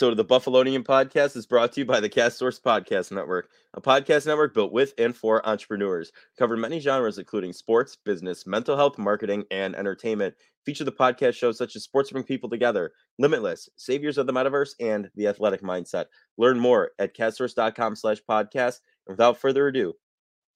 [0.00, 3.50] episode of the Buffalonian podcast is brought to you by the Cast Source Podcast Network,
[3.74, 6.10] a podcast network built with and for entrepreneurs.
[6.38, 10.34] Cover many genres, including sports, business, mental health, marketing, and entertainment.
[10.64, 14.70] Feature the podcast shows such as Sports Bring People Together, Limitless, Saviors of the Metaverse,
[14.80, 16.06] and The Athletic Mindset.
[16.38, 18.78] Learn more at castsource.com slash podcast.
[19.06, 19.92] And without further ado,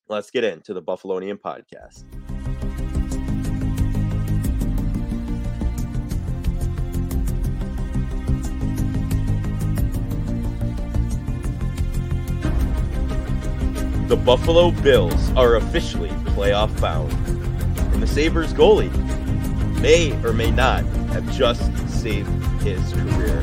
[0.08, 2.04] let's get into the Buffalonian podcast.
[14.14, 17.12] The Buffalo Bills are officially playoff bound,
[17.92, 18.92] and the Sabres goalie
[19.80, 22.30] may or may not have just saved
[22.62, 23.40] his career.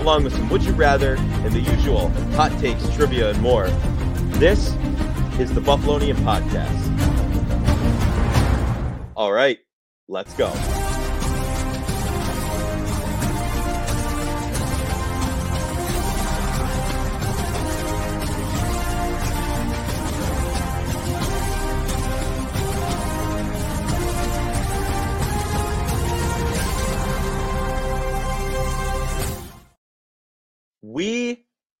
[0.00, 3.68] Along with some Would You Rather and the usual hot takes, trivia, and more,
[4.38, 4.74] this
[5.40, 6.82] is the Buffalonian Podcast.
[9.16, 9.58] All right,
[10.06, 10.52] let's go.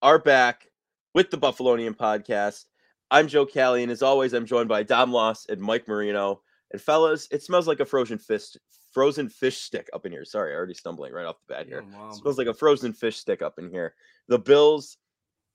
[0.04, 0.68] Are back
[1.14, 2.66] with the Buffalonian podcast.
[3.10, 6.42] I'm Joe Callie, and as always, I'm joined by Dom Loss and Mike Marino.
[6.72, 8.48] And fellas, it smells like a frozen fish,
[8.92, 10.26] frozen fish stick up in here.
[10.26, 11.82] Sorry, I already stumbling right off the bat here.
[11.86, 12.12] Oh, wow.
[12.12, 13.94] Smells like a frozen fish stick up in here.
[14.28, 14.98] The Bills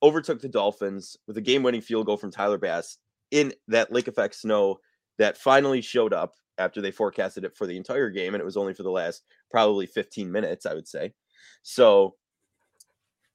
[0.02, 2.98] overtook the Dolphins with a game-winning field goal from Tyler Bass
[3.30, 4.80] in that lake effect snow
[5.20, 8.58] that finally showed up after they forecasted it for the entire game, and it was
[8.58, 11.14] only for the last probably 15 minutes, I would say.
[11.62, 12.16] So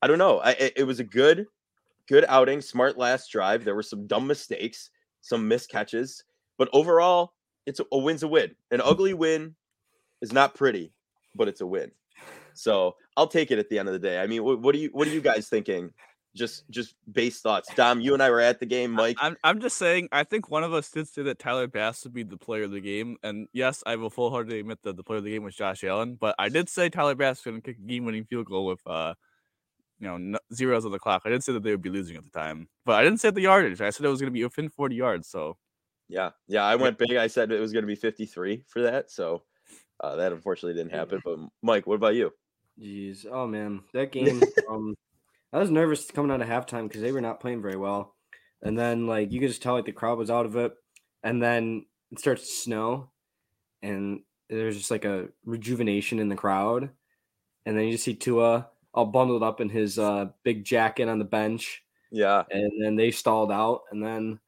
[0.04, 0.38] I don't know.
[0.40, 1.46] I, it, was a good,
[2.08, 2.60] good outing.
[2.60, 3.64] Smart last drive.
[3.64, 4.90] There were some dumb mistakes,
[5.22, 6.24] some missed catches,
[6.58, 7.32] but overall,
[7.64, 8.54] it's a, a win's a win.
[8.70, 9.54] An ugly win
[10.20, 10.92] is not pretty,
[11.34, 11.90] but it's a win.
[12.52, 14.20] So I'll take it at the end of the day.
[14.20, 15.90] I mean, what, what are you what are you guys thinking?
[16.36, 17.72] Just just base thoughts.
[17.74, 18.90] Dom, you and I were at the game.
[18.90, 20.10] Mike, I'm I'm just saying.
[20.12, 22.72] I think one of us did say that Tyler Bass would be the player of
[22.72, 25.44] the game, and yes, I will full heartedly admit that the player of the game
[25.44, 26.18] was Josh Allen.
[26.20, 28.66] But I did say Tyler Bass was going to kick a game winning field goal
[28.66, 29.14] with uh
[30.04, 31.22] you know no, zeros on the clock.
[31.24, 33.30] I didn't say that they would be losing at the time, but I didn't say
[33.30, 33.80] the yardage.
[33.80, 35.28] I said it was going to be within 40 yards.
[35.28, 35.56] So
[36.08, 37.16] yeah, yeah, I went big.
[37.16, 39.10] I said it was going to be 53 for that.
[39.10, 39.44] So
[40.00, 41.22] uh, that unfortunately didn't happen.
[41.24, 42.32] But Mike, what about you?
[42.78, 44.42] Jeez, oh man, that game.
[44.68, 44.94] um,
[45.52, 48.14] I was nervous coming out of halftime because they were not playing very well,
[48.62, 50.74] and then like you could just tell like the crowd was out of it,
[51.22, 53.10] and then it starts to snow,
[53.82, 56.90] and there's just like a rejuvenation in the crowd,
[57.64, 61.18] and then you just see Tua all bundled up in his uh, big jacket on
[61.18, 61.82] the bench.
[62.10, 62.44] Yeah.
[62.50, 63.82] And then they stalled out.
[63.90, 64.38] And then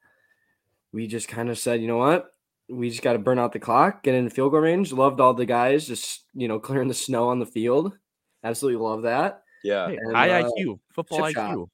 [0.93, 2.33] we just kind of said, you know what?
[2.69, 4.91] We just got to burn out the clock, get in the field goal range.
[4.91, 7.97] Loved all the guys just, you know, clearing the snow on the field.
[8.43, 9.43] Absolutely love that.
[9.63, 9.89] Yeah.
[9.89, 11.67] Hey, and, high uh, IQ, football IQ.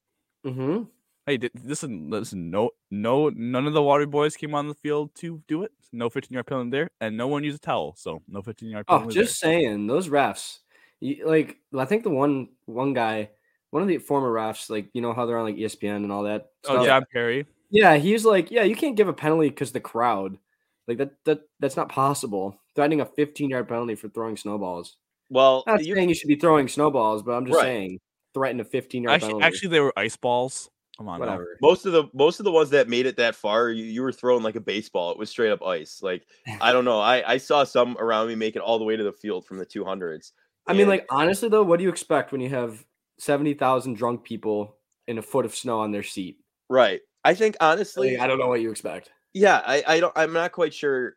[0.44, 0.82] Mm-hmm.
[1.26, 2.50] Hey, listen, listen.
[2.50, 5.72] No, no, none of the water boys came on the field to do it.
[5.92, 8.86] No 15 yard penalty there, and no one used a towel, so no 15 yard
[8.86, 9.06] penalty.
[9.06, 9.52] Oh, just there.
[9.52, 10.58] saying, those refs
[11.00, 13.30] like I think the one one guy,
[13.70, 16.24] one of the former refs, like you know how they're on like ESPN and all
[16.24, 16.50] that.
[16.64, 16.86] Oh, stuff.
[16.86, 17.46] John Parry.
[17.70, 20.38] Yeah, he's like, yeah, you can't give a penalty because the crowd,
[20.86, 22.60] like that that that's not possible.
[22.74, 24.96] Threatening a 15 yard penalty for throwing snowballs.
[25.30, 27.64] Well, I'm not you, saying you should be throwing snowballs, but I'm just right.
[27.64, 28.00] saying
[28.34, 29.44] threaten a 15 yard actually, penalty.
[29.44, 30.70] Actually, they were ice balls.
[30.96, 31.58] Come on, whatever.
[31.60, 34.12] Most of the most of the ones that made it that far, you, you were
[34.12, 35.10] throwing like a baseball.
[35.10, 36.00] It was straight up ice.
[36.02, 36.26] Like
[36.60, 37.00] I don't know.
[37.00, 39.58] I I saw some around me make it all the way to the field from
[39.58, 40.32] the 200s.
[40.66, 42.84] I mean, like honestly though, what do you expect when you have
[43.18, 44.76] seventy thousand drunk people
[45.06, 46.38] in a foot of snow on their seat?
[46.68, 47.00] Right.
[47.24, 49.10] I think honestly, I don't know what you expect.
[49.32, 50.12] Yeah, I, I don't.
[50.16, 51.14] I'm not quite sure.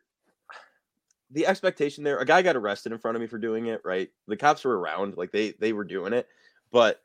[1.30, 3.82] The expectation there, a guy got arrested in front of me for doing it.
[3.84, 6.26] Right, the cops were around, like they they were doing it,
[6.72, 7.02] but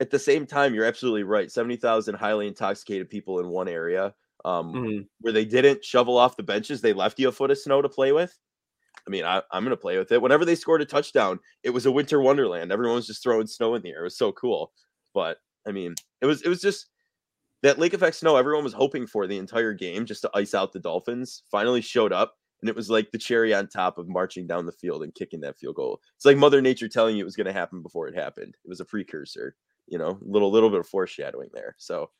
[0.00, 1.52] at the same time, you're absolutely right.
[1.52, 4.14] Seventy thousand highly intoxicated people in one area,
[4.44, 5.02] um, mm-hmm.
[5.20, 7.88] where they didn't shovel off the benches, they left you a foot of snow to
[7.88, 8.36] play with.
[9.06, 10.20] I mean, I, am going to play with it.
[10.20, 12.72] Whenever they scored a touchdown, it was a winter wonderland.
[12.72, 14.00] Everyone was just throwing snow in the air.
[14.00, 14.72] It was so cool.
[15.14, 16.86] But I mean, it was it was just
[17.62, 20.72] that lake effect snow everyone was hoping for the entire game just to ice out
[20.72, 22.34] the Dolphins finally showed up.
[22.60, 25.40] And it was like the cherry on top of marching down the field and kicking
[25.40, 26.00] that field goal.
[26.16, 28.56] It's like Mother Nature telling you it was going to happen before it happened.
[28.64, 31.76] It was a precursor, you know, little little bit of foreshadowing there.
[31.78, 32.10] So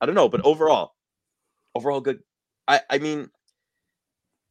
[0.00, 0.92] I don't know, but overall,
[1.74, 2.20] overall good.
[2.68, 3.30] I I mean,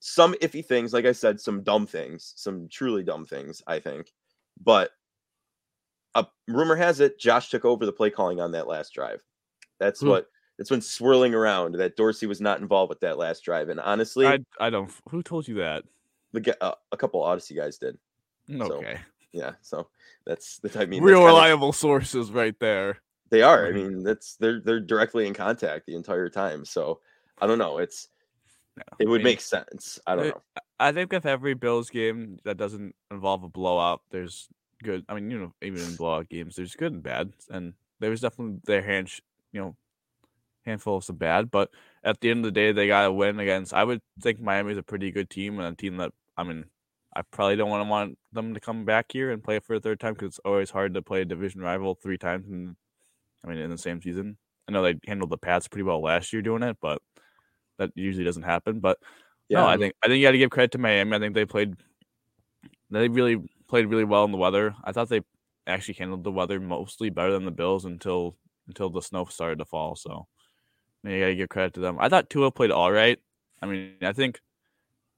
[0.08, 4.14] some iffy things, like I said, some dumb things, some truly dumb things, I think.
[4.64, 4.92] But
[6.14, 9.24] a rumor has it Josh took over the play calling on that last drive.
[9.80, 10.10] That's hmm.
[10.10, 10.28] what
[10.60, 13.70] it's been swirling around that Dorsey was not involved with that last drive.
[13.70, 14.92] And honestly, I, I don't.
[15.10, 15.84] Who told you that?
[16.34, 17.98] The uh, a couple Odyssey guys did.
[18.54, 19.00] Okay.
[19.32, 19.88] Yeah, so
[20.28, 23.02] that's the I mean, Real reliable sources right there.
[23.32, 23.66] They are.
[23.66, 26.64] I mean, that's they're they're directly in contact the entire time.
[26.64, 27.00] So
[27.42, 27.80] I don't know.
[27.80, 28.10] It's
[28.78, 30.00] No, it I would mean, make sense.
[30.06, 30.42] I don't it- know.
[30.80, 34.50] I think if every Bills game that doesn't involve a blowout, there's
[34.84, 35.06] good.
[35.08, 38.20] I mean, you know, even in blowout games, there's good and bad, and there was
[38.22, 39.22] definitely their hand, sh-
[39.54, 39.76] you know,
[40.66, 41.50] handful of some bad.
[41.50, 41.70] But
[42.04, 43.74] at the end of the day, they got a win against.
[43.74, 46.66] I would think Miami's a pretty good team and a team that I mean,
[47.16, 49.80] I probably don't want to want them to come back here and play for a
[49.80, 52.50] third time because it's always hard to play a division rival three times.
[52.50, 52.76] In,
[53.46, 54.38] I mean, in the same season.
[54.68, 57.02] I know they handled the Pats pretty well last year doing it, but
[57.78, 58.80] that usually doesn't happen.
[58.80, 59.00] But
[59.50, 61.16] Yeah, no, I think I think you got to give credit to Miami.
[61.16, 61.76] I think they played,
[62.90, 63.38] they really
[63.68, 64.76] played really well in the weather.
[64.84, 65.22] I thought they
[65.68, 68.36] actually handled the weather mostly better than the Bills until
[68.68, 69.96] until the snow started to fall.
[69.96, 70.28] So
[71.04, 71.98] you got to give credit to them.
[72.00, 73.20] I thought Tua played all right.
[73.62, 74.40] I mean, I think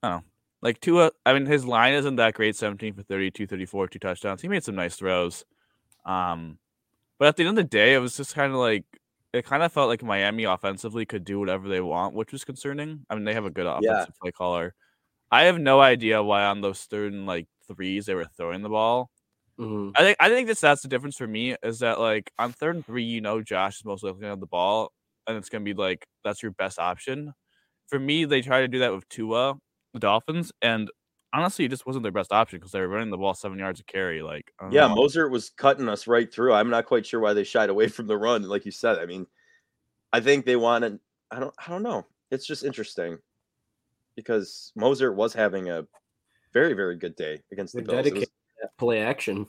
[0.04, 0.24] I don't know,
[0.62, 1.12] like Tua.
[1.26, 2.56] I mean, his line isn't that great.
[2.56, 4.42] Seventeen for 30, 234, two touchdowns.
[4.42, 5.46] He made some nice throws.
[6.06, 6.58] Um,
[7.20, 8.86] but at the end of the day, it was just kind of like
[9.38, 13.06] it kind of felt like Miami offensively could do whatever they want, which was concerning.
[13.10, 14.76] I mean, they have a good offensive play caller.
[15.32, 18.70] I have no idea why on those third and like threes they were throwing the
[18.70, 19.12] ball.
[19.60, 19.96] Mhm.
[19.96, 22.76] I think I think that's that's the difference for me is that like on third
[22.76, 24.92] and three, you know, Josh is most likely gonna have the ball,
[25.28, 27.34] and it's gonna be like that's your best option.
[27.88, 29.56] For me, they try to do that with Tua,
[29.94, 30.92] the Dolphins, and
[31.34, 33.80] honestly, it just wasn't their best option because they were running the ball seven yards
[33.80, 34.22] of carry.
[34.22, 34.96] Like, I don't yeah, know.
[34.96, 36.54] Mostert was cutting us right through.
[36.54, 39.00] I'm not quite sure why they shied away from the run, like you said.
[39.00, 39.28] I mean,
[40.14, 41.00] I think they wanted.
[41.32, 41.54] I don't.
[41.66, 42.06] I don't know.
[42.32, 43.18] It's just interesting
[44.16, 45.86] because Mostert was having a
[46.54, 48.08] very very good day against the They're Bills.
[48.08, 48.34] It was- dedicated
[48.78, 49.46] play action.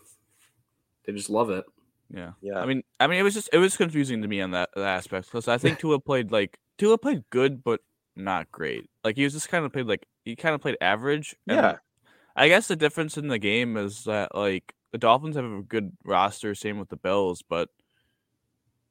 [1.05, 1.65] They just love it.
[2.11, 2.33] yeah.
[2.43, 4.71] yeah, I mean, I mean, it was just it was confusing to me on that,
[4.75, 7.81] that aspect because I think Tua played like Tua played good, but
[8.19, 8.89] not great.
[9.05, 11.37] Like he was just kind of played like he kind of played average.
[11.47, 11.77] and Yeah.
[12.37, 15.93] I guess the difference in the game is that like the Dolphins have a good
[16.05, 17.69] roster, same with the Bills, but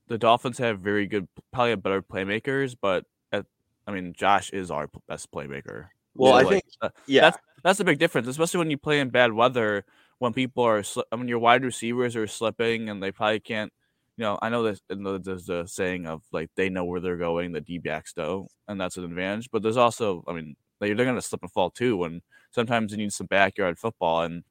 [0.07, 2.75] the Dolphins have very good, probably have better playmakers.
[2.79, 3.45] But at,
[3.85, 5.87] I mean, Josh is our best playmaker.
[6.15, 7.21] Well, I like, think- uh, yeah.
[7.21, 9.85] that's that's a big difference, especially when you play in bad weather.
[10.19, 13.71] When people are, sli- I mean, your wide receivers are slipping, and they probably can't.
[14.17, 17.51] You know, I know know there's the saying of like they know where they're going,
[17.51, 19.49] the D backs do, and that's an advantage.
[19.51, 22.03] But there's also, I mean, they, they're going to slip and fall too.
[22.03, 22.21] And
[22.51, 24.43] sometimes you need some backyard football, and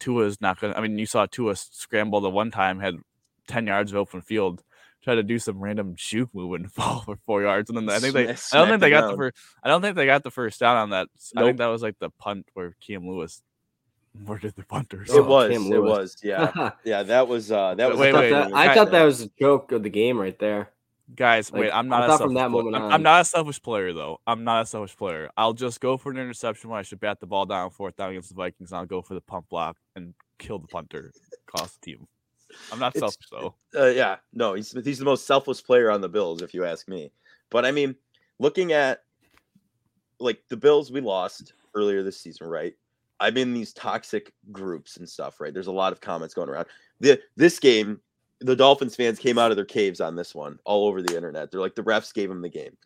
[0.00, 0.72] Tua's not going.
[0.72, 2.96] to I mean, you saw Tua scramble the one time, had
[3.46, 4.62] ten yards of open field,
[5.02, 7.98] try to do some random juke move and fall for four yards, and then I
[7.98, 9.36] think they, I don't think they got the first.
[9.62, 11.08] I don't think they got the first down on that.
[11.36, 13.42] I think that was like the punt where Cam Lewis
[14.14, 15.10] murdered the punters.
[15.10, 15.50] It Oh, was.
[15.50, 15.90] Cam It Lewis.
[15.90, 16.16] was.
[16.22, 16.70] Yeah.
[16.84, 17.02] Yeah.
[17.02, 17.50] That was.
[17.52, 17.98] uh That was.
[17.98, 20.18] Wait, I thought, wait, that, I I- thought that was a joke of the game
[20.18, 20.70] right there.
[21.14, 22.04] Guys, Like, wait, I'm not.
[22.04, 24.20] a thought from selfish that pla- moment I'm, on- I'm not a selfish player though.
[24.26, 25.28] I'm not a selfish player.
[25.36, 28.10] I'll just go for an interception when I should bat the ball down fourth down
[28.10, 28.70] against the Vikings.
[28.72, 31.12] And I'll go for the pump block and kill the punter,
[31.46, 32.06] cost the team.
[32.70, 33.54] I'm not It's- selfish though.
[33.78, 36.88] Uh, yeah, no, he's he's the most selfless player on the Bills, if you ask
[36.88, 37.10] me.
[37.50, 37.94] But I mean,
[38.38, 39.02] looking at
[40.18, 42.74] like the Bills, we lost earlier this season, right?
[43.20, 45.54] I'm in these toxic groups and stuff, right?
[45.54, 46.66] There's a lot of comments going around.
[47.00, 48.00] The this game,
[48.40, 51.50] the Dolphins fans came out of their caves on this one, all over the internet.
[51.50, 52.76] They're like, the refs gave him the game.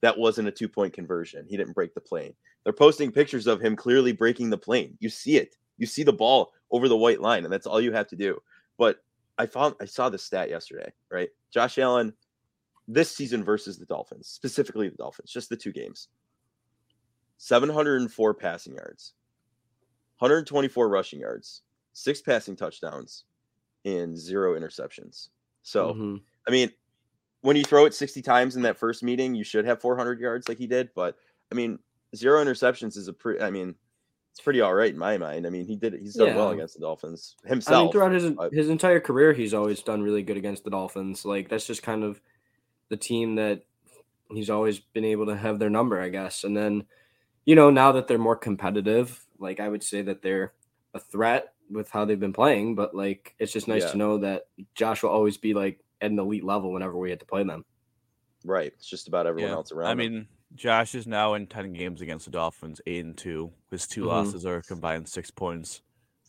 [0.00, 1.46] That wasn't a two point conversion.
[1.48, 2.34] He didn't break the plane.
[2.64, 4.96] They're posting pictures of him clearly breaking the plane.
[5.00, 5.56] You see it.
[5.78, 8.38] You see the ball over the white line, and that's all you have to do.
[8.78, 8.98] But
[9.38, 11.28] I found I saw the stat yesterday, right?
[11.52, 12.12] Josh Allen
[12.88, 16.08] this season versus the Dolphins, specifically the Dolphins, just the two games.
[17.38, 19.14] 704 passing yards,
[20.24, 21.62] 124 rushing yards,
[21.92, 23.24] six passing touchdowns,
[23.84, 25.28] and zero interceptions.
[25.62, 26.22] So, Mhm.
[26.48, 26.72] I mean,
[27.42, 30.48] when you throw it 60 times in that first meeting, you should have 400 yards
[30.48, 30.90] like he did.
[30.94, 31.16] But
[31.52, 31.78] I mean,
[32.16, 33.74] zero interceptions is a pretty, I mean,
[34.32, 35.46] it's pretty all right in my mind.
[35.46, 37.82] I mean, he did, he's done well against the Dolphins I himself.
[37.84, 41.24] mean, throughout his but- his entire career, he's always done really good against the Dolphins.
[41.26, 42.20] Like that's just kind of
[42.88, 43.62] the team that
[44.30, 46.44] he's always been able to have their number, I guess.
[46.44, 46.86] And then,
[47.44, 50.52] you know, now that they're more competitive, like I would say that they're
[50.94, 52.74] a threat with how they've been playing.
[52.74, 53.90] But like, it's just nice Yeah.
[53.92, 57.20] to know that Josh will always be like at an elite level whenever we had
[57.20, 57.64] to play them.
[58.46, 58.72] right.
[58.76, 59.56] It's just about everyone Yeah.
[59.56, 59.88] else around.
[59.88, 59.98] I him.
[59.98, 63.50] mean, Josh is now in ten games against the Dolphins, eight and two.
[63.70, 64.06] His 2 Mhm.
[64.08, 65.80] losses are combined six points.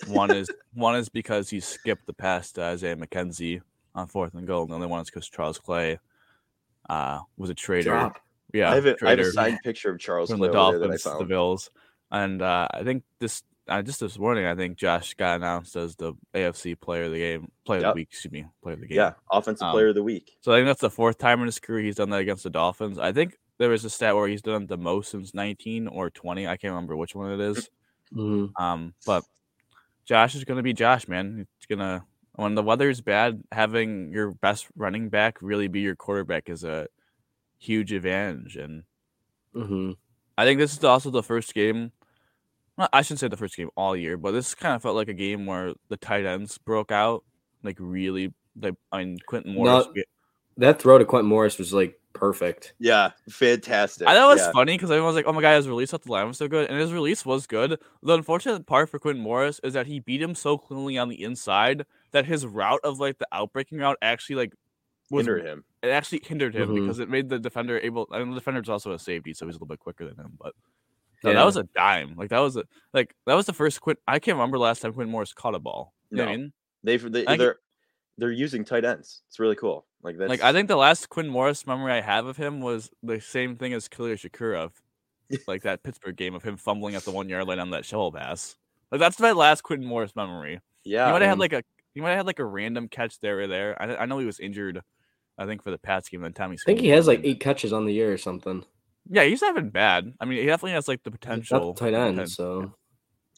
[0.08, 3.62] One is one is because he skipped the pass to Isaiah McKenzie
[3.94, 4.64] on fourth and goal.
[4.64, 6.00] And the other one is because Charles Clay
[6.90, 7.90] uh, was a traitor.
[7.90, 8.20] Drop.
[8.54, 10.88] Yeah, I have, a, I have a signed picture of Charles from the over there
[10.88, 11.26] that I Dolphins the.
[11.26, 11.72] Bills.
[12.12, 15.96] And uh, I think this uh, just this morning, I think Josh got announced as
[15.96, 18.10] the AFC Player of the Game, Player of the Week.
[18.12, 18.98] Excuse me, Player of the Game.
[18.98, 20.38] Yeah, offensive Um, player of the week.
[20.42, 22.50] So I think that's the fourth time in his career he's done that against the
[22.50, 23.00] Dolphins.
[23.00, 26.48] I think there was a stat where he's done the most since 19 or 20.
[26.48, 27.70] I can't remember which one it is.
[28.14, 28.52] Mhm.
[28.60, 29.24] Um, but
[30.06, 31.48] Josh is gonna be Josh, man.
[31.58, 35.96] It's gonna when the weather is bad, having your best running back really be your
[35.96, 36.88] quarterback is a
[37.60, 38.56] huge advantage.
[38.58, 38.84] And
[39.54, 39.92] hmm
[40.38, 41.92] I think this is also the first game.
[42.78, 45.08] Well, I shouldn't say the first game all year, but this kind of felt like
[45.08, 47.24] a game where the tight ends broke out,
[47.64, 48.34] like really.
[48.60, 49.86] Like I mean, Quintin Morris.
[49.96, 50.04] No,
[50.58, 52.74] That throw to Quintin Morris was like perfect.
[52.80, 54.08] Yeah, fantastic.
[54.08, 54.52] I thought it was yeah.
[54.54, 56.48] funny because everyone was like, "Oh my god, his release off the line was so
[56.48, 57.80] good," and his release was good.
[58.02, 61.22] The unfortunate part for Quintin Morris is that he beat him so cleanly on the
[61.22, 64.54] inside that his route of like the outbreaking route actually like
[65.10, 65.66] was hindered him.
[65.86, 66.82] It actually hindered him Mhm.
[66.82, 68.08] because it made the defender able.
[68.12, 70.38] Mean, the defender's also a safety, so he's a little bit quicker than him.
[70.40, 70.54] But
[71.24, 71.38] no, Yeah.
[71.38, 72.16] that was a dime.
[72.16, 72.64] Like that was a
[72.94, 74.00] like that was the first Quint.
[74.08, 75.94] I can't remember last time Quintin Morris caught a ball.
[76.10, 76.32] You know I No.
[76.38, 76.54] mean?
[76.84, 77.60] They've they, I- they're
[78.18, 79.22] they're using tight ends.
[79.28, 79.86] It's really cool.
[80.02, 82.90] Like that's Like I think the last Quinn Morris memory I have of him was
[83.04, 84.72] the same thing as Khalil Shakurov,
[85.48, 88.12] like that Pittsburgh game of him fumbling at the one yard line on that shovel
[88.12, 88.56] pass.
[88.92, 90.62] Like that's my last Quintin Morris memory.
[90.84, 91.08] yeah.
[91.08, 91.64] he might have had um, like a
[91.96, 93.82] he might have had like a random catch there or there.
[93.82, 94.82] I, I know he was injured.
[95.38, 96.56] I think for the Pats game, then Tommy.
[96.56, 98.64] I think he has like eight catches on the year or something.
[99.10, 100.14] Yeah, he's not been bad.
[100.20, 101.60] I mean, he definitely has like the He's potential.
[101.60, 102.74] not the tight end, poten- so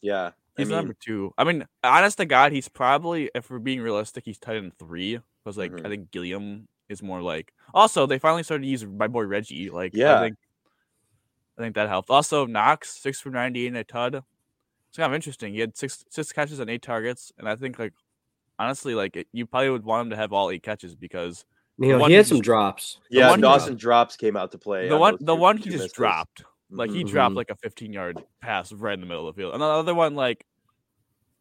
[0.00, 0.26] yeah.
[0.28, 1.32] I He's mean, number two.
[1.38, 5.20] I mean, honest to God, he's probably, if we're being realistic, he's tight end three.
[5.44, 5.86] Because like Mhm.
[5.86, 7.52] I think Gilliam is more like.
[7.74, 9.70] Also, they finally started to use my boy Reggie.
[9.70, 10.18] Like, Yeah.
[10.18, 10.36] I think,
[11.58, 12.10] I think that helped.
[12.10, 14.14] Also, Knox six for ninety and a tud.
[14.88, 15.52] It's kind of interesting.
[15.52, 17.92] He had six six catches and eight targets, and I think like
[18.58, 21.44] honestly, like it, you probably would want him to have all eight catches because
[21.78, 22.98] you know he he had some drops.
[23.10, 23.28] yeah.
[23.30, 24.88] one he Dawson drops came out to play.
[24.88, 25.92] the on one the two- one he just misses.
[25.92, 26.44] dropped.
[26.70, 27.08] Like he Mhm.
[27.08, 29.54] dropped like a 15 yard pass right in the middle of the field.
[29.54, 30.44] And the other one, like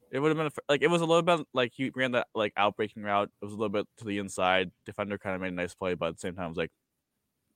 [0.10, 2.27] it would have been a, like it was a little bit like he ran that
[2.34, 3.29] like outbreaking route.
[3.41, 4.72] It was a little bit to the inside.
[4.86, 6.72] Defender kind of made a nice play, but at the same time, it was like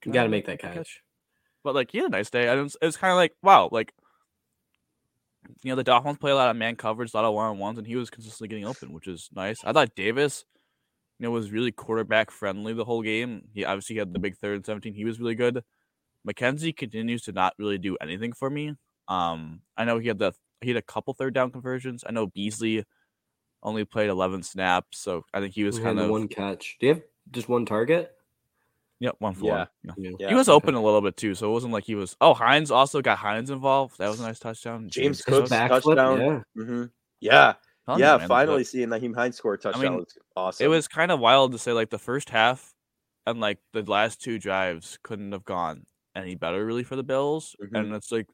[0.05, 1.01] You got to make that catch.
[1.63, 2.47] But like he had a nice day.
[2.50, 3.93] And it was, it was kind of like wow, like
[5.63, 7.57] you know the Dolphins play a lot of man coverage, a lot of one on
[7.57, 9.63] ones, and he was consistently getting open, which is nice.
[9.63, 10.43] I thought Davis.
[11.22, 13.44] You know, was really quarterback friendly the whole game.
[13.54, 14.96] He obviously had the big third and 17.
[14.96, 15.63] He was really good.
[16.28, 18.74] McKenzie continues to not really do anything for me.
[19.08, 22.04] Um, I know he had the he had a couple third down conversions.
[22.08, 22.84] I know Beasley
[23.62, 26.78] only played 11 snaps, so I think he was He had kind of one catch.
[26.80, 28.16] Do you have just one target?
[29.00, 29.51] yep one for Yeah.
[29.51, 29.68] one.
[30.00, 30.12] Yeah.
[30.18, 30.30] Yeah.
[30.30, 30.56] he was okay.
[30.56, 32.16] open a little bit too, so it wasn't like he was.
[32.20, 34.00] Oh, Hines also got Hines involved.
[34.00, 34.90] That was a nice touchdown.
[34.90, 36.20] James His Cook's touchdown.
[36.20, 36.40] yeah.
[36.63, 36.84] hmm
[37.20, 37.54] Yeah,
[37.98, 38.17] Telling you, yeah.
[38.17, 40.65] man, finally seeing Nyheim Hines score a touchdown mean, was awesome.
[40.65, 42.74] it was kind of wild to say like the first half
[43.25, 47.55] and like the last two drives couldn't have gone any better really for the Bills,
[47.63, 47.77] Mhm.
[47.79, 48.27] and it's like,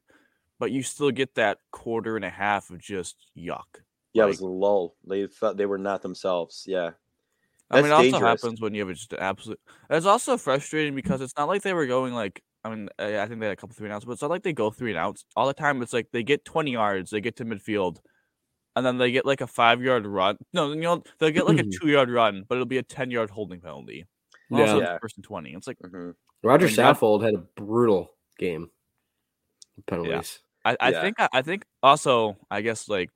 [0.58, 3.62] but you still get that quarter and a half of just yuck.
[4.14, 4.96] yeah, it like- was a lull.
[5.06, 6.64] They thought they were not themselves.
[6.66, 6.90] Yeah,
[7.70, 9.60] I mean, it That's also happens when you have just an absolute.
[9.90, 12.42] It's also frustrating because it's not like they were going like.
[12.64, 14.30] I mean, I I think they had a couple three and outs, but it's not
[14.32, 15.80] like they go three and outs all the time.
[15.82, 17.98] It's like they get twenty yards, they get to midfield,
[18.78, 20.38] and then they get like a five yard run.
[20.52, 22.82] No, then you know they'll get like a two yard run, but it'll be a
[22.82, 24.06] ten yard holding penalty.
[24.50, 24.72] Also, Yeah.
[24.76, 24.98] it's Yeah.
[25.00, 25.52] first and twenty.
[25.52, 26.10] It's like hmm
[26.42, 28.70] Rodger When you Saffold had a brutal game.
[29.86, 30.40] Penalties.
[30.64, 31.00] I, I Yeah.
[31.02, 33.10] think I think also I guess like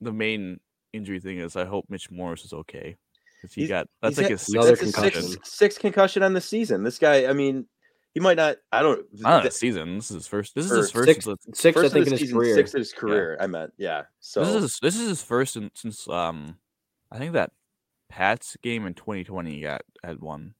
[0.00, 0.60] the main
[0.92, 2.96] injury thing is I hope Mitch Morse is okay
[3.40, 5.22] because he He's- got that's like had- his Another sixth that's his concussion.
[5.32, 6.82] sixth, sixth concussion on the season.
[6.84, 7.66] This guy, I mean,
[8.14, 8.56] he might not.
[8.72, 9.04] I don't.
[9.20, 9.96] Not th- season.
[9.96, 10.54] This is his first.
[10.54, 11.08] This is his first.
[11.08, 12.54] Six, since- six I think, in his season, career.
[12.54, 13.36] sixth of his career.
[13.40, 14.04] I meant, yeah.
[14.20, 16.56] So This is this is his first in, since um,
[17.10, 17.50] I think that
[18.08, 20.54] Pats game in 2020 he got had one.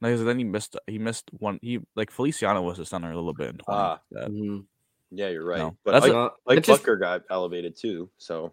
[0.00, 1.58] Because then he missed he missed one.
[1.60, 3.64] He like Feliciano was a center a little bit in 20.
[3.68, 4.00] Ah.
[4.10, 4.24] yeah.
[4.28, 4.64] Mhm.
[5.10, 5.58] yeah, you're right.
[5.58, 8.08] No, But that's Ike, a- No, Ike just, Boettger got elevated too.
[8.16, 8.52] So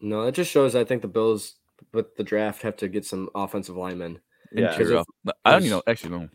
[0.00, 0.74] no, it just shows.
[0.74, 1.56] I think the Bills
[1.92, 4.20] with the draft have to get some offensive linemen
[4.54, 5.06] yeah, Because of-
[5.44, 5.82] I don't even know.
[5.86, 6.28] Actually, no.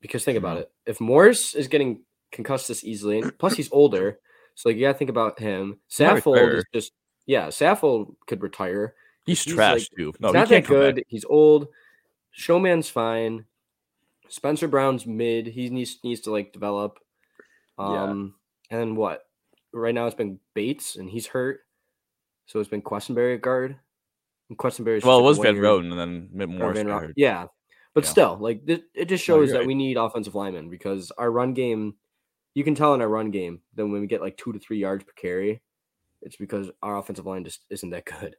[0.00, 0.70] Because think about it.
[0.86, 2.00] If Morse is getting
[2.32, 4.18] concussed this easily, and plus he's older,
[4.54, 5.78] so like you got to think about him.
[5.90, 6.92] Saffold is just
[7.26, 7.48] yeah.
[7.48, 8.94] Saffold could retire.
[9.26, 10.12] He's, He's, trash like- too.
[10.20, 11.04] No, he's he not can't that good.
[11.08, 11.68] He's old.
[12.30, 13.44] Showman's fine.
[14.28, 15.46] Spencer Brown's mid.
[15.46, 16.98] He needs needs to like develop.
[17.78, 18.04] Yeah.
[18.04, 18.34] Um,
[18.70, 19.26] and then what?
[19.72, 21.60] Right now it's been Bates and he's hurt,
[22.46, 23.76] so it's been Quessenberry at guard.
[24.48, 25.98] And Quessenberry's Well, it was Van Roten and
[26.34, 26.82] then Morris.
[26.84, 27.46] Ro- Yeah,
[27.94, 28.10] but Yeah.
[28.10, 29.66] still, like th- it just shows you're that right.
[29.66, 31.94] we need offensive linemen because our run game.
[32.52, 34.78] You can tell in our run game that when we get like two to three
[34.78, 35.62] yards per carry,
[36.20, 38.34] it's because our offensive line just isn't that good.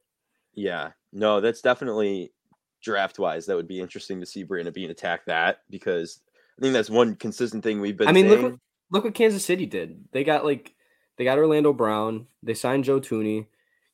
[0.53, 0.91] yeah.
[1.13, 2.33] No, that's definitely
[2.81, 3.45] draft wise.
[3.45, 6.19] That would be interesting to see Brandon Beane attack that because
[6.57, 8.09] I think that's one consistent thing we've been.
[8.09, 8.53] I mean, look what
[8.91, 10.03] look what Kansas City did.
[10.11, 10.73] They got like
[11.17, 12.27] they got Orlando Brown.
[12.43, 13.47] They signed Joe Thuney.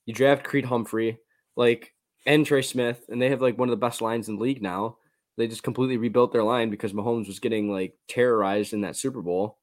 [0.07, 1.19] You draft Creed Humphrey,
[1.55, 1.93] like
[2.25, 4.63] and Trey Smith, and they have like one of the best lines in the league
[4.63, 4.97] now.
[5.37, 9.21] They just completely rebuilt their line because Mahomes was getting like terrorized in that Super
[9.21, 9.59] Bowl,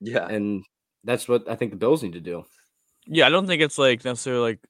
[0.00, 0.64] yeah, and
[1.04, 2.44] that's what I think the Bills need to do.
[3.06, 4.60] Yeah, I don't think it's like necessarily like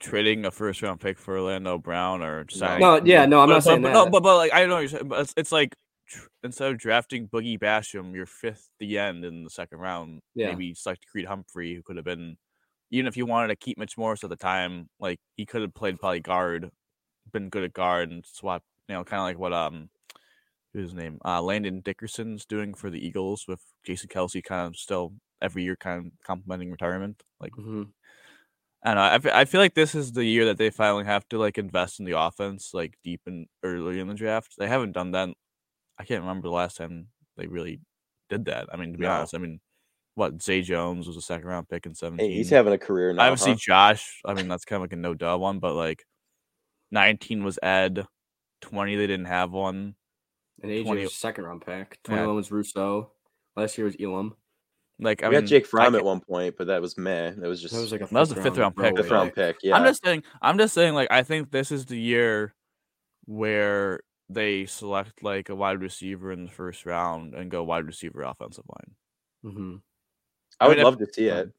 [0.00, 2.80] trading a first round pick for Orlando Brown or signing.
[2.80, 3.94] No, yeah, no, I'm but, not saying but, that.
[3.94, 5.74] No, but, but like I don't know, what you're saying, but it's, it's like
[6.06, 10.48] tr- instead of drafting Boogie Basham, your fifth the end in the second round, Yeah.
[10.48, 12.36] maybe select Creed Humphrey, who could have been,
[12.90, 15.74] even if you wanted to keep Mitch Morse at the time, like he could have
[15.74, 16.70] played probably guard,
[17.32, 19.88] been good at guard, and swap, you know, kind of like what um, who's
[20.78, 25.14] his name, uh, Landon Dickerson's doing for the Eagles with Jason Kelce, kind of still
[25.42, 27.52] every year kind of complimenting retirement, like.
[27.52, 27.92] Mhm.
[28.84, 29.00] I know.
[29.00, 31.98] I I feel like this is the year that they finally have to like invest
[32.00, 34.54] in the offense, like deep and early in the draft.
[34.58, 35.30] They haven't done that.
[35.98, 37.80] I can't remember the last time they really
[38.30, 38.68] did that.
[38.72, 39.12] I mean, to be No.
[39.12, 39.60] honest, I mean,
[40.16, 42.30] what Zay Jones was a second round pick in seventeen.
[42.30, 43.24] Hey, he's having a career now.
[43.24, 43.58] Obviously, huh?
[43.60, 44.20] Josh.
[44.26, 46.04] I mean, that's kind of like a no duh one, but like
[46.90, 48.06] nineteen was Ed,
[48.60, 49.96] twenty they didn't have one.
[50.62, 51.98] And AJ 20 was second round pick.
[52.08, 52.14] Yeah.
[52.16, 53.10] 21 was Rousseau.
[53.56, 54.34] Last year was Elam.
[55.00, 57.30] Like I we mean, had Jake I Fromm at one point, but that was meh.
[57.30, 59.32] That was just That was like a That was a fifth round pick, fifth round
[59.32, 59.58] pick.
[59.62, 60.24] Yeah, I'm just saying.
[60.42, 60.94] I'm just saying.
[60.94, 62.54] Like, I think this is the year
[63.26, 68.22] where they select like a wide receiver in the first round and go wide receiver
[68.22, 69.54] offensive line.
[69.54, 69.76] hmm
[70.60, 71.52] I I would mean, if- love to see it.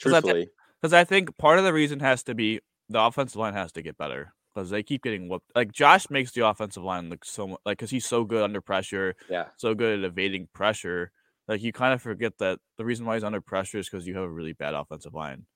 [0.00, 3.00] 'Cause I thi- Truthfully, Because I think part of the reason has to be the
[3.02, 5.50] offensive line has to get better because they keep getting whooped.
[5.54, 9.16] Like Josh makes the offensive line look so like because he's so good under pressure,
[9.30, 9.46] yeah.
[9.56, 11.12] so good at evading pressure.
[11.48, 14.14] Like you kind of forget that the reason why he's under pressure is because you
[14.14, 15.46] have a really bad offensive line.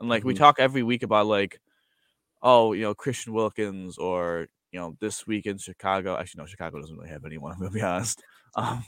[0.00, 0.38] And like we Mhm.
[0.38, 1.60] talk every week about like,
[2.42, 6.16] oh, you know, Christian Wilkins or you know, this week in Chicago.
[6.16, 7.52] Actually, no, Chicago doesn't really have anyone.
[7.54, 8.22] I'm gonna be honest.
[8.56, 8.84] Um,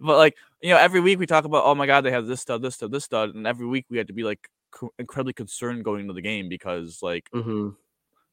[0.00, 2.40] but like you know, every week we talk about, oh my god, they have this
[2.42, 5.34] stud, this stud, this stud, and every week we had to be like co- incredibly
[5.34, 7.70] concerned going into the game because like hmm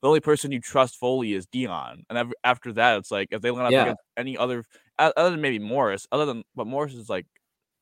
[0.01, 3.41] the only person you trust fully is Dion, and ev- after that, it's like if
[3.41, 3.83] they line up Yeah.
[3.83, 4.63] against any other,
[4.97, 7.25] other than maybe Morse, other than but Morse is like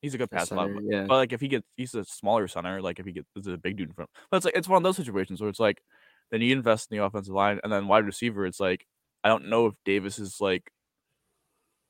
[0.02, 1.04] he's a good pass Center, but, yeah.
[1.08, 3.56] but like if he gets he's a smaller center, like if he gets is a
[3.58, 5.80] big dude in front, but it's like it's one of those situations where it's like
[6.30, 8.86] then you invest in the offensive line and then wide receiver, it's like
[9.24, 10.70] I don't know if Davis is like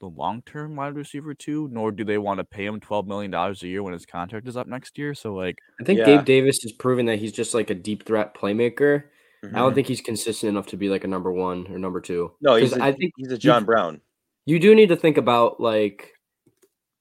[0.00, 3.30] the long term wide receiver too, nor do they want to pay him twelve million
[3.30, 5.12] dollars a year when his contract is up next year.
[5.14, 6.04] So like I think Yeah.
[6.06, 9.04] Gabe Davis has proven that he's just like a deep threat playmaker.
[9.42, 9.52] I Mhm.
[9.54, 12.32] don't think he's consistent enough to be like a number one or number two.
[12.40, 14.00] No, he's a, I think he's a John Brown.
[14.46, 16.14] you do need to think about like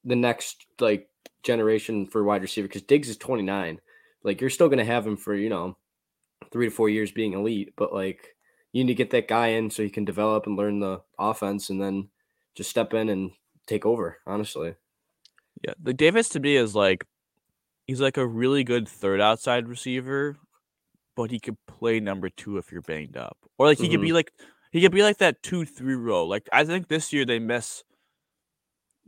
[0.03, 1.09] the next like
[1.43, 3.79] generation for wide receiver because Diggs is 29.
[4.23, 5.77] Like you're still gonna have him for you know
[6.51, 8.35] three to four years being elite, but like
[8.73, 11.69] you need to get that guy in so he can develop and learn the offense,
[11.71, 12.09] and then
[12.53, 13.31] just step in and
[13.65, 14.19] take over.
[14.27, 14.75] Honestly,
[15.63, 17.03] Yeah, the Davis to me is like
[17.87, 20.37] he's like a really good third outside receiver,
[21.17, 24.01] but he could play number two if you're banged up, or like he could Mhm.
[24.01, 24.31] be like
[24.71, 26.25] he could be like that two three row.
[26.25, 27.83] Like I think this year they miss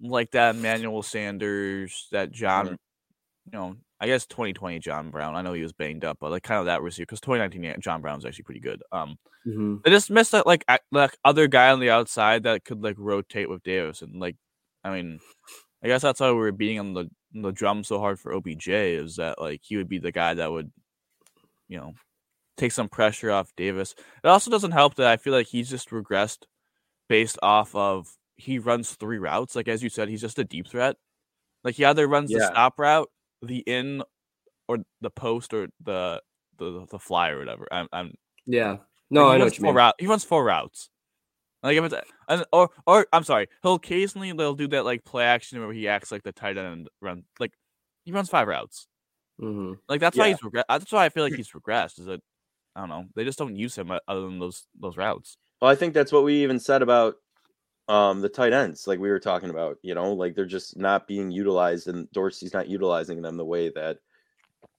[0.02, 5.36] like that Emmanuel Sanders, that John, you know, I guess 2020 John Brown.
[5.36, 7.64] I know he was banged up, but like kind of that was receiver because 2019
[7.64, 8.82] yeah, John Brown's actually pretty good.
[8.92, 12.84] Um, hmm they just missed that like like other guy on the outside that could
[12.84, 14.38] like rotate with Davis and like
[14.84, 15.20] I mean
[15.84, 18.34] I guess that's why we were beating on the on the drum so hard for
[18.34, 20.72] OBJ is that like he would be the guy that would
[21.70, 21.94] you know
[22.58, 23.96] take some pressure off Davis.
[24.24, 26.44] It also doesn't help that I feel like he's just regressed
[27.08, 30.68] based off of he runs three routes like as you said he's just a deep
[30.68, 30.98] threat.
[31.64, 33.10] Like he either runs the stop route,
[33.42, 34.04] the in
[34.68, 36.22] or the post or the
[36.58, 37.68] the the fly or whatever.
[37.72, 38.14] I'm I'm
[38.46, 38.78] yeah.
[39.10, 39.78] No, like, I know what you four mean.
[39.78, 40.90] route- he runs four routes.
[41.64, 41.96] Like if it's
[42.28, 45.88] and, or or I'm sorry, he'll occasionally they'll do that like play action where he
[45.88, 47.52] acts like the tight end and run like
[48.06, 48.88] he runs five routes.
[49.40, 52.00] Hmm Like that's why he's regre- That's why I feel like he's regressed.
[52.00, 52.22] Is that
[52.76, 53.06] I don't know.
[53.16, 55.38] They just don't use him other than those those routes.
[55.62, 57.16] Well, I think that's what we even said about
[57.88, 59.78] um the tight ends, like we were talking about.
[59.82, 63.70] You know, like they're just not being utilized, and Dorsey's not utilizing them the way
[63.70, 63.98] that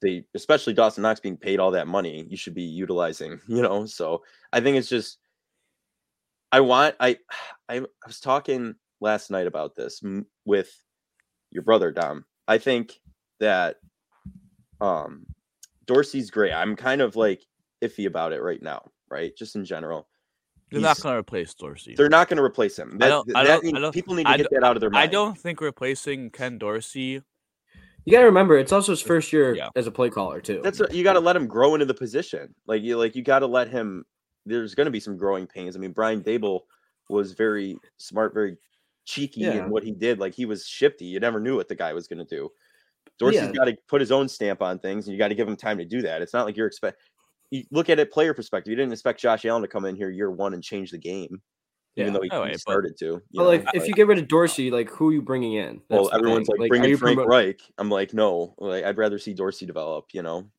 [0.02, 2.26] they, especially Dawson Knox, being paid all that money.
[2.28, 3.40] You should be utilizing.
[3.48, 5.18] You know, so I think it's just.
[6.52, 7.18] I want I
[7.68, 10.70] I, I was talking last night about this m- with
[11.50, 12.24] your brother Dom.
[12.48, 12.98] I think
[13.40, 13.76] that
[14.80, 15.26] um
[15.86, 16.52] Dorsey's great.
[16.52, 17.44] I'm kind of like
[17.82, 19.34] iffy about it right now, right?
[19.36, 20.06] Just in general.
[20.70, 21.94] They're He's- not going to replace Dorsey.
[21.96, 22.96] they're not going to replace him.
[22.98, 24.80] That, don't- I don't- need- I don't- people need to I get that out of
[24.80, 25.02] their mind.
[25.02, 27.22] I don't think replacing Ken Dorsey.
[28.04, 29.68] You got to remember, it's also his first year Yeah.
[29.74, 30.60] as a play caller too.
[30.62, 32.54] That's what, you got to let him grow into the position.
[32.66, 34.04] Like you, like you got to let him.
[34.46, 35.76] There's going to be some growing pains.
[35.76, 36.60] I mean, Brian Daboll
[37.08, 38.56] was very smart, very
[39.04, 39.64] cheeky Yeah.
[39.64, 40.18] in what he did.
[40.20, 41.04] Like he was shifty.
[41.04, 42.50] You never knew what the guy was going to do.
[43.20, 43.52] Dorsey's Yeah.
[43.52, 45.78] got to put his own stamp on things, and you got to give him time
[45.78, 46.22] to do that.
[46.22, 46.98] It's not like you're expect.
[47.52, 48.70] You look at it player perspective.
[48.70, 51.40] You didn't expect Josh Allen to come in here year one and change the game,
[51.96, 53.04] even though he, No he way, but- started to.
[53.06, 55.22] you but know, like, if but- you get rid of Dorsey, like who are you
[55.22, 55.80] bringing in?
[55.90, 56.56] Well, That's the everyone's thing.
[56.60, 57.60] like, are bringing Frank promo- Reich.
[57.78, 60.06] I'm like, no, like I'd rather see Dorsey develop.
[60.12, 60.50] You know,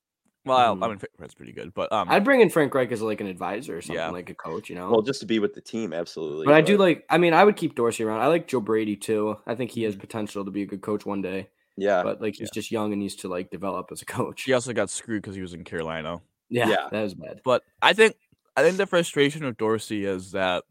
[0.44, 0.84] Well, Mhm.
[0.84, 3.28] I mean, Fred's pretty good, but um, I'd bring in Frank Reich as like an
[3.28, 4.10] advisor or something, Yeah.
[4.10, 4.90] like a coach, you know.
[4.90, 6.46] Well, just to be with the team, absolutely.
[6.48, 7.06] but I do like.
[7.12, 8.22] I mean, I would keep Dorsey around.
[8.22, 9.38] I like Joe Brady too.
[9.46, 10.00] I think he has Mhm.
[10.00, 11.50] potential to be a good coach one day.
[11.78, 14.44] Yeah, But like, he's just young and needs to like develop as a coach.
[14.44, 16.22] he also got screwed because he was in Carolina.
[16.50, 16.88] Yeah, Yeah.
[16.92, 17.42] that was bad.
[17.44, 18.16] But I think
[18.58, 20.64] I think the frustration of Dorsey is that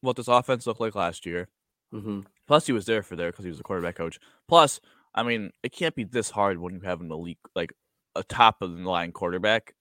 [0.00, 1.48] what this offense looked like last year.
[1.92, 4.20] hmm Plus, he was there for there because he was a quarterback coach.
[4.46, 4.80] Plus,
[5.16, 7.72] I mean, it can't be this hard when you have an elite, like
[8.14, 9.74] a top of the line quarterback.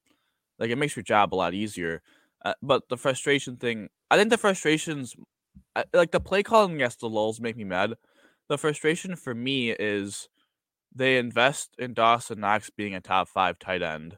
[0.57, 2.01] Like it makes your job a lot easier.
[2.43, 5.15] Uh, but the frustration thing, I think the frustrations,
[5.75, 7.93] I- like the play calling, yes, the lulls make me mad.
[8.49, 10.29] The frustration for me is
[10.93, 14.17] they invest in Dawson Knox being a top five tight end.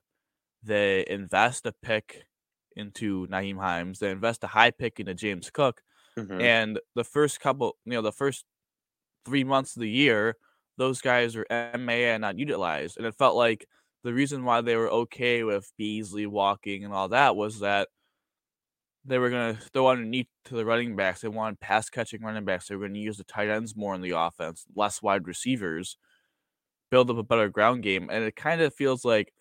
[0.63, 2.25] They invest a pick
[2.75, 3.99] into Nyheim Hines.
[3.99, 5.83] They invest a high pick into James Cook.
[6.17, 6.41] Mhm.
[6.41, 8.45] And the first couple, you know, the first
[9.25, 10.37] three months of the year,
[10.77, 12.97] those guys were MA and not utilized.
[12.97, 13.67] And it felt like
[14.03, 17.89] the reason why they were okay with Beasley walking and all that was that
[19.07, 21.21] they were going to throw underneath to the running backs.
[21.21, 22.67] They wanted pass catching running backs.
[22.67, 25.97] They were going to use the tight ends more in the offense, less wide receivers,
[26.91, 28.09] build up a better ground game.
[28.11, 29.33] And it kind of feels like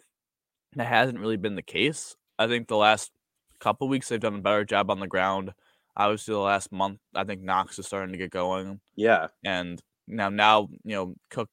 [0.76, 2.16] that hasn't really been the case.
[2.38, 3.10] I think the last
[3.58, 5.52] couple weeks they've done a better job on the ground.
[5.96, 10.28] Obviously, the last month, I think Knox is starting to get going, yeah, and now
[10.28, 11.48] now you know Cook,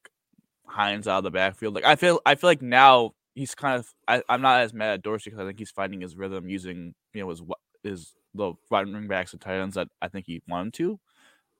[0.66, 1.74] Hines out of the backfield.
[1.74, 4.92] Like I feel I feel like now he's kind of I, I'm not as mad
[4.92, 7.42] at Dorsey because I think he's finding his rhythm using you know his
[7.84, 10.98] his the running backs and tight ends that I think he wanted to.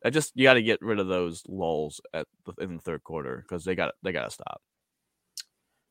[0.04, 3.04] I just you got to get rid of those lulls at the, in the third
[3.04, 4.60] quarter because they got they got to stop.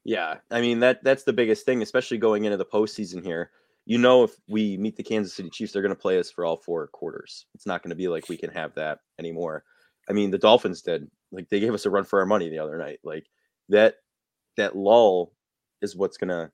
[0.04, 0.38] yeah.
[0.52, 3.52] I mean that that's the biggest thing, especially going into the postseason here.
[3.86, 6.46] You know, if we meet the Kansas City Chiefs, they're going to play us for
[6.46, 7.48] all four quarters.
[7.54, 9.64] It's not going to be like we can have that anymore.
[10.10, 11.10] I mean, the Dolphins did.
[11.32, 13.00] Like they gave us a run for our money the other night.
[13.04, 13.26] Like
[13.70, 13.96] that
[14.58, 15.34] that lull
[15.82, 16.52] is what's going to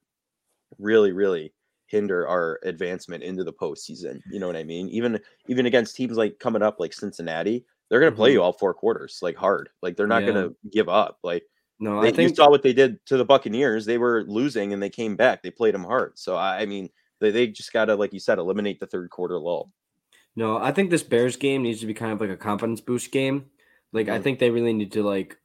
[0.78, 1.54] really, really
[1.90, 4.22] hinder our advancement into the postseason.
[4.30, 4.90] You know what I mean?
[4.90, 8.54] Even even against teams like coming up like Cincinnati, they're going to play you all
[8.54, 9.70] four quarters like hard.
[9.82, 10.32] Like they're not Yeah.
[10.34, 11.20] going to give up.
[11.24, 11.44] Like
[11.80, 13.86] No, they, I think you saw what they did to the Buccaneers.
[13.86, 15.44] They were losing and they came back.
[15.44, 16.18] They played them hard.
[16.20, 19.10] So I, I mean, they, they just got to, like you said, eliminate the third
[19.10, 19.72] quarter lull.
[20.36, 23.12] no, I think this Bears game needs to be kind of like a confidence boost
[23.12, 23.50] game.
[23.92, 24.24] Like I Mhm.
[24.24, 25.38] think they really need to like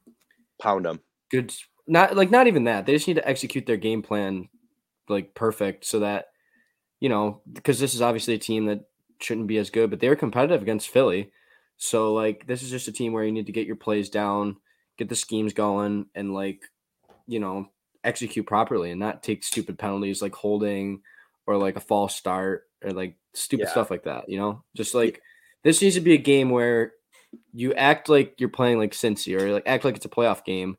[0.59, 1.01] Pound them.
[1.31, 1.53] good
[1.87, 2.85] not like not even that.
[2.85, 4.49] They just need to execute their game plan
[5.09, 6.27] like perfect so that
[6.99, 8.85] you know, because this is obviously a team that
[9.19, 11.31] shouldn't be as good, but they were competitive against Philly.
[11.77, 14.57] So like this is just a team where you need to get your plays down,
[14.97, 16.63] get the schemes going and like,
[17.27, 17.69] you know,
[18.03, 21.01] execute properly and not take stupid penalties like holding
[21.47, 23.71] or like a false start or like stupid Yeah.
[23.71, 24.63] stuff like that, you know?
[24.75, 25.21] Just like
[25.63, 26.93] this needs to be a game where
[27.53, 30.77] you act like you're playing like Cincy or like act like it's a playoff game.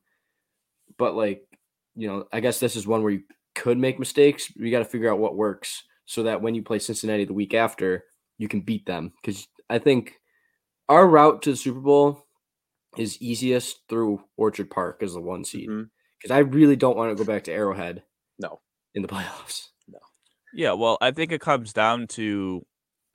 [0.99, 1.47] But like,
[1.95, 3.23] you know, I guess this is one where you
[3.55, 4.51] could make mistakes.
[4.57, 7.53] You got to figure out what works so that when you play Cincinnati the week
[7.55, 8.05] after,
[8.39, 9.13] you can beat them.
[9.21, 10.15] Because I think
[10.89, 12.27] our route to the Super Bowl
[12.97, 15.69] is easiest through Orchard Park as the one seed.
[16.19, 18.03] Because I really don't want to go back to Arrowhead
[18.39, 18.61] No.
[18.95, 19.67] in the playoffs.
[19.89, 19.99] No.
[20.55, 22.65] Yeah, well, I think it comes down to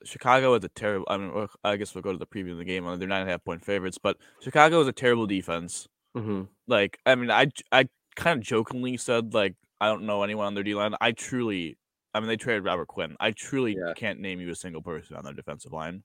[0.04, 1.06] Chicago is a terrible.
[1.08, 2.84] I mean, I guess we'll go to the preview of the game.
[2.84, 5.88] They're nine and a half point favorites, but Chicago is a terrible defense.
[6.16, 6.42] Mm-hmm.
[6.66, 10.54] Like, I mean, I I kind of jokingly said like I don't know anyone on
[10.54, 10.94] their D line.
[11.00, 11.78] I truly,
[12.14, 13.16] I mean, they traded Robert Quinn.
[13.20, 13.94] I truly Yeah.
[13.94, 16.02] can't name you a single person on their defensive line.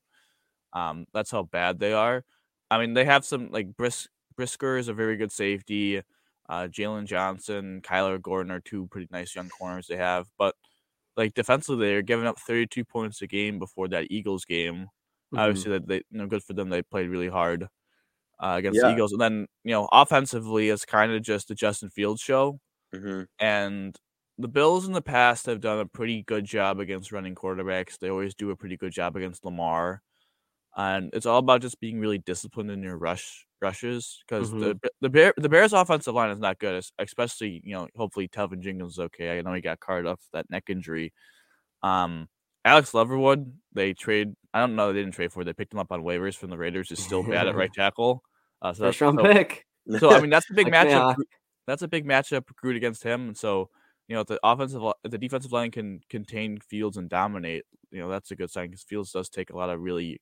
[0.74, 2.24] Um, that's how bad they are.
[2.72, 6.02] I mean, they have some like Bris- Brisker is a very good safety.
[6.50, 10.56] Uh, Jaylon Johnson, Kyler Gordon are two pretty nice young corners they have, but
[11.18, 14.86] like defensively, they're giving up 32 points a game before that Eagles game.
[15.34, 15.38] Mm-hmm.
[15.40, 16.70] Obviously, that they you know good for them.
[16.70, 17.64] They played really hard
[18.40, 21.90] uh, against the Eagles, and then you know offensively, it's kind of just the Justin
[21.90, 22.60] Fields show.
[22.94, 23.98] hmm And
[24.40, 27.98] the Bills in the past have done a pretty good job against running quarterbacks.
[27.98, 30.02] They always do a pretty good job against Lamar.
[30.76, 34.82] And it's all about just being really disciplined in your rush rushes because the Mhm.
[34.82, 38.60] the the, Bear, the Bears offensive line is not good, especially you know hopefully Teven
[38.60, 39.38] Jenkins is okay.
[39.38, 41.14] I know he got carted off that neck injury.
[41.82, 42.30] Um,
[42.64, 44.36] Alex Leatherwood, they trade.
[44.54, 44.94] I don't know.
[44.94, 45.42] They didn't trade for.
[45.42, 45.46] it.
[45.46, 46.92] They picked him up on waivers from the Raiders.
[46.92, 48.22] Is still bad at right tackle.
[48.62, 49.66] Uh, so First that's- round so- pick.
[50.00, 51.16] so I mean, that's a big Like, matchup.
[51.18, 51.24] yeah.
[51.66, 53.28] That's a big matchup Groot against him.
[53.30, 53.70] And so
[54.08, 58.00] you know, if the offensive, if the defensive line can contain Fields and dominate, you
[58.00, 60.20] know, that's a good sign because Fields does take a lot of really, you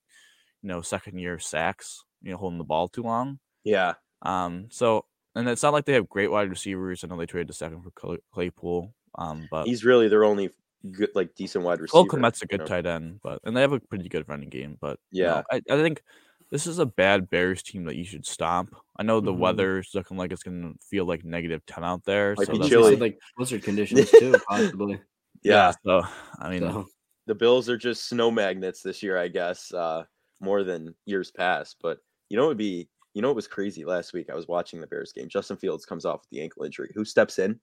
[0.64, 2.04] know, second year sacks.
[2.22, 3.40] You know, holding the ball too long.
[3.64, 3.94] Yeah.
[4.24, 7.04] Um, so and it's not like they have great wide receivers.
[7.04, 8.94] I know they traded the second for Claypool.
[9.16, 10.50] Um, but He's really their only
[10.92, 11.92] good, like decent wide receiver.
[11.92, 12.66] Cole Kmet's a you good know?
[12.66, 14.78] tight end, but and they have a pretty good running game.
[14.80, 15.60] But you know, Yeah.
[15.70, 16.02] I, I think
[16.52, 18.76] this is a bad Bears team that you should stomp.
[18.98, 19.40] I know the Mhm.
[19.40, 22.36] weather is looking like it's gonna feel like negative ten out there.
[22.38, 22.92] Might so be that's chilly.
[22.94, 23.64] said, like blizzard
[24.10, 25.02] conditions too, possibly.
[25.44, 26.04] Yeah, So
[26.40, 26.88] I mean, So,
[27.28, 30.06] the Bills are just snow magnets this year, I guess, uh,
[30.40, 31.78] more than years past.
[31.82, 34.30] But you know, it would be, you know, it was crazy last week.
[34.30, 35.28] I was watching the Bears game.
[35.30, 36.92] Justin Fields comes off with the ankle injury.
[36.96, 37.60] Who steps in?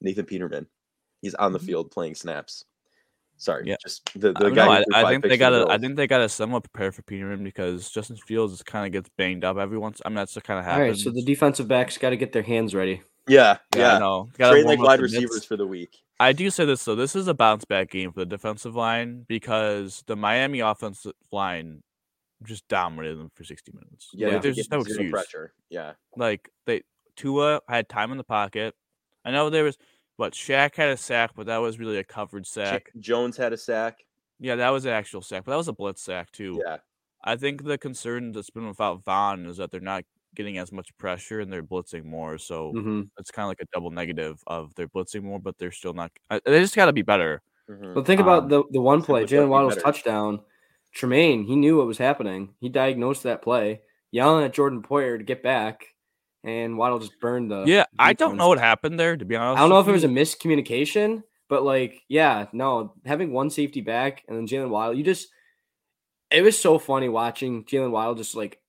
[0.00, 0.66] Nathan Peterman.
[1.22, 1.66] He's on the Mhm.
[1.66, 2.64] field playing snaps.
[3.40, 3.76] Sorry, Yeah.
[3.82, 4.66] just the, I, the don't guy.
[4.80, 5.72] know, I, I think they picks for the gotta.
[5.72, 9.08] I think they gotta somewhat prepare for Peterman because Justin Fields just kind of gets
[9.16, 10.02] banged up every once.
[10.04, 10.88] I mean, that's kind of happens.
[10.88, 13.00] right, so the defensive backs got to get their hands ready.
[13.28, 13.96] Yeah, yeah, yeah.
[13.96, 14.28] I know.
[14.36, 15.14] Gotta Train warm like wide the mitts.
[15.14, 15.96] receivers for the week.
[16.18, 16.96] I do say this though.
[16.96, 21.82] This is a bounce back game for the defensive line because the Miami offensive line
[22.44, 24.08] just dominated them for 60 minutes.
[24.12, 25.10] Yeah, Like, there's just no excuse.
[25.12, 25.52] pressure.
[25.70, 26.82] Yeah, Like they
[27.16, 28.74] Tua had time in the pocket.
[29.24, 29.76] I know there was
[30.18, 32.92] what Shaq had a sack, but that was really a covered Ch- sack.
[33.00, 34.04] Jones had a sack.
[34.40, 36.62] Yeah, that was an actual sack, but that was a blitz sack too.
[36.64, 36.78] Yeah,
[37.24, 40.04] I think the concern that's been without Von is that they're not
[40.34, 42.38] getting as much pressure and they're blitzing more.
[42.38, 45.72] So hmm it's kind of like a double negative of they're blitzing more, but they're
[45.72, 46.12] still not.
[46.30, 47.42] I- They just got to be better.
[47.68, 47.94] mhm.
[47.94, 49.82] But think about Um, the the one play, would definitely Jaylen Waddle's better.
[49.82, 50.40] touchdown.
[50.92, 52.54] Tremaine, he knew what was happening.
[52.60, 55.94] He diagnosed that play, yelling at Jordan Poyer to get back,
[56.48, 57.64] and Waddle just burned the.
[57.66, 59.16] Yeah, I don't know what happened there.
[59.16, 62.94] To be honest, I don't know if it was a miscommunication, but like, yeah, no,
[63.04, 65.28] having one safety back and then Jaylen Waddle, you just.
[66.30, 68.60] It was so funny watching Jaylen Waddle just like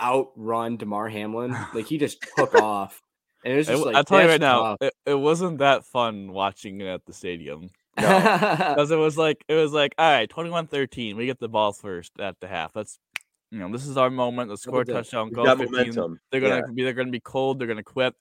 [0.00, 1.56] outrun Damar Hamlin.
[1.74, 3.02] Like he just took off,
[3.44, 5.84] and it was just w- like I'll tell you right now, it, it wasn't that
[5.84, 8.18] fun watching it at the stadium No.
[8.20, 12.12] because it was like it was like all right, 21-13, we get the ball first
[12.20, 12.76] at the half.
[12.76, 12.98] Let's
[13.50, 14.50] you know this is our moment.
[14.50, 15.26] Let's score a touchdown.
[15.28, 15.72] We've Go got 15.
[15.78, 16.20] momentum.
[16.30, 16.72] They're gonna Yeah.
[16.74, 17.58] be they're gonna be cold.
[17.58, 18.14] They're gonna quit.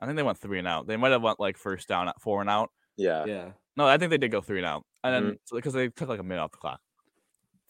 [0.00, 0.86] I think they went three and out.
[0.86, 2.70] They might have went like first down at four and out.
[2.96, 3.52] Yeah, yeah.
[3.76, 5.28] No, I think they did go three and out, and Mm-hmm.
[5.30, 6.80] then because they took like a minute off the clock.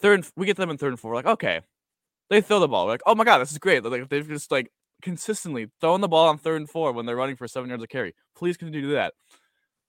[0.01, 1.11] Third, and, we get them in third and four.
[1.13, 1.61] We're like, okay,
[2.31, 2.85] they throw the ball.
[2.87, 3.85] We're like, oh my god, this is great.
[3.85, 4.71] Like they've just like
[5.03, 7.89] consistently throwing the ball on third and four when they're running for seven yards of
[7.89, 8.15] carry.
[8.37, 9.15] Please continue to do that.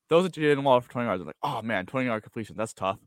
[0.10, 1.21] Those are Jaylen Waddle for twenty yards.
[1.21, 2.55] I'm like, oh man, twenty yard completion.
[2.55, 2.99] That's tough.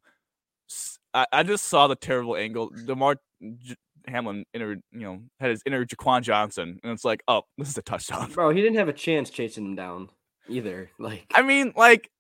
[1.15, 2.71] S- I, I just saw the terrible angle.
[2.87, 3.17] Damar
[3.59, 3.75] J-
[4.07, 7.77] Hamlin inner, you know, had his inner Jaquan Johnson, and it's like, oh, this is
[7.79, 8.31] a touchdown.
[8.33, 10.09] Bro, he didn't have a chance chasing him down
[10.49, 10.91] either.
[10.99, 12.11] Like I mean, like,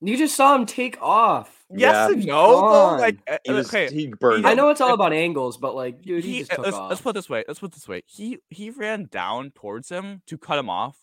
[0.00, 1.64] you just saw him take off.
[1.70, 2.14] yes Yeah.
[2.14, 2.96] and no, though.
[2.96, 4.46] Like, uh, he was okay, he burned.
[4.46, 4.56] I him.
[4.56, 6.90] know it's all if- about angles, but like, dude, he, he, just took let's, off.
[6.90, 7.44] let's put it this way.
[7.46, 8.02] Let's put it this way.
[8.06, 10.96] He he ran down towards him to cut him off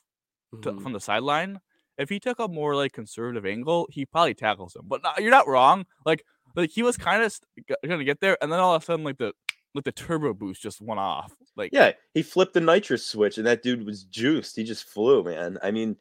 [0.63, 0.81] to, Mhm.
[0.83, 1.59] from the sideline.
[1.97, 4.83] If he took a more like conservative angle, he probably tackles him.
[4.85, 5.85] But no, you're not wrong.
[6.05, 6.23] Like
[6.59, 7.39] like he was kind of
[7.87, 9.33] gonna get there, and then all of a sudden like the
[9.75, 11.31] like the turbo boost just went off.
[11.55, 14.55] Like Yeah, he flipped the nitrous switch, and that dude was juiced.
[14.55, 15.57] He just flew, man.
[15.61, 15.95] I mean,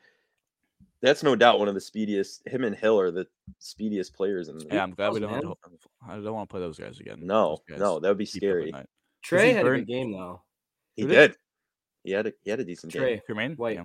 [1.02, 2.46] that's no doubt one of the speediest.
[2.46, 3.26] Him and Hill are the
[3.58, 5.32] speediest players in the yeah, I'm glad we don't.
[5.32, 5.56] Have to,
[6.06, 7.18] I don't want to play those guys again.
[7.22, 8.72] No, guys no, that would be keep up at scary.
[9.22, 10.42] Tre he had a burned- good game though.
[10.94, 11.08] He did?
[11.12, 11.36] did.
[12.04, 13.02] He had a he had a decent game.
[13.02, 13.76] Tre Tremaine, White.
[13.76, 13.84] Yeah.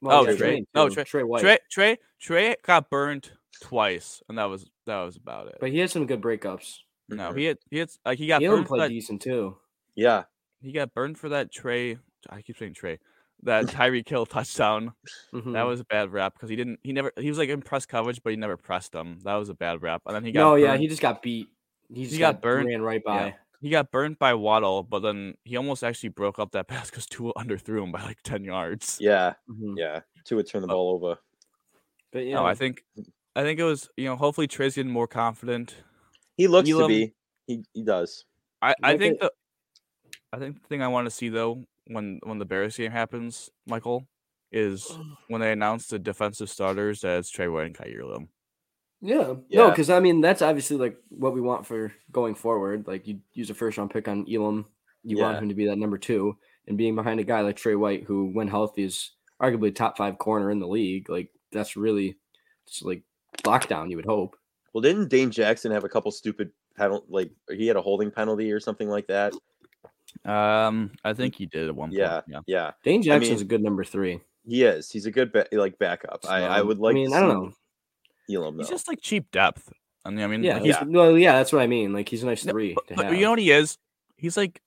[0.00, 0.36] Well, Oh, yeah, Tre.
[0.36, 0.88] Tremaine, Oh.
[0.88, 1.40] Tre- Tre White.
[1.42, 3.30] Tre Tre Tre got burned
[3.62, 5.56] twice, and that was that was about it.
[5.60, 6.78] But he had some good breakups.
[7.08, 9.56] no, he had he had like he got Elam burned for played that decent too.
[9.94, 10.24] Yeah,
[10.60, 11.98] he got burned for that Tre.
[12.30, 12.98] I keep saying Tre.
[13.44, 14.92] That Tyreek Hill touchdown.
[15.32, 15.66] That Mhm.
[15.66, 16.80] was a bad rap because he didn't.
[16.82, 17.12] He never.
[17.16, 19.18] He was like in press coverage, but he never pressed him.
[19.24, 20.02] That was a bad rap.
[20.06, 20.40] And then he got.
[20.40, 21.48] no, yeah, he just got beat.
[21.92, 22.68] He just got burned.
[22.68, 23.34] ran right by.
[23.60, 27.06] He got burned by Waddle, but then he almost actually broke up that pass because
[27.06, 28.98] Tua underthrew him by like ten yards.
[29.00, 29.74] yeah, Mhm.
[29.76, 30.00] yeah.
[30.24, 31.18] Two would turn the Uh, ball over.
[32.12, 32.84] But yeah, No, I think,
[33.36, 33.88] I think it was.
[33.96, 35.74] You know, hopefully Tre's getting more confident.
[36.36, 37.14] He looks to be.
[37.46, 38.24] He he does.
[38.62, 39.32] I, I think it- the,
[40.32, 43.50] I think the thing I want to see though when when the Bears game happens,
[43.66, 44.06] Michael,
[44.52, 44.86] is
[45.28, 48.28] when they announce the defensive starters as Tre White and Kaiir Elam.
[49.00, 52.86] Yeah, no, because I mean that's obviously like what we want for going forward.
[52.86, 54.66] Like you use a first round pick on Elam,
[55.04, 57.74] you want him to be that number two, and being behind a guy like Tre
[57.76, 61.08] White, who when healthy is arguably top five corner in the league.
[61.08, 62.16] Like that's really
[62.66, 63.02] just like
[63.42, 63.88] lockdown.
[63.90, 64.36] You would hope.
[64.72, 67.06] Well, didn't Dane Jackson have a couple stupid penalty?
[67.08, 69.32] Like he had a holding penalty or something like that.
[70.24, 72.00] Um, I think he did at one point.
[72.00, 72.40] Yeah, yeah.
[72.46, 72.70] yeah.
[72.82, 74.20] Dane Jackson's mean- a good number three.
[74.46, 74.90] He is.
[74.90, 76.24] He's a good ba- like backup.
[76.26, 76.92] I I would like.
[76.92, 77.52] I mean, to I don't see know.
[78.32, 78.62] Elam though.
[78.62, 79.72] He's just like cheap depth.
[80.04, 80.84] I mean, I mean, Yeah, like, he's, yeah.
[80.86, 81.92] well, yeah, that's what I mean.
[81.92, 83.14] Like he's a nice No, three but, to but have.
[83.14, 83.76] you know what he is?
[84.16, 84.60] He's like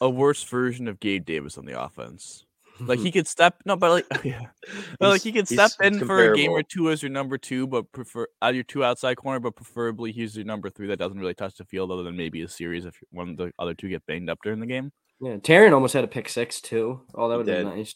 [0.00, 2.44] a worse version of Gabe Davis on the offense.
[2.80, 4.40] Like he could step no, but like yeah,
[4.98, 7.38] but, like he could he's step in for a game or two as your number
[7.38, 10.98] two, but prefer out your two outside corner, but preferably he's your number three that
[10.98, 13.74] doesn't really touch the field other than maybe a series if one of the other
[13.74, 14.90] two get banged up during the game.
[15.20, 17.02] yeah, Taron almost had a pick six too.
[17.14, 17.94] Oh, that would have been nice.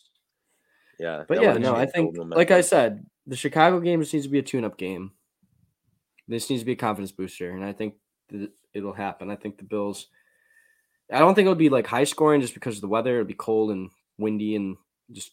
[0.99, 4.31] Yeah, But yeah, no, I think, like I said, the Chicago game just needs to
[4.31, 5.12] be a tune-up game.
[6.29, 7.95] This needs to be a confidence booster, and I think
[8.31, 9.31] that it'll happen.
[9.31, 10.09] I think the Bills
[11.12, 13.15] I don't think it would be like high scoring just because of the weather.
[13.17, 14.77] It'd be cold and windy and
[15.12, 15.33] just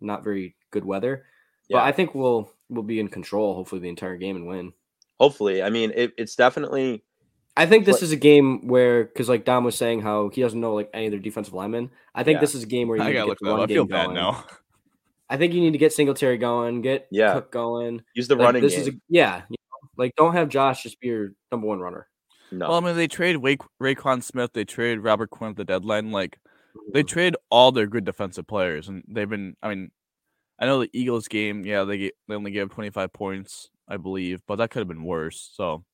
[0.00, 1.24] not very good weather.
[1.68, 4.72] But I think we'll we'll be in control hopefully the entire game and win.
[5.18, 7.02] Hopefully, I mean, it, it's definitely
[7.56, 10.60] I think this is a game where, because like Dom was saying, how he doesn't
[10.60, 11.90] know like any of their defensive linemen.
[12.14, 12.40] I think Yeah.
[12.42, 13.56] this is a game where you I gotta get look the that up.
[13.56, 14.14] run I game feel bad going.
[14.14, 14.44] now.
[15.30, 17.34] I think you need to get Singletary going, get Yeah.
[17.34, 18.02] Cook going.
[18.14, 18.80] use the Like, running this game.
[18.82, 22.08] is a, yeah, you know, like don't have Josh just be your number one runner.
[22.50, 25.64] no, Well, I mean, they trade Wake, Roquan Smith, they trade Robert Quinn at the
[25.64, 26.10] deadline.
[26.12, 26.38] Like,
[26.92, 27.06] they Mm-hmm.
[27.08, 29.54] trade all their good defensive players, and they've been.
[29.62, 29.90] I mean,
[30.58, 31.64] I know the Eagles game.
[31.64, 35.04] Yeah, they get, they only gave 25 points, I believe, but that could have been
[35.04, 35.50] worse.
[35.54, 35.84] So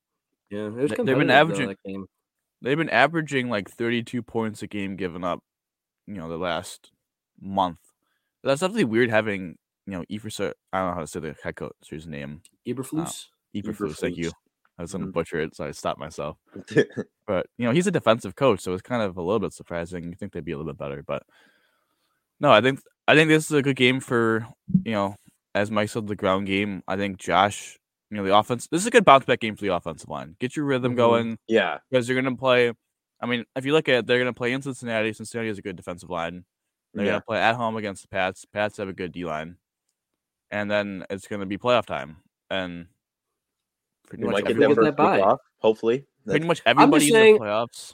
[0.49, 2.05] Yeah, it was They- they've been competitive, though, averaging- that game.
[2.61, 5.43] they've been averaging like 32 points a game given up.
[6.07, 6.91] You know, the last
[7.41, 7.79] month.
[8.45, 10.53] That's definitely weird having you know Efersa.
[10.71, 12.41] I don't know how to say the head coach's name.
[12.67, 13.25] Eberflus.
[13.55, 13.97] Eberflus.
[13.97, 14.31] Thank you.
[14.77, 15.13] I was gonna Mhm.
[15.13, 16.37] butcher it, so I stopped myself.
[17.27, 20.03] But you know, he's a defensive coach, so it's kind of a little bit surprising.
[20.03, 21.23] You think they'd be a little bit better, but
[22.39, 24.47] no, I think I think this is a good game for
[24.85, 25.15] you know,
[25.55, 26.83] as Mike said, the ground game.
[26.87, 27.79] I think Josh,
[28.11, 28.67] you know, the offense.
[28.67, 30.35] This is a good bounce back game for the offensive line.
[30.39, 30.97] Get your rhythm Mhm.
[30.97, 32.71] going yeah, because you're gonna play.
[33.21, 35.13] I mean, if you look at it, they're gonna play in Cincinnati.
[35.13, 36.45] Cincinnati has a good defensive line.
[36.95, 38.45] They're yeah, gonna play at home against the Pats.
[38.45, 39.57] Pats have a good D line,
[40.49, 42.17] and then it's gonna be playoff time,
[42.49, 42.87] and
[44.07, 45.39] pretty we much get everybody, that week off.
[45.59, 47.93] Hopefully, pretty much everybody in saying- the playoffs.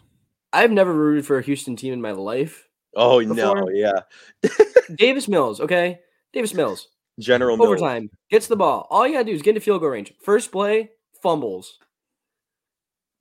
[0.54, 2.68] I've never rooted for a Houston team in my life.
[2.96, 4.02] oh no, yeah,
[4.96, 6.00] Davis Mills, okay,
[6.32, 6.88] Davis Mills.
[7.20, 7.68] General Mills.
[7.68, 8.88] Overtime gets the ball.
[8.90, 10.14] All you gotta do is get into field goal range.
[10.22, 10.92] First play,
[11.24, 11.80] fumbles.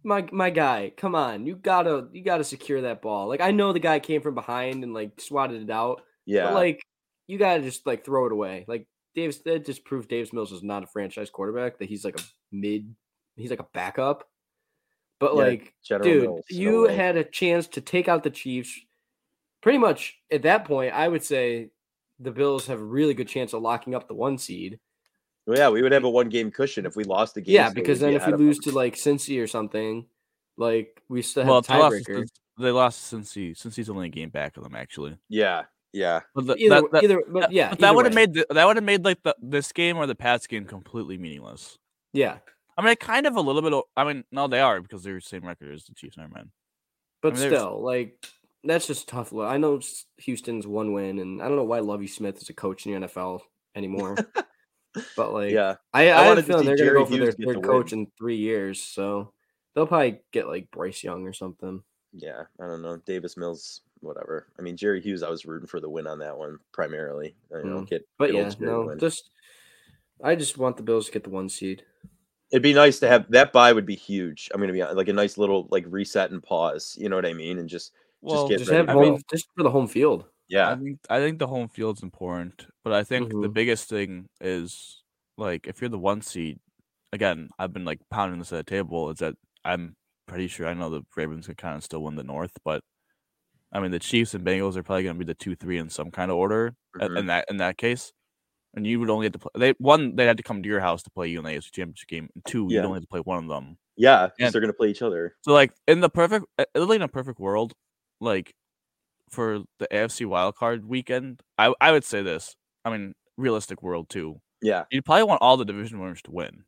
[0.03, 3.29] My my guy, come on, you gotta you gotta secure that ball.
[3.29, 6.55] Like I know the guy came from behind and like swatted it out, Yeah, but
[6.55, 6.83] like
[7.27, 8.65] you gotta just like throw it away.
[8.67, 11.79] Like Davis, that just proves Davis Mills is not a franchise quarterback.
[11.79, 12.95] That he's like a mid,
[13.37, 14.27] he's like a backup.
[15.19, 16.97] But Yeah, like, General dude, Mills, you way.
[16.97, 18.81] had a chance to take out the Chiefs.
[19.61, 21.71] Pretty much at that point, I would say
[22.19, 24.81] the Bills have a really good chance of locking up the one seed.
[25.47, 27.55] Well, yeah, we would have a one game cushion if we lost the game.
[27.55, 30.07] Yeah, because then if we lose to like Cincy or something,
[30.57, 32.27] like we still have they lost, tiebreaker.
[32.59, 35.17] they lost since he since he's only a game back of them actually.
[35.29, 38.35] yeah, yeah, But the, Either, that, that, either, but yeah, but that would have made
[38.35, 41.79] the, that would have made like the this game or the Pats game completely meaningless.
[42.13, 42.39] yeah.
[42.79, 43.75] I mean, kind of a little bit.
[43.95, 46.17] I mean, no, they are because they're the same record as the Chiefs.
[46.17, 46.49] Never mind.
[47.21, 48.25] But mean, there's- still, like
[48.65, 49.33] that's just tough.
[49.33, 49.81] lo- I know
[50.19, 53.07] Houston's one win, and I don't know why Lovie Smith is a coach in the
[53.09, 53.41] NFL
[53.75, 54.17] anymore.
[55.17, 55.77] but like, yeah.
[55.93, 57.57] I, I, have wanted a to feeling they're gonna Jerry go for their Hughes third
[57.57, 58.01] the coach win.
[58.01, 59.33] in three years, so
[59.75, 61.83] they'll probably get like Bryce Young or something.
[62.13, 62.97] Yeah, I don't know.
[63.07, 64.49] Davis Mills, whatever.
[64.59, 67.37] I mean, Jerry Hughes, I was rooting for the win on that one primarily.
[67.53, 67.89] You know, Mm.
[67.89, 68.99] get But get yeah, no, win.
[68.99, 69.31] just
[70.23, 71.85] I just want the Bills to get the one seed.
[72.53, 73.73] It'd be nice to have that buy.
[73.73, 74.51] Would be huge.
[74.53, 76.97] I'm gonna be hon- like a nice little like reset and pause.
[76.99, 77.59] You know what I mean?
[77.59, 79.21] And just Well, get Just ready have to home, go.
[79.31, 80.25] just for the home field.
[80.49, 83.55] Yeah, I think I think the home field's important, but I think the Mhm.
[83.55, 85.03] biggest thing is
[85.39, 86.61] like if you're the one seed.
[87.13, 89.11] Again, I've been like pounding this at the table.
[89.11, 92.23] Is that I'm pretty sure I know the Ravens can kind of still win the
[92.25, 92.83] North, but
[93.73, 95.91] I mean the Chiefs and Bengals are probably going to be the two three in
[95.91, 97.19] some kind of order Mhm.
[97.19, 98.13] in that in that case.
[98.75, 99.51] And you would only have to play.
[99.57, 101.71] They one they had to come to your house to play you in the AFC
[101.73, 102.29] Championship game.
[102.35, 102.79] And two, Yeah.
[102.81, 103.79] you'd only have to play one of them.
[103.97, 105.37] yeah, because they're gonna play each other.
[105.43, 107.75] So like in the perfect, literally in a perfect world,
[108.21, 108.55] like
[109.31, 112.57] for the AFC wild card weekend, I I would say this.
[112.85, 114.41] I mean, realistic world too.
[114.63, 116.65] Yeah, You'd probably want all the division winners to win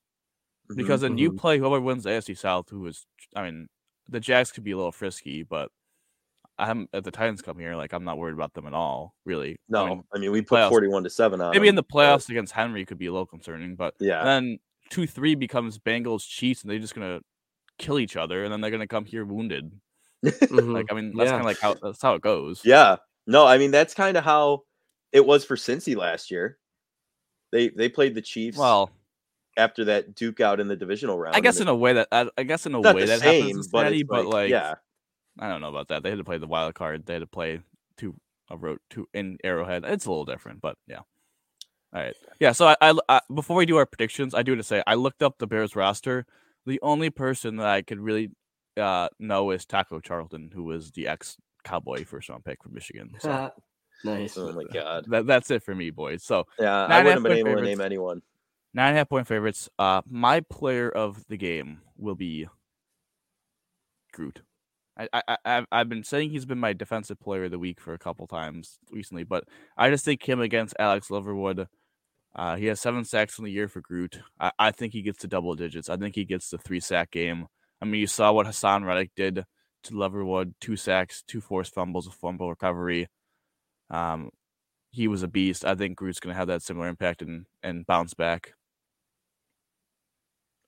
[0.71, 0.77] Mhm.
[0.77, 1.39] because then you mhm.
[1.39, 2.69] play whoever wins the AFC South.
[2.71, 3.69] Who is, I mean,
[4.09, 5.71] the Jags could be a little frisky, but
[6.59, 7.77] I'm at the Titans come here.
[7.77, 9.15] Like I'm not worried about them at all.
[9.25, 11.51] Really, no, I mean, I mean we put playoffs- 41 to seven on.
[11.53, 14.23] maybe in them, the but playoffs against Henry could be a little concerning, but Yeah,
[14.25, 14.59] then
[14.91, 17.21] two three becomes Bengals Chiefs, and they're just gonna
[17.79, 19.71] kill each other, and then they're gonna come here wounded.
[20.51, 21.39] Like I mean, that's Yeah.
[21.39, 22.63] kind of like how that's how it goes.
[22.65, 22.97] yeah.
[23.27, 24.63] No, I mean that's kind of how
[25.13, 26.59] it was for Cincy last year.
[27.53, 28.91] They they played the Chiefs Well,
[29.57, 31.37] after that Duke out in the divisional round.
[31.37, 33.69] I guess in a way that I, I guess in a way that same, happens
[33.69, 34.75] but Cincinnati, but like, like yeah,
[35.39, 36.03] I don't know about that.
[36.03, 37.07] They had to play the wild card.
[37.07, 37.61] They had to play
[37.97, 38.15] two
[38.51, 39.85] a road two in Arrowhead.
[39.85, 41.01] It's a little different, but yeah.
[41.95, 42.53] All right, yeah.
[42.53, 44.95] So I, I, I before we do our predictions, I do have to say I
[44.95, 46.27] looked up the Bears roster.
[46.65, 48.31] The only person that I could really
[48.79, 53.13] uh, know is Taco Charlton, who was the ex Cowboy first round pick from Michigan.
[53.19, 53.53] So
[54.05, 54.37] nice.
[54.39, 56.23] oh my god, that, that's it for me, boys.
[56.25, 58.23] So yeah, I wouldn't have been point able to name anyone.
[58.75, 59.69] nine and a half point favorites.
[59.79, 62.47] Uh, my player of the game will be
[64.13, 64.43] Groot.
[64.99, 67.81] I, I, I I've- I've been saying he's been my defensive player of the week
[67.81, 69.45] for a couple times recently, but
[69.77, 71.67] I just think him against Alex Leatherwood.
[72.35, 74.21] Uh, he has seven sacks in the year for Groot.
[74.41, 75.89] I, I think he gets to double digits.
[75.91, 77.47] I think he gets the three sack game.
[77.81, 79.45] I mean, you saw what Haason Reddick did
[79.85, 83.09] to Leatherwood, two sacks, two forced fumbles, a fumble recovery.
[83.93, 84.31] Um,
[84.91, 85.65] he was a beast.
[85.65, 88.55] I think Groot's going to have that similar impact and and bounce back.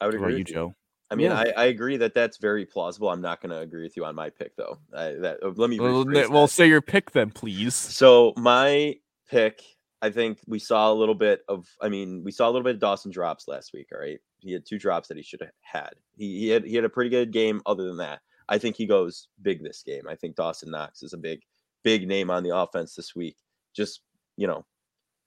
[0.01, 0.55] I would What agree you, with you.
[0.55, 0.75] Joe?
[1.11, 1.39] I mean, Yeah.
[1.39, 3.09] I, I agree that that's very plausible.
[3.11, 4.79] I'm not going to agree with you on my pick, though.
[4.97, 5.79] I, that uh, let me.
[5.79, 7.75] Well, rephrase well, say your pick then, please.
[7.75, 8.97] So my
[9.31, 9.62] pick,
[10.03, 11.66] I think we saw a little bit of.
[11.81, 13.89] I mean, we saw a little bit of Dawson drops last week.
[13.93, 15.93] All right, he had two drops that he should have had.
[16.16, 17.61] He, he had he had a pretty good game.
[17.66, 20.03] Other than that, I think he goes big this game.
[20.09, 21.41] I think Dawson Knox is a big
[21.85, 23.37] big name on the offense this week.
[23.76, 24.01] Just
[24.37, 24.64] you know,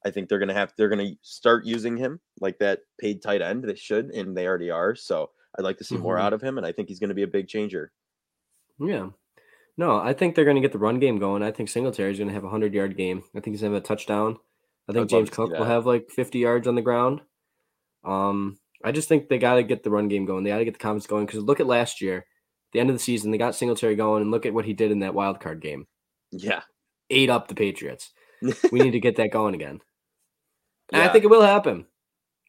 [0.05, 3.63] I think they're gonna have they're gonna start using him like that paid tight end.
[3.63, 4.95] They should, and they already are.
[4.95, 6.21] So I'd like to see more Mhm.
[6.21, 7.91] out of him, and I think he's gonna be a big changer.
[8.79, 9.09] Yeah.
[9.79, 11.43] No, I think they're going to get the run game going.
[11.43, 13.23] I think Singletary's going to have a 100 yard game.
[13.35, 14.37] I think he's going to have a touchdown.
[14.89, 17.21] I think I'd James Cook will have like 50 yards on the ground.
[18.03, 20.43] Um, I just think they got to get the run game going.
[20.43, 22.25] They got to get the comments going because look at last year,
[22.73, 24.89] the end of the season, they got Singletary going, and look at what he did
[24.91, 25.85] in that wild card game.
[26.31, 26.61] Yeah,
[27.09, 28.11] Ate up the Patriots.
[28.71, 29.81] We need to get that going again.
[30.93, 31.87] And I think it will happen.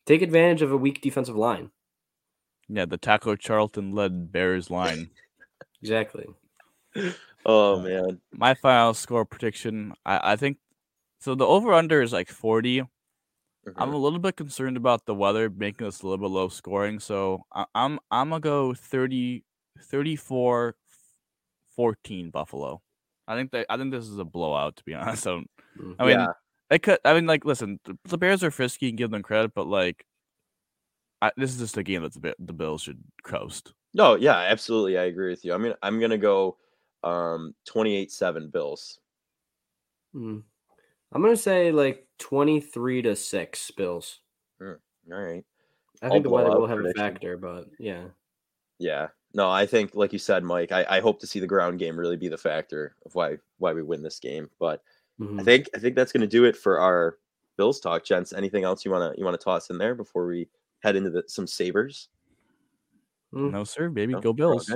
[0.06, 1.70] Take advantage of a weak defensive line.
[2.68, 5.10] Yeah, the Taco Charlton led Bears line.
[5.82, 6.26] Exactly.
[7.46, 8.20] Oh man.
[8.32, 10.58] My final score prediction, I, I think
[11.20, 11.36] so.
[11.36, 12.80] The over under is like 40.
[12.80, 12.88] I'm
[13.90, 13.92] Mhm.
[13.92, 16.98] a little bit concerned about the weather making this a little bit low scoring.
[16.98, 19.44] So I, I'm I'm gonna go 30,
[19.80, 20.74] 34
[21.76, 22.82] 14 Buffalo.
[23.28, 25.26] I think that I think this is a blowout to be honest.
[25.26, 25.94] I, don't, Mm.
[26.00, 26.26] I mean, Yeah.
[26.70, 26.98] they could.
[27.04, 30.04] I mean, like, listen, the, the Bears are frisky and give them credit, but like,
[31.22, 33.74] I, this is just a game that the Bi- the Bills should coast.
[33.94, 34.98] No, yeah, absolutely.
[34.98, 35.54] I agree with you.
[35.54, 36.56] I mean, I'm gonna go
[37.04, 38.98] um 28-7 Bills.
[40.16, 40.42] Mm.
[41.12, 44.18] I'm going to say like 23 to 6 Bills.
[44.60, 44.74] All
[45.06, 45.44] right.
[46.02, 48.04] I I'll think the weather will have a factor, but yeah.
[48.78, 49.08] Yeah.
[49.34, 51.98] No, I think like you said, Mike, I, I hope to see the ground game
[51.98, 54.50] really be the factor of why why we win this game.
[54.58, 54.82] But
[55.20, 55.44] I Mhm.
[55.44, 57.18] think I think that's gonna do it for our
[57.56, 58.32] Bills talk, gents.
[58.32, 60.48] Anything else you wanna you wanna toss in there before we
[60.80, 62.08] head into the some Sabres?
[63.34, 63.50] Mm.
[63.52, 64.20] No, sir, baby, No?
[64.20, 64.68] go We're Bills.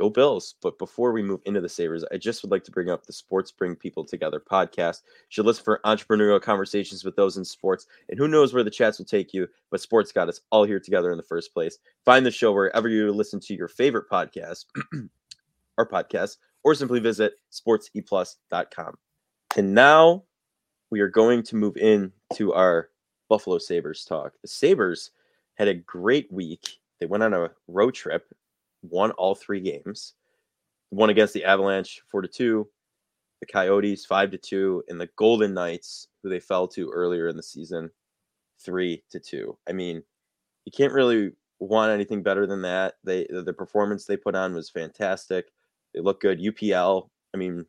[0.00, 0.54] Go Bills.
[0.62, 3.12] But before we move into the Sabres, I just would like to bring up the
[3.12, 5.02] Sports Bring People Together podcast.
[5.04, 7.86] You should listen for entrepreneurial conversations with those in sports.
[8.08, 10.80] And who knows where the chats will take you, but sports got us all here
[10.80, 11.76] together in the first place.
[12.06, 14.64] Find the show wherever you listen to your favorite podcast,
[15.78, 18.96] our podcast, or simply visit sportseplus.com.
[19.58, 20.24] And now
[20.88, 22.88] we are going to move in to our
[23.28, 24.32] Buffalo Sabres talk.
[24.40, 25.10] The Sabres
[25.56, 26.78] had a great week.
[27.00, 28.32] They went on a road trip,
[28.82, 30.14] won all three games.
[30.90, 32.68] One against the Avalanche, four to two,
[33.40, 37.36] the Coyotes, five to two, and the Golden Knights, who they fell to earlier in
[37.36, 37.90] the season,
[38.60, 39.56] three to two.
[39.68, 40.02] I mean,
[40.64, 42.94] you can't really want anything better than that.
[43.04, 45.50] They the performance they put on was fantastic.
[45.94, 46.40] They look good.
[46.40, 47.64] UPL, I mean,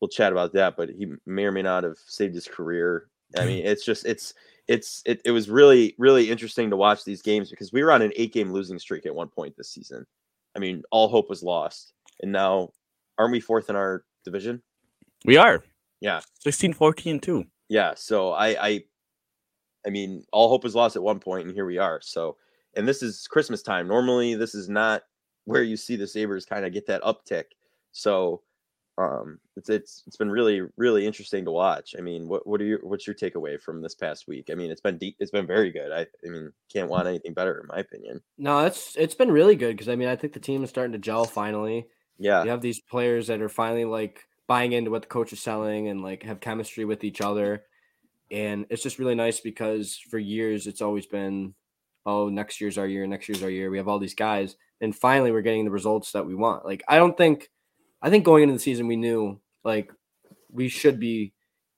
[0.00, 3.08] we'll chat about that, but he may or may not have saved his career.
[3.36, 4.34] I mean, it's just it's
[4.68, 8.02] it's it, it was really really interesting to watch these games because we were on
[8.02, 10.06] an eight game losing streak at one point this season.
[10.56, 12.70] I mean, all hope was lost, and now
[13.18, 14.62] aren't we fourth in our division?
[15.24, 15.64] We are
[16.00, 17.44] Yeah, 16, 14, two.
[17.68, 17.94] yeah.
[17.96, 18.84] So I I
[19.86, 22.00] I mean, all hope was lost at one point, and here we are.
[22.02, 22.36] So,
[22.74, 23.86] and this is Christmas time.
[23.88, 25.02] Normally, this is not
[25.44, 27.44] where you see the Sabres kind of get that uptick.
[27.92, 28.40] So,
[28.96, 31.94] um, it's it's it's been really really interesting to watch.
[31.98, 34.48] I mean, what what are your what's your takeaway from this past week?
[34.50, 35.90] I mean, it's been deep, it's been very good.
[35.92, 38.20] I I mean, can't want anything better in my opinion.
[38.38, 40.92] No, it's it's been really good because I mean I think the team is starting
[40.92, 41.86] to gel finally.
[42.18, 45.40] Yeah, You have these players that are finally like buying into what the coach is
[45.40, 47.64] selling and like have chemistry with each other.
[48.30, 51.54] And it's just really nice because for years it's always been,
[52.06, 53.70] oh, next year's our year, next year's our year.
[53.70, 56.64] We have all these guys, and finally we're getting the results that we want.
[56.64, 57.50] Like I don't think,
[58.04, 59.90] I think going into the season we knew like
[60.52, 61.32] we should be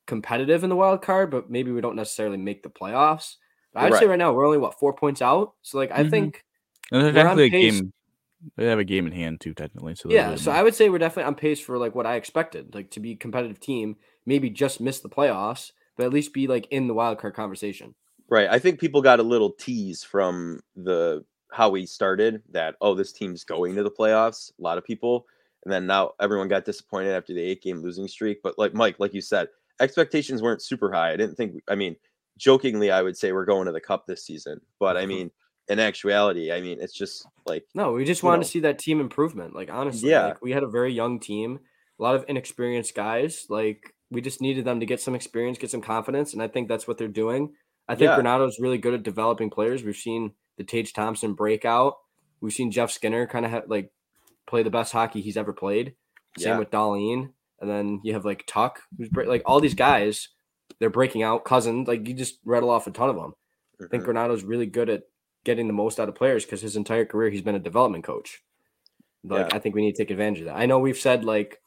[0.07, 3.37] competitive in the wild card, but maybe we don't necessarily make the playoffs.
[3.73, 4.11] But I'd say Right.
[4.11, 5.55] right now we're only what four points out.
[5.63, 6.11] So like I Mhm.
[6.11, 6.45] think
[6.93, 7.93] And there's We're on actually a game.
[8.57, 9.95] They have a game in hand too, technically.
[9.95, 10.51] So Yeah, so.
[10.53, 13.13] I would say we're definitely on pace for like what I expected, like to be
[13.13, 16.95] a competitive team, maybe just miss the playoffs, but at least be like in the
[16.95, 17.95] wild card conversation.
[18.29, 18.49] right.
[18.51, 23.13] I think people got a little tease from the how we started that oh this
[23.13, 24.51] team's going to the playoffs.
[24.59, 25.27] A lot of people,
[25.67, 28.39] and then now everyone got disappointed after the eight game losing streak.
[28.41, 29.49] But like Mike, like you said,
[29.81, 31.11] expectations weren't super high.
[31.13, 31.61] I didn't think.
[31.69, 31.97] I mean,
[32.39, 35.09] jokingly, I would say we're going to the cup this season, but I Mhm.
[35.09, 35.31] mean,
[35.69, 38.43] in actuality, I mean, it's just like No, we just wanted know.
[38.45, 39.55] to see that team improvement.
[39.55, 40.27] Like honestly, Yeah.
[40.29, 41.59] like we had a very young team,
[41.99, 43.47] a lot of inexperienced guys.
[43.49, 46.69] Like we just needed them to get some experience, get some confidence, and I think
[46.69, 47.53] that's what they're doing.
[47.89, 48.17] I think Yeah.
[48.17, 49.83] Granato's really good at developing players.
[49.83, 51.95] We've seen the Tage Thompson breakout.
[52.41, 53.91] We've seen Jeff Skinner kind of ha- like
[54.47, 55.95] play the best hockey he's ever played.
[56.39, 56.59] Same Yeah.
[56.59, 60.29] with Dahlin, and then you have like Tuch, who's break, like all these guys.
[60.79, 61.45] They're breaking out.
[61.45, 63.35] Cozens, like you just rattle off a ton of them.
[63.83, 64.05] I think.
[64.05, 65.03] Granato's really good at
[65.45, 68.43] getting the most out of players because his entire career he's been a development coach.
[69.25, 69.57] Like Yeah.
[69.57, 70.57] I think we need to take advantage of that.
[70.57, 71.61] I know we've said like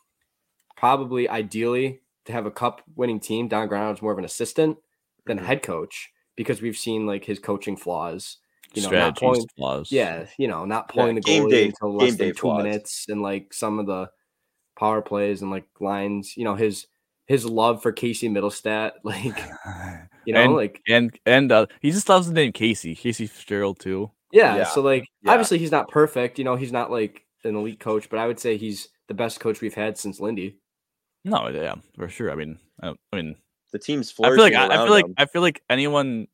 [0.75, 4.77] probably ideally to have a cup winning team, Don Granato's more of an assistant
[5.25, 5.45] than a Mhm.
[5.45, 8.37] head coach because we've seen like his coaching flaws.
[8.73, 9.91] You know, not Strategies, pulling, flaws.
[9.91, 12.63] yeah, you know, not pulling the game goalie day- until game less than two flaws.
[12.63, 14.09] minutes, and like some of the
[14.77, 16.35] power plays and like lines.
[16.37, 16.87] You know, his
[17.25, 19.23] his love for Casey Mittelstadt, like
[20.25, 22.95] you know, and, like and and uh, he just loves the name Casey.
[22.95, 24.11] Casey Fitzgerald too.
[24.31, 25.31] Yeah, Yeah, So like yeah.
[25.31, 26.37] obviously he's not perfect.
[26.37, 29.39] You know, he's not like an elite coach, but I would say he's the best
[29.39, 30.57] coach we've had since Lindy.
[31.25, 32.31] No, yeah, for sure.
[32.31, 33.35] I mean, I, I mean,
[33.71, 35.13] the team's I feel like I, I feel like him.
[35.17, 36.27] I feel like anyone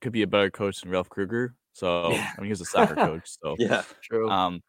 [0.00, 1.54] could be a better coach than Ralph Krueger.
[1.72, 2.30] So Yeah.
[2.36, 3.28] I mean, he's a soccer coach.
[3.42, 4.28] So yeah, True.
[4.28, 4.62] Um,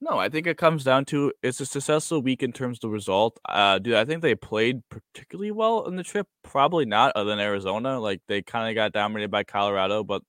[0.00, 2.88] no, I think it comes down to it's a successful week in terms of the
[2.90, 3.38] result.
[3.48, 6.26] Uh, dude, I think they played particularly well in the trip.
[6.42, 7.98] Probably not, other than Arizona.
[7.98, 10.22] Like they kind of got dominated by Colorado, but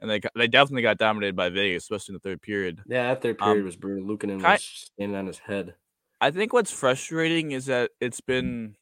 [0.00, 2.82] and they they definitely got dominated by Vegas, especially in the third period.
[2.86, 4.06] yeah, that third um, period was brutal.
[4.06, 5.74] Luukkonen ki- was standing on his head.
[6.20, 8.76] I think what's frustrating is that it's been,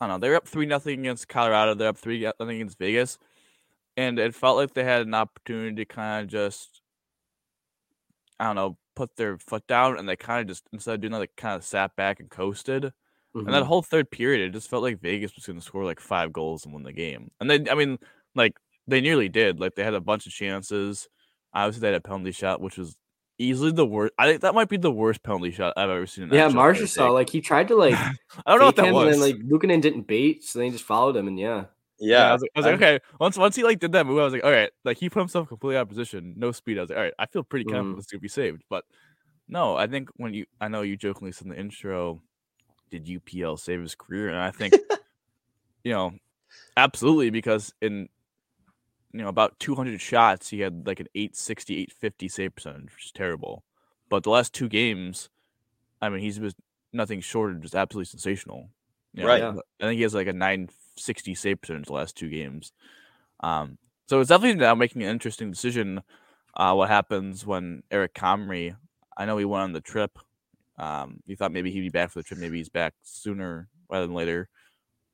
[0.00, 1.74] I don't know, they're up three nothing against Colorado.
[1.74, 3.18] They're up three nothing against Vegas,
[3.98, 6.80] and it felt like they had an opportunity to kind of just,
[8.40, 11.12] I don't know, put their foot down, and they kind of just instead of doing
[11.12, 12.92] that, they kind of sat back and coasted.
[13.46, 13.66] And that Mhm.
[13.66, 16.64] whole third period, it just felt like Vegas was going to score like five goals
[16.64, 17.30] and win the game.
[17.40, 17.98] And they, I mean,
[18.34, 18.54] like
[18.86, 19.60] they nearly did.
[19.60, 21.08] Like they had a bunch of chances.
[21.54, 22.96] Obviously, they had a penalty shot, which was
[23.38, 24.12] easily the worst.
[24.18, 26.24] I think that might be the worst penalty shot I've ever seen.
[26.24, 27.94] In yeah, NHL Marsha player saw like he tried to like
[28.46, 29.04] I don't know what that was.
[29.04, 31.66] and then like Luukkonen didn't bait, so they just followed him, and yeah,
[32.00, 33.00] yeah, I was like, I was like, okay.
[33.20, 34.70] Once once he like did that move, I was like, all right.
[34.84, 36.78] Like he put himself completely out of position, no speed.
[36.78, 37.14] I was like, all right.
[37.18, 37.98] I feel pretty confident Mhm.
[37.98, 38.62] this could be saved.
[38.70, 38.84] But
[39.48, 42.22] no, I think when you, I know you jokingly said in the intro,
[42.90, 44.28] did UPL save his career?
[44.30, 44.82] And I think,
[45.84, 46.12] you know,
[46.76, 48.08] absolutely because in
[49.12, 53.12] you know about 200 shots, he had like an 860, 850 save percentage, which is
[53.12, 53.64] terrible.
[54.10, 55.28] But the last two games,
[56.02, 56.54] I mean, he's was
[56.92, 58.70] nothing short of just absolutely sensational.
[59.14, 59.40] You know, Right.
[59.40, 59.54] Yeah.
[59.80, 62.72] I think he has like a 960 save percentage the last two games.
[63.40, 66.02] Um, so it's definitely now making an interesting decision.
[66.56, 68.76] Uh, what happens when Eric Comrie?
[69.16, 70.18] I know he went on the trip.
[70.78, 72.40] Um, you thought maybe he'd be back for the trip.
[72.40, 74.48] Maybe he's back sooner rather than later.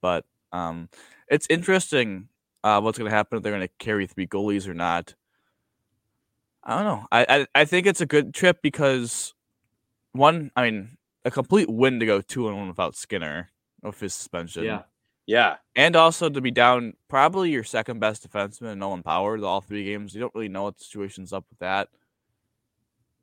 [0.00, 0.88] But um,
[1.28, 2.28] it's interesting
[2.62, 5.14] uh, what's going to happen if they're going to carry three goalies or not.
[6.62, 7.06] I don't know.
[7.12, 9.34] I, I I think it's a good trip because
[10.12, 13.50] one, I mean, a complete win to go two and one without Skinner
[13.84, 14.64] of his suspension.
[14.64, 14.82] yeah,
[15.26, 19.60] Yeah, And also to be down probably your second best defenseman, Nolan Power, the all
[19.60, 20.14] three games.
[20.14, 21.88] You don't really know what the situation's up with that.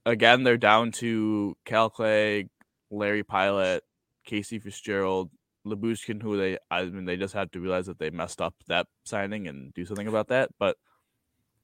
[0.06, 2.50] Again, they're down to Kale Clague,
[2.90, 3.82] Larry Pilut,
[4.26, 5.30] Casey Fitzgerald,
[5.66, 8.88] Lyubushkin, who they I mean they just had to realize that they messed up that
[9.04, 10.50] signing and do something about that.
[10.58, 10.78] But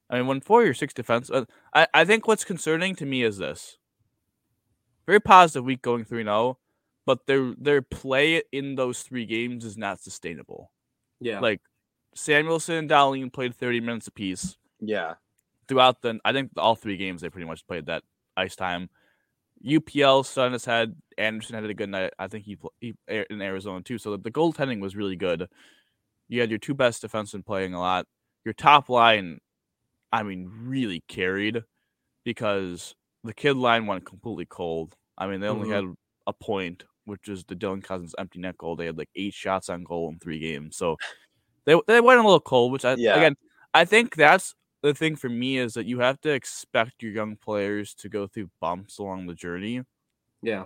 [0.10, 3.24] I mean when four or six defense uh, I, I think what's concerning to me
[3.24, 3.78] is this.
[5.08, 6.60] Very positive week going 3 0,
[7.08, 10.72] but their their play in those three games is not sustainable.
[11.22, 11.62] yeah, Like
[12.16, 15.16] Samuelsson and Dahlin played 30 minutes apiece yeah,
[15.68, 18.04] throughout the I think all three games they pretty much played that
[18.36, 18.90] ice time.
[19.66, 22.14] UPL Sun has had Anderson had a good night.
[22.20, 23.98] I think he, he in Arizona too.
[23.98, 25.48] So the, the goaltending was really good.
[26.30, 28.06] You had your two best defensemen playing a lot.
[28.46, 29.40] Your top line,
[30.12, 31.64] I mean, really carried
[32.26, 34.96] because the kid line went completely cold.
[35.18, 35.74] I mean, they only Mhm.
[35.74, 35.96] had
[36.28, 38.76] a point, which is the Dylan Cozens empty net goal.
[38.76, 40.98] They had like eight shots on goal in three games, so
[41.66, 42.72] they they went a little cold.
[42.72, 43.16] Which I Yeah.
[43.18, 43.36] again,
[43.74, 44.54] I think that's
[44.84, 48.28] the thing for me is that you have to expect your young players to go
[48.28, 49.82] through bumps along the journey.
[50.44, 50.66] yeah,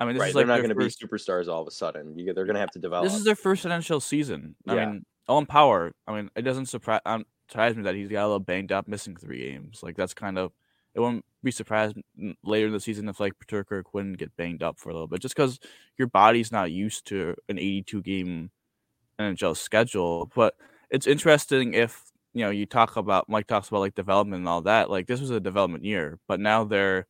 [0.00, 0.28] I mean, this right.
[0.30, 2.18] is like they're not going to be superstars all of a sudden.
[2.18, 3.06] You, they're going to have to develop.
[3.08, 4.56] this is their first NHL season.
[4.66, 4.86] I Yeah.
[4.86, 5.92] mean, Owen Power.
[6.06, 8.88] I mean, it doesn't surprise um, surprise me that he's got a little banged up,
[8.88, 9.80] missing three games.
[9.82, 10.52] Like that's kind of
[10.96, 11.96] it won't be surprised
[12.42, 15.20] later in the season if like Peterka Quinn get banged up for a little bit,
[15.20, 15.60] just because
[15.98, 18.50] your body's not used to an 82 game
[19.20, 20.32] NHL schedule.
[20.34, 20.54] But
[20.90, 24.62] it's interesting if you know you talk about Mike talks about like development and all
[24.62, 24.90] that.
[24.90, 27.06] Like this was a development year, but now they're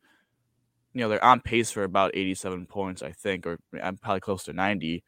[0.92, 4.42] you know they're on pace for about 87 points, I think, or I'm probably close
[4.44, 4.86] to 90.
[4.86, 5.02] You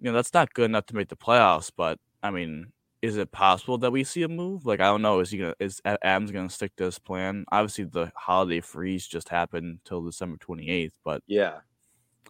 [0.00, 2.72] know that's not good enough to make the playoffs, but I mean,
[3.02, 4.64] is it possible that we see a move?
[4.64, 5.20] Like I don't know.
[5.20, 7.44] Is he gonna is Adams gonna stick to his plan?
[7.50, 11.58] Obviously, the holiday freeze just happened till December 28th, but yeah,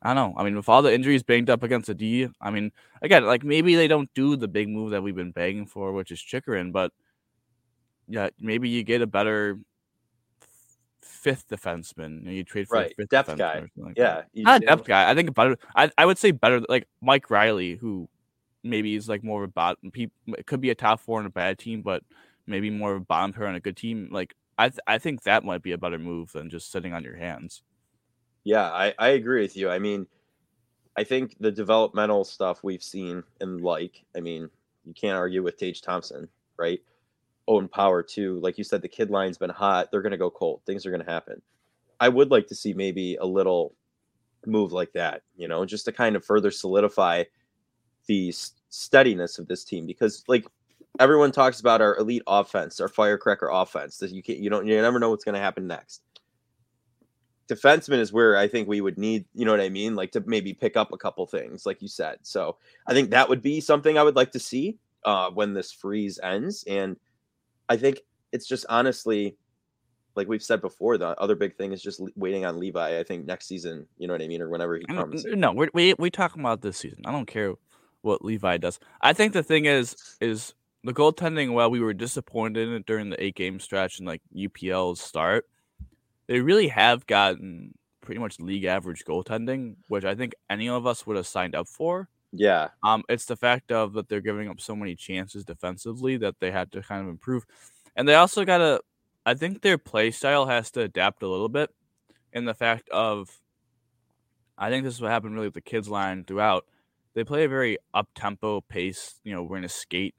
[0.02, 0.40] I don't know.
[0.40, 3.44] I mean, with all the injuries banged up against the D, I mean, again, like
[3.44, 6.72] maybe they don't do the big move that we've been begging for, which is Chychrun,
[6.72, 6.90] but
[8.08, 9.58] yeah, maybe you get a better
[11.02, 12.20] fifth defenseman.
[12.20, 13.64] You, know, you trade for Right, a fifth depth guy.
[13.76, 14.44] like Yeah, that.
[14.44, 15.10] not a depth guy.
[15.10, 15.56] I think better.
[15.76, 18.08] I I would say better like Mike Reilly, who
[18.62, 19.90] maybe is like more of a bottom.
[19.94, 22.02] It could be a top four on a bad team, but
[22.46, 24.08] maybe more of a bottom pair on a good team.
[24.10, 27.04] Like I th- I think that might be a better move than just sitting on
[27.04, 27.62] your hands.
[28.44, 29.70] Yeah, I, I agree with you.
[29.70, 30.06] I mean,
[30.96, 34.50] I think the developmental stuff we've seen and like, I mean,
[34.84, 36.80] you can't argue with Tage Thompson, right?
[37.48, 38.40] Owen Power too.
[38.40, 39.90] Like you said, the kid line's been hot.
[39.90, 40.62] They're gonna go cold.
[40.66, 41.40] Things are gonna happen.
[42.00, 43.74] I would like to see maybe a little
[44.46, 47.24] move like that, you know, just to kind of further solidify
[48.06, 48.32] the
[48.68, 50.46] steadiness of this team because like
[50.98, 53.98] everyone talks about our elite offense, our firecracker offense.
[53.98, 56.02] That you can't you don't you never know what's gonna happen next
[57.52, 59.94] defenseman is where I think we would need, you know what I mean?
[59.94, 62.18] Like to maybe pick up a couple things, like you said.
[62.22, 65.72] So I think that would be something I would like to see uh, when this
[65.72, 66.64] freeze ends.
[66.66, 66.96] And
[67.68, 68.00] I think
[68.32, 69.36] it's just honestly,
[70.14, 72.98] like we've said before, the other big thing is just waiting on Levi.
[72.98, 75.24] I think next season, you know what I mean, or whenever he comes.
[75.24, 77.00] No, we're, we we talking about this season.
[77.06, 77.54] I don't care
[78.02, 78.78] what Levi does.
[79.00, 81.52] I think the thing is is the goaltending.
[81.52, 85.46] While we were disappointed in it during the eight game stretch and like UPL's start,
[86.26, 91.06] they really have gotten pretty much league average goaltending, which I think any of us
[91.06, 92.08] would have signed up for.
[92.32, 96.36] Yeah, Um, it's the fact of that they're giving up so many chances defensively that
[96.40, 97.44] they had to kind of improve,
[97.96, 98.80] and they also got to.
[99.24, 101.70] I think their play style has to adapt a little bit,
[102.32, 103.38] in the fact of.
[104.58, 106.66] I think this is what happened really with the kids line throughout.
[107.14, 109.20] They play a very up tempo pace.
[109.24, 110.14] You know, we're in a skate,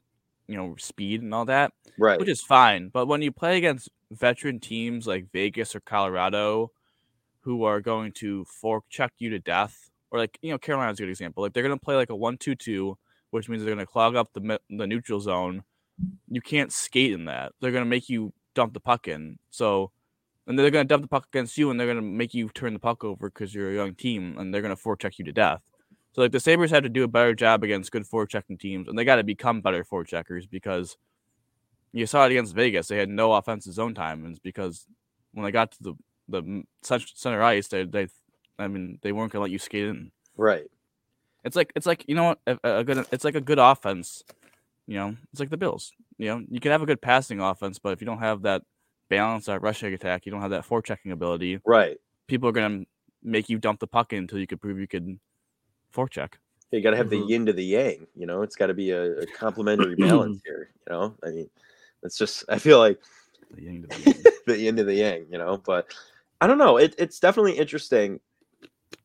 [0.46, 2.18] you know, speed and all that, right.
[2.18, 2.88] which is fine.
[2.92, 6.70] But when you play against veteran teams like Vegas or Colorado,
[7.40, 11.10] who are going to forecheck you to death, or like you know Carolina's a good
[11.10, 11.42] example.
[11.42, 12.96] Like they're going to play like a one-two-two,
[13.30, 15.64] which means they're going to clog up the the neutral zone.
[16.28, 17.52] You can't skate in that.
[17.60, 19.38] They're going to make you dump the puck in.
[19.50, 19.92] So,
[20.46, 22.48] and they're going to dump the puck against you, and they're going to make you
[22.48, 25.24] turn the puck over because you're a young team, and they're going to forecheck you
[25.26, 25.62] to death.
[26.14, 28.96] So like the Sabres had to do a better job against good forechecking teams, and
[28.96, 30.96] they got to become better forecheckers because
[31.92, 32.86] you saw it against Vegas.
[32.86, 34.86] They had no offensive zone time, and it's because
[35.32, 35.94] when they got to the
[36.28, 38.08] the center ice, they they,
[38.58, 40.12] I mean, they weren't gonna let you skate in.
[40.36, 40.64] right.
[41.42, 44.22] It's like it's like you know what a, a good it's like a good offense.
[44.86, 45.92] You know, it's like the Bills.
[46.16, 48.62] You know, you can have a good passing offense, but if you don't have that
[49.08, 51.60] balance, that rushing attack, you don't have that forechecking ability.
[51.66, 51.98] Right.
[52.28, 52.84] People are gonna
[53.22, 55.20] make you dump the puck in until you can prove you can
[55.94, 56.34] forecheck.
[56.70, 57.10] You got to have Mhm.
[57.10, 58.06] the yin to the yang.
[58.16, 60.70] You know, it's got to be a, a complementary balance here.
[60.88, 61.50] You know, I mean,
[62.02, 63.00] it's just I feel like
[63.54, 64.22] The yin to the yang.
[64.46, 65.56] the yin to the yang, you know.
[65.58, 65.94] But
[66.40, 66.76] I don't know.
[66.78, 68.18] It, it's definitely interesting.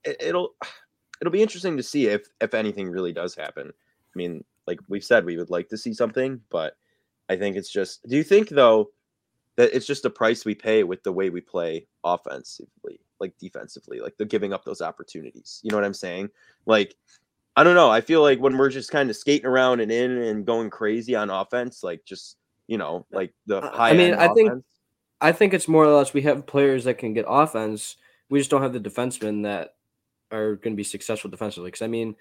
[0.04, 0.56] It, it'll
[1.22, 3.68] it'll be interesting to see if if anything really does happen.
[3.70, 6.76] I mean, like we've said, we would like to see something, but
[7.30, 8.08] I think it's just.
[8.08, 8.90] Do you think though
[9.58, 14.00] that it's just a price we pay with the way we play offensively, like defensively,
[14.00, 15.60] like the giving up those opportunities?
[15.64, 16.30] You know what I'm saying?
[16.66, 16.96] Like.
[17.56, 17.90] I don't know.
[17.90, 21.14] I feel like when we're just kind of skating around and in and going crazy
[21.14, 23.90] on offense, like just you know, like the high.
[23.90, 24.64] I mean, I think-
[25.22, 27.98] I think it's more or less we have players that can get offense.
[28.30, 29.76] We just don't have the defensemen that
[30.32, 31.68] are going to be successful defensively.
[31.68, 32.16] Because I mean,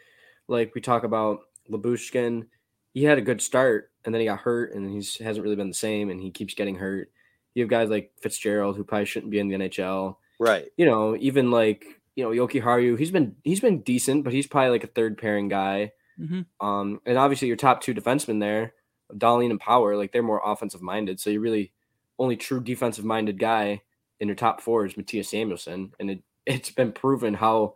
[0.48, 1.40] like we talk about
[1.70, 2.46] Lyubushkin,
[2.94, 5.68] he had a good start and then he got hurt and he hasn't really been
[5.68, 7.12] the same and he keeps getting hurt.
[7.54, 10.16] You have guys like Fitzgerald who probably shouldn't be in the NHL.
[10.38, 10.70] Right.
[10.76, 11.84] You know, even like
[12.14, 15.48] you know Jokiharju, he's been he's been decent, but he's probably like a third pairing
[15.48, 15.92] guy.
[16.18, 16.46] Mhm.
[16.60, 18.74] Um, and obviously your top two defensemen there,
[19.12, 21.20] Dahlin and Power, like they're more offensive minded.
[21.20, 21.72] So you really
[22.18, 23.82] only true defensive minded guy
[24.20, 27.74] in your top four is Mattias Samuelsson, and it it's been proven how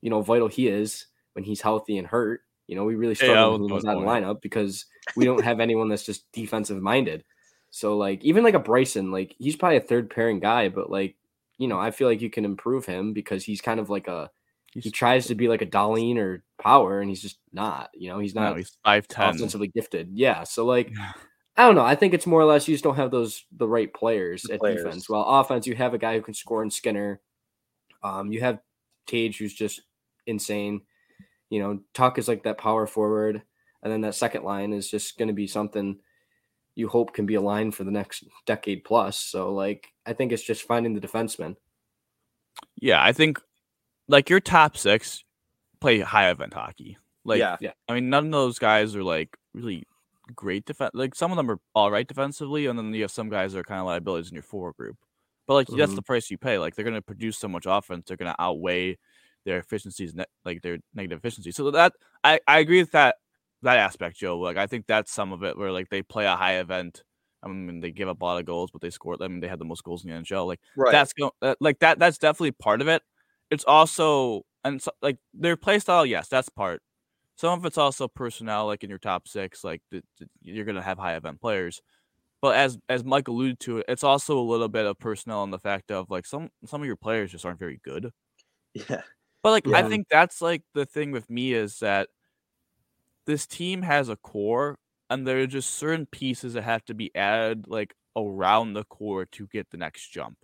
[0.00, 2.42] you know vital he is when he's healthy and hurt.
[2.66, 4.40] You know, we really Yeah, struggle that when he was was out of the lineup
[4.42, 7.24] because we don't have anyone that's just defensive minded.
[7.70, 11.16] So like even like a Bryson, like he's probably a third pairing guy, but like
[11.58, 14.30] you know, I feel like you can improve him because he's kind of like a
[14.74, 17.90] he tries to be like a Dahlin or Power, and he's just not.
[17.94, 19.34] You know, he's No, not he's five ten.
[19.34, 20.10] offensively gifted.
[20.12, 20.92] Yeah, so like
[21.56, 21.84] I don't know.
[21.84, 24.54] I think it's more or less you just don't have those the right players The
[24.54, 24.82] at players.
[24.84, 25.08] defense.
[25.08, 27.20] Well, offense, you have a guy who can score in Skinner.
[28.02, 28.60] Um, you have
[29.06, 29.80] Tage who's just
[30.26, 30.82] insane.
[31.50, 33.42] You know, Tuch is like that power forward,
[33.82, 35.98] and then that second line is just going to be something
[36.78, 39.18] you hope can be aligned for the next decade plus.
[39.18, 41.56] So, like, I think it's just finding the defenseman.
[42.80, 43.40] Yeah, I think
[44.06, 45.24] like your top six
[45.80, 46.96] play high event hockey.
[47.24, 47.56] Like, Yeah.
[47.60, 47.72] Yeah.
[47.88, 49.86] I mean, none of those guys are like really
[50.34, 50.92] great defense.
[50.94, 53.58] Like some of them are all right defensively, and then you have some guys that
[53.60, 54.96] are kind of liabilities in your forward group.
[55.48, 55.96] But like that's Mhm.
[55.96, 56.58] the price you pay.
[56.58, 58.98] Like they're going to produce so much offense, they're going to outweigh
[59.44, 61.50] their efficiencies, ne- like their negative efficiency.
[61.50, 63.16] So that I I agree with that
[63.62, 64.38] that aspect, Joe.
[64.38, 67.02] Like I think that's some of it where like they play a high event
[67.42, 69.22] I mean, they give up a lot of goals, but they scored.
[69.22, 70.46] I mean, they had the most goals in the NHL.
[70.46, 70.90] Like Right.
[70.92, 71.98] that's go- like that.
[72.00, 73.02] That's definitely part of it.
[73.50, 76.04] It's also and so, like their play style.
[76.04, 76.82] Yes, that's part.
[77.36, 79.62] Some of it's also personnel, like in your top six.
[79.64, 81.80] Like the, the- you're gonna have high event players,
[82.42, 85.58] but as as Mike alluded to, it's also a little bit of personnel in the
[85.60, 88.10] fact of like some some of your players just aren't very good.
[88.74, 89.02] yeah.
[89.42, 92.08] But like I think that's like the thing with me is that
[93.28, 94.78] this team has a core
[95.10, 99.26] and there are just certain pieces that have to be added like around the core
[99.28, 100.38] to get the next jump.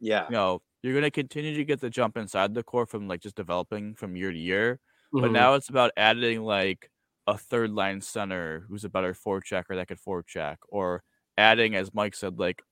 [0.00, 0.30] Yeah.
[0.30, 3.36] You know, you're gonna continue to get the jump inside the core from like just
[3.36, 4.80] developing from year to year.
[5.20, 5.32] But Mhm.
[5.32, 6.90] now it's about adding like
[7.26, 11.04] a third line center who's a better forechecker that could forecheck, or
[11.38, 12.62] adding, as Mike said, like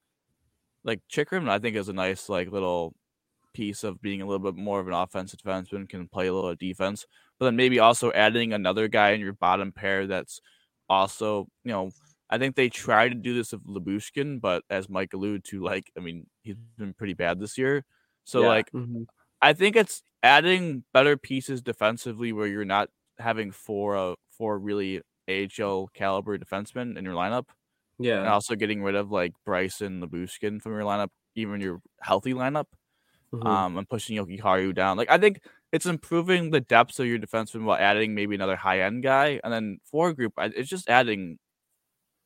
[0.85, 2.95] like Chychrun, I think is a nice like little
[3.55, 6.55] piece of being a little bit more of an offensive defenseman, can play a little
[6.57, 7.07] defense.
[7.39, 10.41] But then maybe also adding another guy in your bottom pair that's
[10.89, 11.91] also, you know,
[12.30, 15.91] I think they tried to do this with Lyubushkin, but as Mike alluded to, like,
[15.97, 17.84] I mean, he's been pretty bad this year.
[18.24, 18.47] So Yeah.
[18.47, 19.09] like Mhm.
[19.43, 25.03] I think it's adding better pieces defensively where you're not having four uh, four really
[25.28, 27.47] AHL caliber defensemen in your lineup,
[27.99, 28.24] Yeah.
[28.24, 32.66] and also getting rid of like Bryson Lyubushkin from your lineup, even your healthy lineup,
[33.32, 33.47] Mhm.
[33.47, 34.97] um, and pushing Jokiharju down.
[34.97, 35.41] Like I think
[35.73, 39.53] it's improving the depths of your defenseman while adding maybe another high end guy, and
[39.53, 40.33] then forward group.
[40.39, 41.39] It's just adding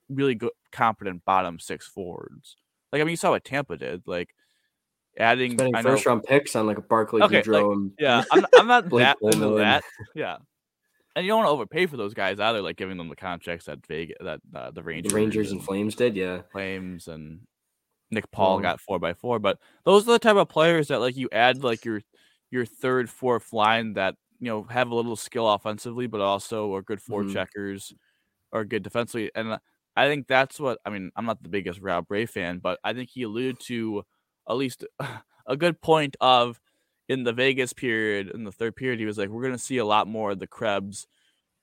[0.09, 2.57] really good, competent bottom six forwards.
[2.93, 4.03] Like I mean, you saw what Tampa did.
[4.07, 4.35] Like
[5.19, 8.23] adding, Spending I know, first round picks on like a Barclay Okay, Goodrow and yeah,
[8.31, 9.83] I'm, I'm not that into that.
[10.15, 10.37] Yeah,
[11.15, 13.67] and you don't want to overpay for those guys either, like giving them the contracts
[13.67, 16.17] that Vegas, that uh, the Rangers, the Rangers and Flames did.
[16.17, 16.43] Yeah.
[16.53, 17.41] Flames and
[18.11, 19.39] Nick Paul Um, got four by four.
[19.39, 22.01] But those are the type of players that like you add like your
[22.53, 26.83] your third, fourth line that you know have a little skill offensively, but also are
[26.83, 27.27] good four Mhm.
[27.27, 27.95] checkers
[28.53, 29.31] or good defensively.
[29.35, 29.59] And
[29.97, 31.11] I think that's what I mean.
[31.17, 34.05] I'm not the biggest Rob Ray fan, but I think he alluded to
[34.49, 34.85] at least
[35.47, 36.61] a good point of
[37.09, 39.79] in the Vegas period, in the third period, he was like, we're going to see
[39.79, 41.07] a lot more of the Krebs,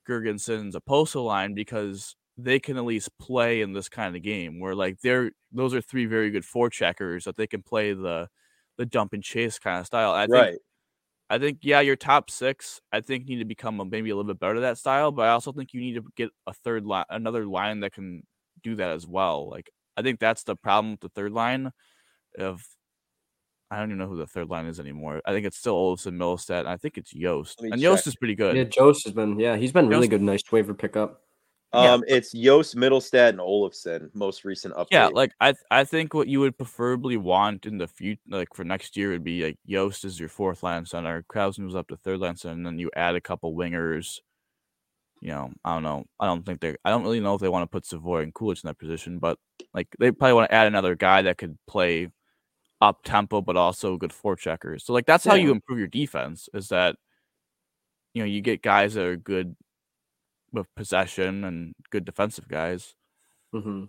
[0.08, 4.74] Girgensons, Okposo line because they can at least play in this kind of game where
[4.74, 8.28] like they're those are three very good forecheckers that they can play the
[8.78, 10.12] the dump and chase kind of style.
[10.12, 10.58] I think right.
[11.30, 14.30] I think yeah, your top six I think need to become a, maybe a little
[14.30, 16.84] bit better at that style, but I also think you need to get a third
[16.84, 18.24] line, another line that can
[18.62, 19.48] do that as well.
[19.48, 21.70] Like I think that's the problem with the third line
[22.38, 22.62] of
[23.70, 25.22] I don't even know who the third line is anymore.
[25.24, 27.60] I think it's still Olsen, Mittelstadt, and I think it's Jost.
[27.60, 28.56] Let me And Jost is pretty good.
[28.56, 28.64] Yeah.
[28.64, 29.38] Jost has been.
[29.38, 30.20] Yeah, he's been really good.
[30.20, 31.22] Nice waiver pickup.
[31.72, 31.92] Yeah.
[31.92, 34.10] Um, it's Jost, Mittelstadt, and Olofsson.
[34.12, 34.88] Most recent update.
[34.90, 38.64] Yeah, like I I think what you would preferably want in the future, like for
[38.64, 41.96] next year, would be like Jost is your fourth line center, Krause moves up to
[41.96, 44.18] third line center, and then you add a couple wingers.
[45.20, 46.06] You know, I don't know.
[46.18, 46.74] I don't think they.
[46.84, 49.20] I don't really know if they want to put Savoie and Kulich in that position,
[49.20, 49.38] but
[49.72, 52.08] like they probably want to add another guy that could play
[52.80, 54.82] up tempo, but also good forecheckers.
[54.82, 56.48] So like that's how you improve your defense.
[56.52, 56.96] Is that
[58.12, 59.54] you know you get guys that are good
[60.52, 62.94] with possession and good defensive guys
[63.52, 63.84] hmm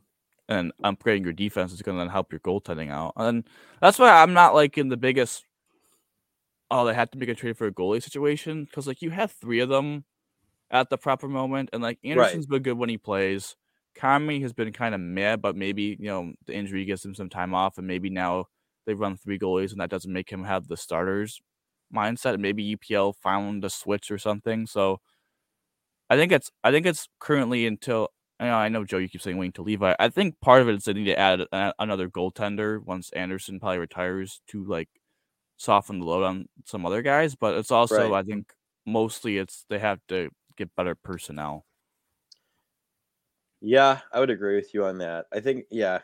[0.50, 3.14] and upgrading your defense is going to then help your goaltending out.
[3.16, 3.48] And
[3.82, 5.46] that's why I'm not like in the biggest.
[6.70, 9.32] Oh, they have to make a trade for a goalie situation because like you have
[9.32, 10.06] three of them
[10.72, 13.56] at the proper moment, and like Anderson's been good when he plays.
[13.96, 17.30] Conley has been kind of meh, but maybe you know the injury gives him some
[17.30, 18.46] time off, and maybe now
[18.86, 21.42] they run three goalies, and that doesn't make him have the starters
[21.96, 22.34] mindset.
[22.36, 24.68] And maybe UPL found a switch or something.
[24.68, 25.00] So
[26.12, 28.98] I think it's I think it's currently until I know, I know Joe.
[28.98, 29.96] You keep saying waiting to Levi.
[29.98, 33.62] I think part of it is they need to add a, another goaltender once Anderson
[33.62, 34.90] probably retires to like
[35.56, 37.36] soften the load on some other guys.
[37.36, 38.20] But it's also Right.
[38.20, 38.52] I think
[38.86, 41.64] mostly it's they have to get better personnel.
[43.62, 45.28] Yeah, I would agree with you on that.
[45.32, 46.00] I think, yeah,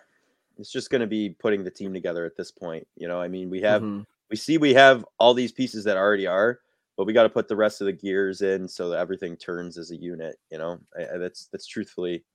[0.57, 2.87] it's just going to be putting the team together at this point.
[2.95, 4.05] You know, I mean, we have, Mhm.
[4.29, 6.61] we see we have all these pieces that already are,
[6.97, 9.77] but we got to put the rest of the gears in so that everything turns
[9.77, 10.37] as a unit.
[10.51, 12.25] You know, I, I- that's that's truthfully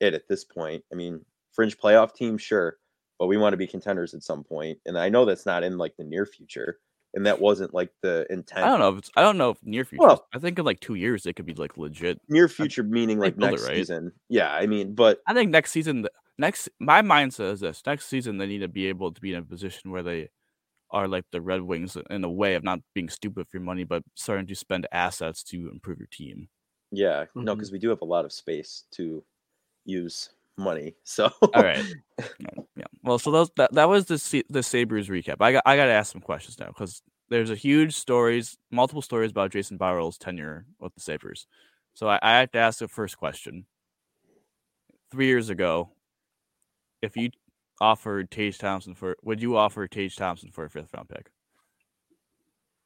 [0.00, 0.84] it at this point.
[0.92, 2.78] I mean, fringe playoff team, sure,
[3.18, 5.76] but we want to be contenders at some point, and I know that's not in
[5.76, 6.78] like the near future,
[7.12, 8.64] and that wasn't like the intent.
[8.64, 8.90] I don't know.
[8.90, 10.06] If it's, I don't know if near future.
[10.06, 12.20] Well- I think in like two years they could be like legit.
[12.28, 13.76] Near future meaning like build it next right.
[13.76, 14.12] season.
[14.28, 16.06] Yeah, I mean, but I think next season,
[16.38, 19.40] next my mindset is this: next season they need to be able to be in
[19.40, 20.28] a position where they
[20.94, 23.84] are like the Red Wings in a way of not being stupid for your money,
[23.84, 26.48] but starting to spend assets to improve your team.
[26.92, 27.56] yeah, no, Mhm.
[27.58, 29.24] because we do have a lot of space to
[29.84, 30.94] use money.
[31.04, 31.84] So All right.
[32.38, 32.86] Yeah, yeah.
[33.02, 35.36] Well, so those that, that was the the Sabres recap.
[35.40, 39.02] I got I got to ask some questions now because there's a huge stories, multiple
[39.02, 41.46] stories about Jason Botterill's tenure with the Sabres.
[41.94, 43.66] So I, I have to ask the first question.
[45.10, 45.90] Three years ago,
[47.02, 47.30] if you
[47.84, 51.30] offered Tage Thompson for, would you offer Tage Thompson for a fifth round pick?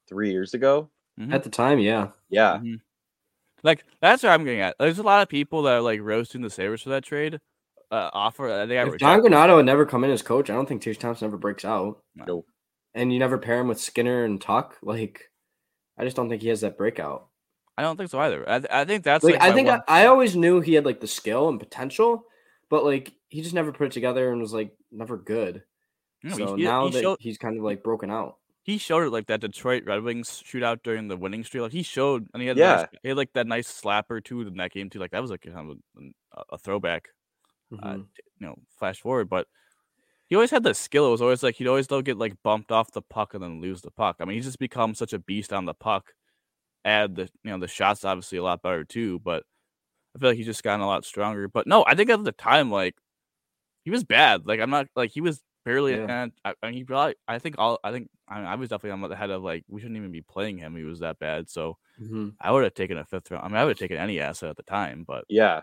[0.07, 0.89] Three years ago.
[1.19, 1.33] Mhm.
[1.33, 2.09] At the time, yeah.
[2.29, 2.57] Yeah.
[2.57, 2.81] Mhm.
[3.63, 4.75] Like that's what I'm getting at.
[4.79, 7.39] There's a lot of people that are like roasting the Sabres for that trade.
[7.91, 8.49] Uh, offer.
[8.51, 9.33] I think I If John reject.
[9.33, 12.03] Granato had never come in as coach, I don't think Tage Thompson ever breaks out.
[12.15, 12.45] Nope.
[12.93, 14.73] And you never pair him with Skinner and Tuch.
[14.83, 15.31] Like,
[15.97, 17.27] I just don't think he has that breakout.
[17.77, 18.47] I don't think so either.
[18.49, 20.73] I, th- I think that's Like, like, I my think I, I always knew he
[20.75, 22.25] had like the skill and potential,
[22.69, 25.63] but like he just never put it together and was like never good.
[26.23, 28.37] No, he- so he, now he that showed, he's kind of like broken out.
[28.63, 31.63] he showed it like that Detroit Red Wings shootout during the winning streak.
[31.63, 32.75] Like he showed, and he had Yeah.
[32.75, 34.99] nice, he had like that nice slapper too in that game too.
[34.99, 35.77] Like that was like kind of
[36.33, 37.09] a, a throwback.
[37.71, 38.05] Uh, Mhm.
[38.15, 39.47] t- you know, flash forward, but
[40.27, 41.07] he always had the skill.
[41.07, 43.61] It was always like he'd always though get like bumped off the puck and then
[43.61, 44.17] lose the puck.
[44.19, 46.13] I mean, he's just become such a beast on the puck.
[46.85, 49.43] Add the you know the shots obviously a lot better too, but
[50.19, 51.47] I feel like he's just gotten a lot stronger.
[51.47, 52.95] But no, I think at the time like
[53.85, 54.45] he was bad.
[54.45, 55.93] Like I'm not like he was barely.
[55.95, 56.23] Yeah.
[56.23, 57.15] And I, I mean, he probably.
[57.27, 57.79] I think all.
[57.83, 60.11] I think I, mean, I was definitely on the head of like we shouldn't even
[60.11, 60.75] be playing him.
[60.75, 61.49] He was that bad.
[61.49, 62.33] So Mhm.
[62.41, 63.45] I would have taken a fifth round.
[63.45, 65.05] I mean, I would have taken any asset at the time.
[65.07, 65.61] But Yeah.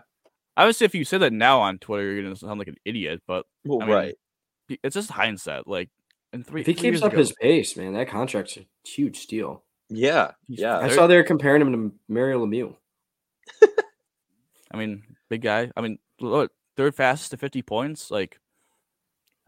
[0.55, 3.21] obviously, if you say that now on Twitter, you're gonna sound like an idiot.
[3.27, 4.15] But Well, I mean, right.
[4.83, 5.67] It's just hindsight.
[5.67, 5.89] Like
[6.33, 9.17] in three, If he three keeps up ago, his pace, man, that contract's a huge
[9.19, 9.63] steal.
[9.89, 10.31] Yeah.
[10.47, 10.79] Yeah.
[10.79, 12.75] I saw they were comparing him to Mario Lemieux.
[14.71, 15.71] I mean, big guy.
[15.75, 18.11] I mean, look, third fastest to 50 points.
[18.11, 18.39] Like,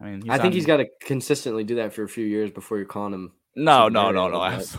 [0.00, 2.24] I mean, he's I think on- he's got to consistently do that for a few
[2.26, 3.32] years before you're calling him.
[3.56, 4.38] no, no, no, no.
[4.38, 4.76] but-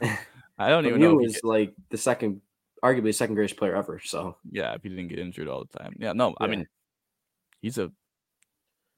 [0.58, 1.16] I don't even know.
[1.16, 2.42] Lemieux If he is like the second,
[2.84, 3.98] arguably second greatest player ever.
[4.04, 5.94] So yeah, if he didn't get injured all the time.
[5.98, 6.66] Yeah, no, I mean,
[7.62, 7.90] he's a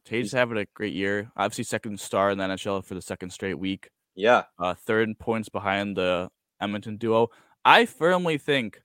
[0.04, 1.30] Tage's having a great year.
[1.36, 3.90] Obviously, second star in the NHL for the second straight week.
[4.14, 4.44] Yeah.
[4.58, 6.28] Uh, third in points behind the
[6.60, 7.28] Edmonton duo.
[7.64, 8.82] I firmly think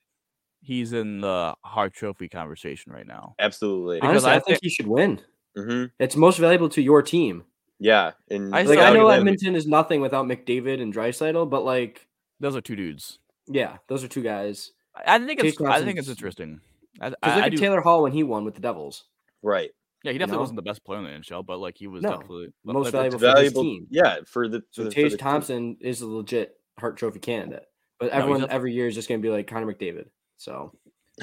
[0.61, 3.35] he's in the Hart Trophy conversation right now.
[3.39, 3.97] Absolutely.
[3.97, 5.19] Because honestly, I I, think he should win.
[5.55, 7.43] hmm It's most valuable to your team.
[7.79, 8.11] Yeah.
[8.29, 12.07] And I Like I know Edmonton is nothing without McDavid and Draisaitl, but like
[12.39, 13.19] Those are two dudes.
[13.47, 14.71] yeah, those are two guys.
[14.95, 15.61] I, I think Tage it's.
[15.61, 16.59] I think it's interesting.
[16.99, 19.03] I, Because I, look I at do, Taylor Hall when he won with the Devils.
[19.43, 19.69] right.
[20.03, 20.41] yeah, he definitely know?
[20.41, 22.91] wasn't the best player in the NHL, but like he was No, definitely most like,
[22.93, 23.87] valuable It's for his team.
[23.91, 24.17] Yeah.
[24.25, 24.63] For the.
[24.71, 27.65] So for the- for Tage the- Thompson is a legit Hart Trophy candidate,
[27.99, 30.07] but everyone definitely- every year is just going to be like Connor McDavid.
[30.37, 30.73] So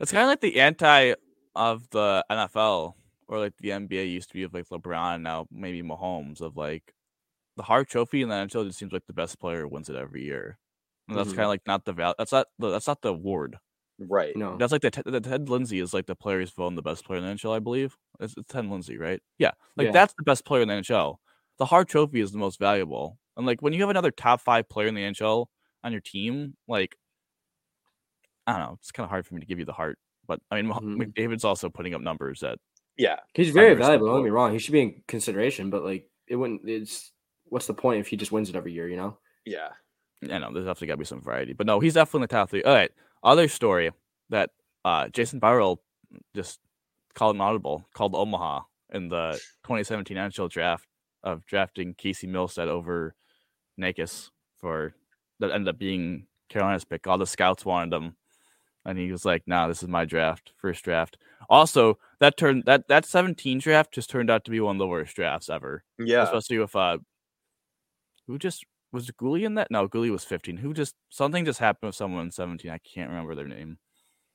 [0.00, 1.14] It's kind of like the anti
[1.54, 2.94] of the NFL
[3.28, 6.94] or like the NBA used to be of like LeBron, now maybe Mahomes of like
[7.56, 10.24] the Hart Trophy in the NHL just seems like the best player wins it every
[10.24, 10.58] year.
[11.08, 11.36] And that's Mhm.
[11.36, 12.14] kind of like not the val.
[12.16, 13.58] That's not the that's not the award.
[13.98, 14.34] Right.
[14.34, 17.04] no, That's like the, Ted- the Ted Lindsay is like the players voting the best
[17.04, 17.98] player in the NHL, I believe.
[18.18, 19.20] It's, it's Ted Lindsay, right?
[19.38, 19.92] Yeah, like Yeah.
[19.92, 21.16] that's the best player in the NHL.
[21.58, 24.70] The Hart Trophy is the most valuable, and like when you have another top five
[24.70, 25.48] player in the NHL
[25.84, 26.96] on your team, like
[28.50, 30.40] I don't know, it's kind of hard for me to give you the Hart, But
[30.50, 30.96] I mean, Mah- Mhm.
[31.12, 32.58] McDavid's also putting up numbers that
[32.96, 33.18] Yeah.
[33.34, 34.06] he's very valuable.
[34.06, 36.68] Don't get me wrong; he should be in consideration, but like it wouldn't.
[36.68, 37.12] It's
[37.46, 38.88] what's the point if he just wins it every year?
[38.88, 39.18] You know?
[39.44, 39.70] Yeah.
[40.22, 41.52] I know there's definitely got to be some variety.
[41.54, 42.62] But no, he's definitely in the top three.
[42.62, 42.92] All right,
[43.24, 43.90] other story
[44.28, 44.50] that
[44.84, 45.78] uh Jason Botterill
[46.34, 46.60] just
[47.14, 49.32] called an audible called Omaha in the
[49.64, 50.86] 2017 NHL draft
[51.24, 53.14] of drafting Casey Mittelstadt over
[53.80, 54.94] Necas for
[55.40, 57.06] that ended up being Carolina's pick.
[57.06, 58.16] All the scouts wanted him,
[58.84, 61.16] and he was like, "Nah, this is my draft, first draft."
[61.48, 64.86] Also, that turned that that 17 draft just turned out to be one of the
[64.86, 66.22] worst drafts ever Yeah.
[66.22, 66.98] especially with uh
[68.26, 69.70] who just was Gooley in that?
[69.70, 70.56] No, Gooley was 15.
[70.58, 72.70] Who just something just happened with someone in 17.
[72.70, 73.78] I can't remember their name.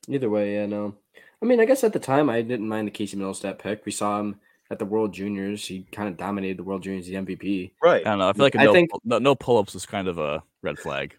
[0.08, 0.96] Either way, yeah, no.
[1.42, 3.86] I mean, I guess at the time I didn't mind the Casey Mittelstadt pick.
[3.86, 4.40] We saw him
[4.72, 5.66] at the World Juniors.
[5.66, 7.72] He kind of dominated the World Juniors, the MVP.
[7.84, 8.06] Right.
[8.06, 8.30] I don't know.
[8.30, 10.42] I feel like a I no, think- pull- no, no pull-ups is kind of a
[10.62, 11.16] red flag.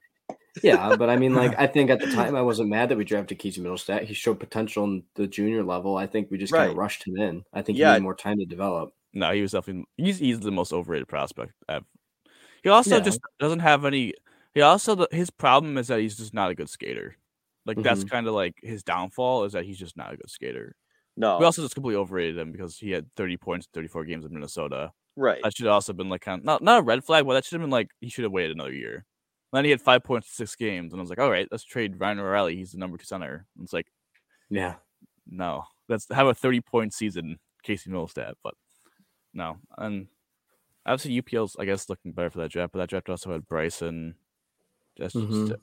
[0.62, 3.04] Yeah, but I mean, like, I think at the time I wasn't mad that we
[3.04, 4.04] drafted Casey Mittelstadt.
[4.04, 5.96] He showed potential in the junior level.
[5.96, 7.44] I think we just kind of rushed him in.
[7.52, 7.88] I think Yeah.
[7.88, 8.94] he needed more time to develop.
[9.12, 11.52] No, he was definitely he's he's the most overrated prospect.
[11.68, 11.84] I've,
[12.62, 13.02] he also Yeah.
[13.02, 14.12] just doesn't have any.
[14.54, 17.16] He also the, his problem is that he's just not a good skater.
[17.66, 18.08] Like that's Mm-hmm.
[18.08, 20.76] kind of like his downfall is that he's just not a good skater.
[21.16, 21.38] No.
[21.38, 24.92] We also just completely overrated him because he had 30 points 34 games in Minnesota.
[25.16, 25.40] right.
[25.42, 27.44] That should have also been like kind of not not a red flag, but that
[27.44, 29.04] should have been like he should have waited another year.
[29.56, 31.64] Then he had five points in six games, and I was like, all right, let's
[31.64, 32.56] trade Ryan O'Reilly.
[32.56, 33.46] He's the number two center.
[33.56, 33.86] And it's like,
[34.50, 34.74] Yeah.
[35.26, 38.34] no, let's have a thirty point season, Casey Mittelstadt.
[38.44, 38.54] But
[39.34, 40.06] no, and
[40.84, 44.14] obviously UPL's I guess looking better for that draft, but that draft also had Bryson.
[44.96, 45.60] Just, just Mhm.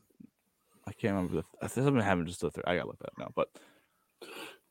[0.85, 1.43] I can't remember the.
[1.61, 2.65] I think something happened just the third.
[2.67, 3.47] I gotta look that up now, but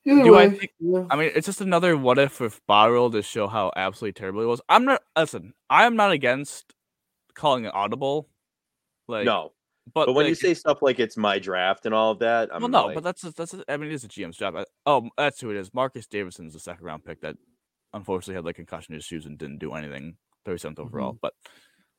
[0.04, 1.06] Either Do I think- yeah.
[1.10, 4.46] I mean, it's just another what if with Botterill to show how absolutely terrible it
[4.46, 4.60] was.
[4.68, 5.54] I'm not listen.
[5.70, 6.74] I am not against
[7.34, 8.28] calling it audible.
[9.08, 9.52] Like no.
[9.94, 12.62] but, But when you say stuff like it's my draft and all of that, I'm
[12.62, 14.56] well, no, like, but that's a- that's a- I mean, it is a GM's job.
[14.56, 15.72] I, oh, that's who it is.
[15.74, 17.36] Marcus Davidsson's the second round pick that
[17.94, 20.16] unfortunately had like concussion issues and didn't do anything.
[20.46, 20.82] 37th Mm-hmm.
[20.82, 21.34] overall, but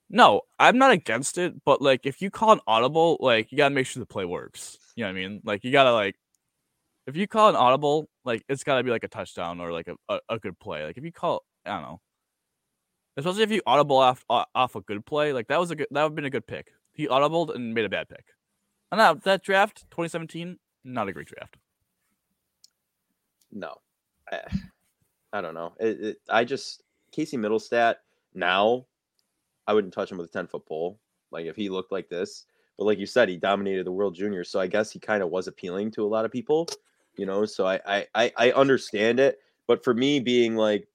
[0.09, 1.53] no, I'm not against it.
[1.63, 4.77] But like, if you call an audible, like you gotta make sure the play works.
[4.95, 5.41] You know what I mean?
[5.45, 6.15] Like you gotta like,
[7.07, 9.95] if you call an audible, like it's gotta be like a touchdown or like a,
[10.09, 10.83] a, a good play.
[10.85, 12.01] Like if you call, I don't know,
[13.17, 16.01] especially if you audible off off a good play, like that was a good that
[16.03, 16.71] would have been a good pick.
[16.93, 18.25] He audibled and made a bad pick.
[18.91, 21.57] And that that draft 2017, not a great draft.
[23.51, 23.75] No,
[24.31, 24.41] I,
[25.33, 25.73] I don't know.
[25.79, 27.95] It, it, I just Casey Mittelstadt
[28.33, 28.85] now,
[29.67, 30.99] I wouldn't touch him with a ten foot pole.
[31.31, 32.45] Like if he looked like this,
[32.77, 35.29] but like you said, he dominated the World Juniors, so I guess he kind of
[35.29, 36.67] was appealing to a lot of people,
[37.15, 37.45] you know.
[37.45, 40.87] So I I I understand it, but for me, being like,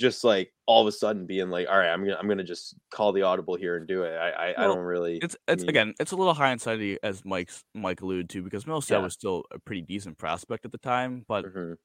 [0.00, 2.74] just like all of a sudden being like, all right, I'm gonna I'm gonna just
[2.90, 4.16] call the audible here and do it.
[4.16, 5.18] I I, I don't really.
[5.22, 8.64] It's it's mean- again, it's a little high hindsighty as Mike's Mike alluded to because
[8.64, 8.98] Mittelstadt Yeah.
[8.98, 11.76] was still a pretty decent prospect at the time, but Mhm.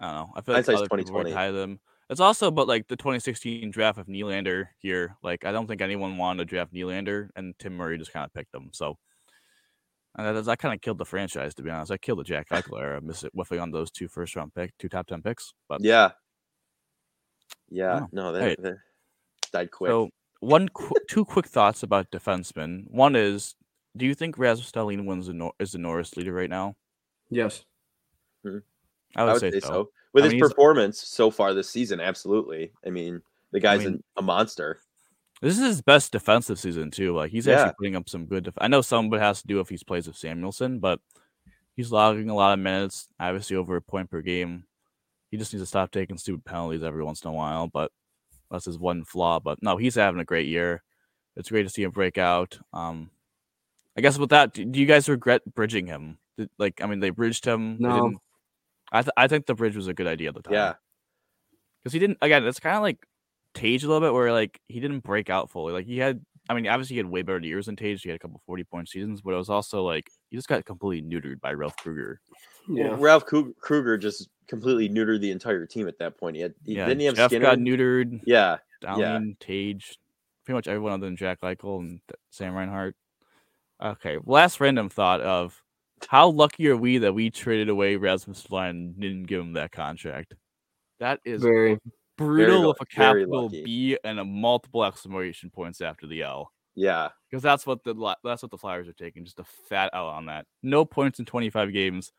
[0.00, 0.32] I don't know.
[0.34, 1.32] I feel like Hindsight's other people were 20/20.
[1.34, 1.80] high them.
[2.10, 5.16] It's also but like the 2016 draft of Nylander here.
[5.22, 8.32] Like I don't think anyone wanted to draft Nylander, and Tim Murray just kind of
[8.32, 8.70] picked them.
[8.72, 8.96] So
[10.16, 11.92] and that, that kind of killed the franchise, to be honest.
[11.92, 14.72] I killed the Jack Eichel era, miss it whiffing on those two first round pick,
[14.78, 15.52] two top ten picks.
[15.68, 16.12] But Yeah.
[17.70, 18.00] Yeah.
[18.02, 18.56] Oh, No, hey.
[18.58, 18.76] that, that
[19.52, 19.90] died quick.
[19.90, 20.10] so
[20.40, 22.88] one, qu- two quick thoughts about defensemen.
[22.90, 23.54] One is,
[23.96, 26.76] do you think Rasmus Dahlin wins the Nor- is the Norris leader right now?
[27.30, 27.64] Yes.
[28.46, 28.58] Mm-hmm.
[29.16, 29.90] I would, say, so.
[30.12, 32.72] With I his mean, performance so far this season, absolutely.
[32.86, 33.20] I mean,
[33.52, 34.78] the guy's mean- an, a monster.
[35.40, 37.14] This is his best defensive season too.
[37.14, 37.60] Like he's Yeah.
[37.60, 38.44] actually putting up some good.
[38.44, 41.00] Def- I know some of it has to do if he's plays with Samuelsson, but
[41.76, 44.64] he's logging a lot of minutes, obviously over a point per game.
[45.30, 47.66] He just needs to stop taking stupid penalties every once in a while.
[47.68, 47.90] But
[48.50, 49.40] that's his one flaw.
[49.40, 50.82] But no, he's having a great year.
[51.36, 52.58] It's great to see him break out.
[52.72, 53.10] Um,
[53.96, 56.18] I guess with that, do you guys regret bridging him?
[56.36, 57.76] Did- Like, I mean, they bridged him.
[57.78, 58.12] No.
[58.90, 60.54] I th- I think the bridge was a good idea at the time.
[60.54, 60.74] Yeah.
[61.82, 62.18] because he didn't.
[62.22, 62.98] Again, it's kind of like
[63.54, 65.72] Tage a little bit, where like he didn't break out fully.
[65.74, 68.02] Like he had, I mean, obviously he had way better years than Tage.
[68.02, 70.64] He had a couple forty point seasons, but it was also like he just got
[70.64, 72.20] completely neutered by Ralph Krueger.
[72.68, 72.88] Yeah.
[72.88, 76.36] Well, Ralph Krueger just completely neutered the entire team at that point.
[76.36, 77.44] He had, he, yeah, didn't he have Jeff Skinner?
[77.44, 78.20] got neutered.
[78.24, 78.58] yeah.
[78.82, 79.98] Dahlin, Tage,
[80.44, 82.94] pretty much everyone other than Jack Eichel and th- Sam Reinhart.
[83.82, 85.60] Okay, last random thought of
[86.06, 89.72] how lucky are we that we traded away Rasmus Ristolainen and didn't give him that
[89.72, 90.34] contract?
[91.00, 91.78] That is Very.
[92.18, 93.48] Brutal with a capital.
[93.48, 96.52] B and a multiple exclamation points after the L.
[96.74, 97.08] Yeah.
[97.28, 100.26] because that's what the that's what the Flyers are taking, just a fat L on
[100.26, 100.46] that.
[100.62, 102.12] No points in 25 games,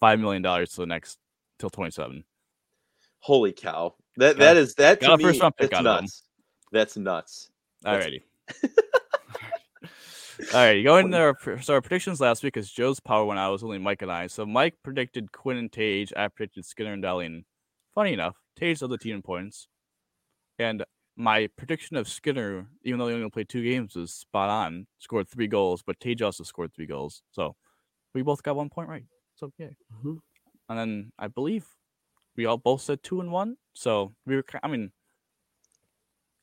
[0.00, 1.18] five million dollars to the next
[1.58, 2.24] till 27.
[3.20, 3.94] Holy cow.
[4.16, 6.04] That that that to got me, first round pick that's out of him.
[6.04, 6.22] nuts.
[6.72, 7.50] That's nuts.
[7.82, 8.22] That's- Alrighty.
[10.50, 13.62] Alrighty, going to our, so our predictions last week, because Joe's power out, it was
[13.62, 14.26] only Mike and I.
[14.26, 16.12] So Mike predicted Quinn and Tage.
[16.16, 17.44] I predicted Skinner and Dahlin.
[17.94, 19.68] Funny enough, Tage led the team in points,
[20.58, 20.84] and
[21.16, 24.86] my prediction of Skinner, even though he only played two games, was spot on.
[24.98, 27.22] Scored three goals, but Tage also scored three goals.
[27.30, 27.54] So
[28.14, 29.04] we both got one point right.
[29.34, 29.68] So yeah.
[30.02, 30.20] Mhm.
[30.68, 31.66] And then I believe
[32.36, 33.56] we all both said two and one.
[33.74, 34.92] So we were, I mean,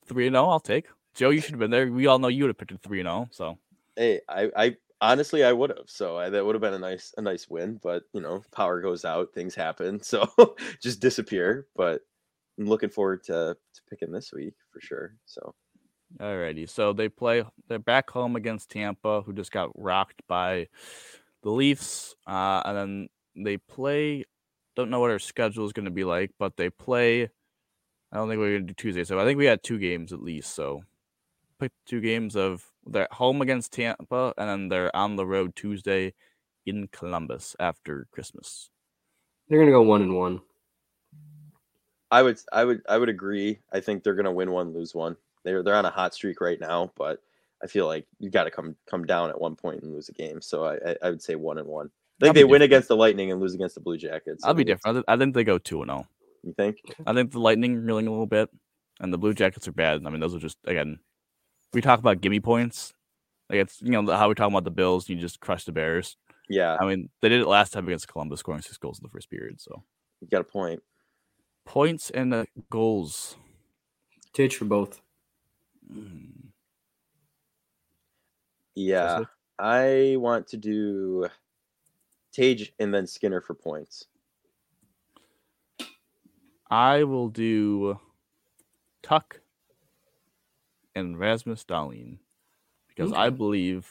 [0.06, 0.50] three and zero.
[0.50, 0.88] I'll take.
[1.16, 1.92] Joe, you should have been there.
[1.92, 3.28] We all know you would have picked it three and zero.
[3.32, 3.58] So
[3.96, 5.88] Hey, I, I honestly I would have.
[5.88, 7.80] So I, that would have been a nice a nice win.
[7.82, 10.28] But you know, power goes out, things happen, so
[10.82, 11.68] just disappear.
[11.76, 12.02] But
[12.60, 15.16] I'm looking forward to to picking this week for sure.
[15.26, 15.54] So
[16.18, 17.44] Alrighty, so they play.
[17.68, 20.68] They're back home against Tampa, who just got rocked by
[21.44, 24.26] the Leafs, uh, and then they play.
[24.76, 27.30] Don't know what our schedule is going to be like, but they play.
[28.12, 30.12] I don't think we're going to do Tuesday, so I think we had two games
[30.12, 30.56] at least.
[30.56, 30.82] So,
[31.60, 35.56] pick two games of they're at home against Tampa, and then they're on the road
[35.56, 36.14] Tuesday
[36.66, 38.70] in Columbus after Christmas.
[39.48, 40.42] They're gonna go one and one.
[42.12, 43.60] I would I would I would agree.
[43.72, 45.16] I think they're gonna win one, lose one.
[45.44, 47.22] They're they're on a hot streak right now, but
[47.64, 50.14] I feel like you got to come come down at one point and lose a
[50.14, 50.42] game.
[50.42, 51.88] So I I, I would say one and one.
[51.88, 52.64] I think I'll they win different.
[52.64, 54.44] against the Lightning and lose against the Blue Jackets.
[54.44, 55.06] I'll be different.
[55.08, 55.96] I think they go two and oh.
[55.96, 56.08] zero.
[56.44, 56.78] You think?
[57.06, 58.50] I think the Lightning reeling a little bit,
[59.00, 60.06] and the Blue Jackets are bad.
[60.06, 61.00] I mean, those are just again,
[61.74, 62.94] we talk about gimme points.
[63.50, 66.18] Like it's you know how we talk about the Bills, you just crush the Bears.
[66.50, 69.10] Yeah, I mean, they did it last time against Columbus, scoring six goals in the
[69.10, 69.62] first period.
[69.62, 69.84] So
[70.22, 70.82] you got a point.
[71.66, 73.38] points and uh, goals.
[74.34, 75.02] Tage for both.
[75.92, 76.50] Mm,
[78.76, 79.24] Yeah,
[79.58, 81.28] I want to do
[82.32, 84.06] Tage and then Skinner for points.
[86.70, 88.00] I will do
[89.02, 89.40] Tuch
[91.00, 92.18] and Rasmus Dahlin
[92.88, 93.90] because I believe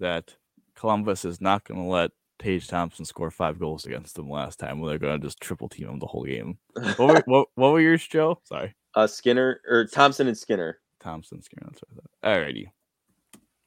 [0.00, 0.34] that
[0.74, 4.80] Columbus is not going to let Tage Thompson score five goals against them last time
[4.80, 6.58] when they're gonna just triple team him the whole game.
[6.74, 8.40] What were, what, what were yours, Joe?
[8.44, 8.74] Sorry.
[8.94, 10.78] Uh, Skinner or Thompson and Skinner.
[11.00, 11.66] Thompson Skinner.
[11.70, 12.42] That's what I thought.
[12.42, 12.66] Alrighty.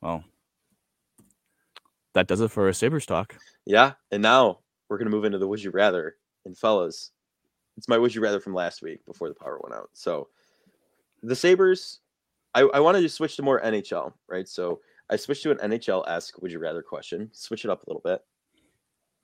[0.02, 0.24] Well,
[2.14, 3.36] that does it for our Sabres talk.
[3.66, 6.16] Yeah, and now we're gonna move into the Would You Rather.
[6.46, 7.12] And fellas,
[7.78, 9.90] it's my Would You Rather from last week before the power went out.
[9.94, 10.30] So
[11.24, 12.00] the Sabres,
[12.56, 14.48] I, I wanted to switch to more NHL, right?
[14.48, 14.80] So
[15.10, 18.02] I switched to an NHL esque Would You Rather question, switch it up a little
[18.04, 18.22] bit.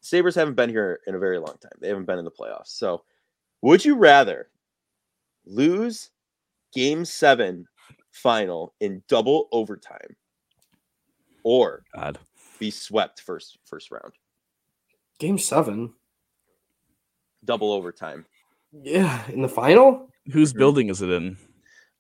[0.01, 1.71] Sabres haven't been here in a very long time.
[1.79, 2.67] They haven't been in the playoffs.
[2.67, 3.03] So
[3.61, 4.49] would you rather
[5.45, 6.11] lose
[6.73, 7.65] game seven
[8.11, 10.15] final in double overtime
[11.43, 12.19] or God.
[12.59, 14.13] be swept first first round?
[15.19, 15.93] Game seven.
[17.43, 18.25] Double overtime.
[18.71, 20.09] Yeah, in the final.
[20.31, 20.57] Whose Mhm.
[20.57, 21.37] building is it in?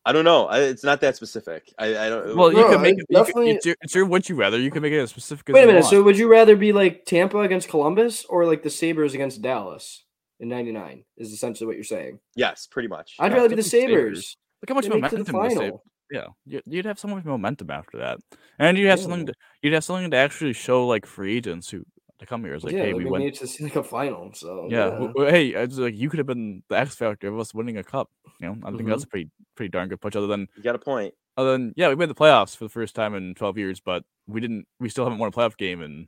[0.07, 0.45] I don't know.
[0.47, 1.73] I, it's not that specific.
[1.79, 2.35] I, I don't.
[2.35, 2.97] Well, you No, can make I it.
[2.97, 4.59] You can, definitely- it's, your, it's your would you rather.
[4.59, 5.79] You can make it as specific as Wait a you minute.
[5.81, 5.91] want.
[5.91, 10.03] So would you rather be like Tampa against Columbus or like the Sabres against Dallas
[10.39, 11.03] in '99?
[11.17, 12.19] Is essentially what you're saying.
[12.35, 13.15] yes, pretty much.
[13.19, 13.93] I'd Yeah, rather be the Sabres.
[13.95, 14.37] Sabers.
[14.61, 15.57] Look how much They make to the momentum the Sabres.
[15.57, 15.83] final.
[16.11, 18.19] Yeah, you- you'd have someone with momentum after that,
[18.59, 19.25] and you have something.
[19.25, 19.33] To,
[19.63, 21.83] you'd have something to actually show like free agents who
[22.25, 22.53] to come here.
[22.53, 23.35] It's like, yeah, hey, we we went.
[23.35, 24.31] to see like a final.
[24.33, 27.39] So Yeah, w- w- hey, it's like you could have been the X factor of
[27.39, 28.09] us winning a cup.
[28.39, 28.89] You know, I think Mhm.
[28.89, 30.15] that's a pretty pretty darn good push.
[30.15, 31.13] Other than You got a point.
[31.37, 34.03] other than yeah, we made the playoffs for the first time in twelve years, but
[34.27, 34.67] we didn't.
[34.79, 36.07] We still haven't won a playoff game in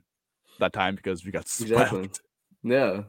[0.58, 2.02] that time because we got Exactly.
[2.04, 2.20] swept.
[2.62, 3.02] yeah.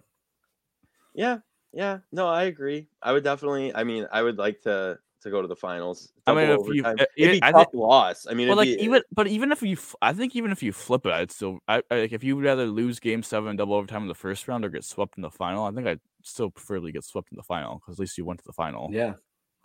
[1.13, 1.39] Yeah,
[1.73, 1.99] yeah.
[2.11, 2.87] No, I agree.
[3.01, 3.73] I would definitely.
[3.73, 6.11] I mean, I would like to to go to the finals.
[6.25, 6.95] I mean, if you- overtime.
[6.97, 8.25] it'd yeah, be I tough think- loss.
[8.27, 10.71] I mean, Well, like be, even, but even if you, I think even if you
[10.71, 13.75] flip it, I'd still, I, I like if you would rather lose Game Seven double
[13.75, 15.65] overtime in the first round or get swept in the final.
[15.65, 18.39] I think I'd still preferably get swept in the final because at least you went
[18.39, 18.89] to the final.
[18.91, 19.13] Yeah.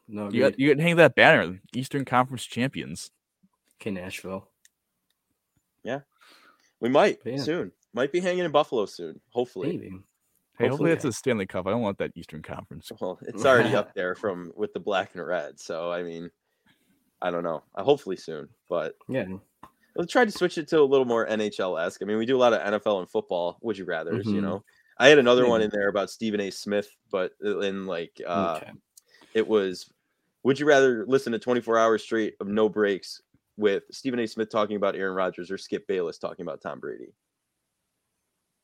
[0.06, 0.30] No.
[0.30, 3.10] You got, you can hang that banner, Eastern Conference champions.
[3.80, 4.48] Okay, Nashville.
[5.82, 6.00] Yeah,
[6.80, 7.36] we might yeah.
[7.38, 7.72] soon.
[7.92, 9.20] Might be hanging in Buffalo soon.
[9.30, 9.68] Hopefully.
[9.68, 9.92] Maybe.
[10.58, 11.66] Hey, hopefully it's a Stanley Cup.
[11.66, 12.90] I don't want that Eastern Conference.
[13.00, 15.58] Well, it's already up there from with the black and red.
[15.58, 16.30] So I mean,
[17.20, 17.62] I don't know.
[17.74, 19.26] Uh, hopefully soon, but Yeah.
[19.96, 22.02] we'll try to switch it to a little more NHL esque.
[22.02, 23.58] I mean, we do a lot of NFL and football.
[23.62, 24.14] Would you rather?
[24.14, 24.42] You Mhm.
[24.42, 24.64] know,
[24.98, 26.50] I had another one in there about Stephen A.
[26.50, 28.72] Smith, but uh, in like uh, okay.
[29.34, 29.90] it was
[30.44, 33.22] would you rather listen to 24 hours straight of no breaks
[33.56, 34.26] with Stephen A.
[34.26, 37.12] Smith talking about Aaron Rodgers or Skip Bayless talking about Tom Brady?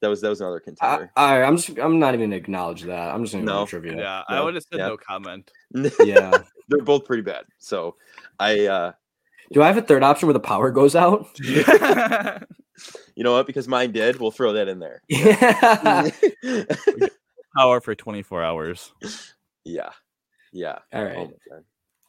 [0.00, 1.10] That was that was another contender.
[1.16, 1.78] all right, I'm just.
[1.78, 3.14] I'm not even gonna acknowledge that.
[3.14, 3.60] I'm just gonna go No.
[3.62, 3.96] with trivia.
[3.98, 4.88] Yeah, I I would have said yeah.
[4.88, 5.50] no comment.
[6.04, 6.42] Yeah.
[6.68, 7.44] They're both pretty bad.
[7.58, 7.96] So
[8.38, 8.92] I uh
[9.52, 11.26] Do I have a third option where the power goes out?
[11.40, 13.46] you know what?
[13.46, 15.02] Because mine did, we'll throw that in there.
[15.10, 16.08] Yeah.
[17.56, 18.92] Power for 24 hours.
[19.64, 19.90] yeah.
[20.52, 20.78] Yeah.
[20.92, 21.16] All Oh right.
[21.16, 21.64] my God.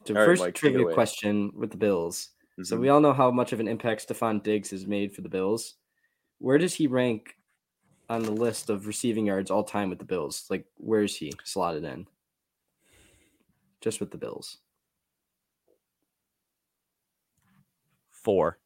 [0.06, 2.28] The first Mike, trivia question with the Bills.
[2.62, 2.80] So Mhm.
[2.80, 5.74] we all know how much of an impact Stefon Diggs has made for the Bills.
[6.38, 7.36] Where does he rank
[8.12, 10.44] on the list of receiving yards all time with the Bills?
[10.50, 12.06] Like, where is he slotted in?
[13.80, 14.58] Just with the Bills.
[18.10, 18.58] Four.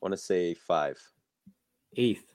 [0.00, 0.98] want to say five.
[1.96, 2.26] Eighth.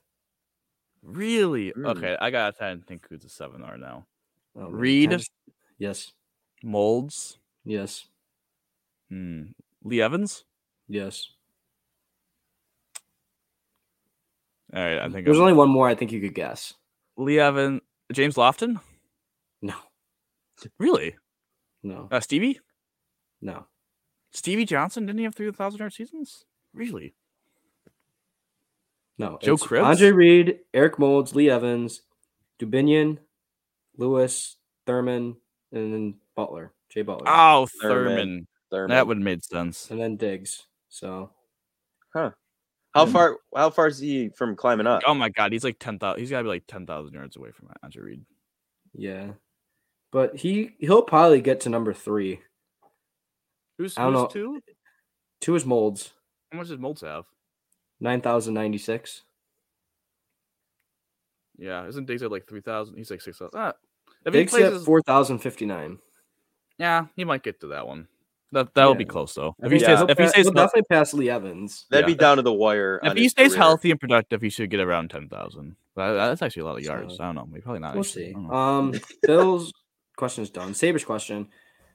[1.03, 1.71] Really?
[1.71, 1.85] Mm.
[1.97, 4.05] Okay, I gotta try and think who's a seven R now.
[4.59, 4.69] Oh.
[4.69, 5.09] Reed?
[5.11, 5.31] Can just-
[5.77, 6.11] Yes.
[6.63, 7.37] Moulds.
[7.63, 8.07] Yes.
[9.09, 9.43] Hmm.
[9.83, 10.43] Lee Evans.
[10.89, 11.29] Yes.
[14.73, 16.73] All right, I think There's I'm- only one more I think you could guess.
[17.17, 17.81] Lee Evans.
[18.11, 18.79] James Lofton.
[19.61, 19.75] No.
[20.79, 21.15] Really?
[21.83, 22.07] No.
[22.11, 22.59] Uh, Stevie.
[23.41, 23.65] No.
[24.31, 26.45] Stevie Johnson didn't he have three thousand yard seasons?
[26.73, 27.13] Really?
[29.17, 29.37] No.
[29.41, 29.83] Joe it's Cribbs?
[29.85, 32.01] Andre Reed, Eric Moulds, Lee Evans,
[32.59, 33.17] Dubenion,
[33.97, 35.35] Lewis, Thurman,
[35.71, 36.73] and then Butler.
[36.89, 37.25] Jay Butler.
[37.27, 38.07] Oh, Thurman.
[38.17, 38.47] Thurman.
[38.71, 38.89] Thurman.
[38.89, 39.89] That would have made sense.
[39.91, 40.67] and then Diggs.
[40.89, 41.31] So
[42.99, 43.11] How Hmm.
[43.11, 43.37] far?
[43.55, 45.01] How far is he from climbing up?
[45.07, 46.19] Oh my god, he's like ten thousand.
[46.19, 48.25] He's got to be like ten thousand yards away from Andre Reed.
[48.93, 49.31] yeah.
[50.11, 52.41] But he he'll probably get to number three.
[53.77, 54.27] Who's, I don't who's know.
[54.27, 54.61] two?
[55.39, 56.13] Two is Moulds,
[56.51, 57.25] How much does Moulds have?
[57.99, 59.23] nine thousand ninety six.
[61.57, 62.97] Yeah, isn't Diggs at like three thousand?
[62.97, 63.59] He's like six thousand.
[63.59, 63.73] Ah,
[64.25, 65.99] if he Diggs plays, at his- four thousand fifty nine.
[66.77, 68.07] yeah, he might get to that one.
[68.51, 69.55] That that'll be close though.
[69.61, 69.97] If he Yeah.
[69.97, 71.85] stays, if he stays, he'll hel- definitely pass Lee Evans.
[71.91, 72.99] That'd be down to the wire.
[73.03, 73.59] if he stays career.
[73.59, 75.75] healthy and productive, he should get around ten thousand.
[75.95, 77.17] That's actually a lot of yards.
[77.17, 77.47] So, I don't know.
[77.51, 77.93] We probably not.
[77.93, 78.33] We'll actually.
[78.33, 78.47] See.
[78.49, 78.93] Um,
[79.23, 79.71] Bills
[80.17, 80.73] question is done.
[80.73, 81.49] Sabres question: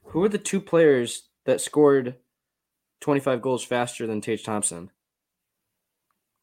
[0.05, 2.17] Who are the two players that scored
[3.01, 4.91] twenty five goals faster than Tage Thompson?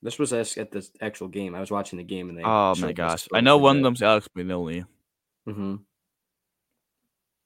[0.02, 1.54] This was asked at the actual game.
[1.56, 2.44] I was watching the game and they.
[2.44, 4.86] oh my gosh, I know one of them's Alex Mogilny.
[5.48, 5.76] Mm-hmm.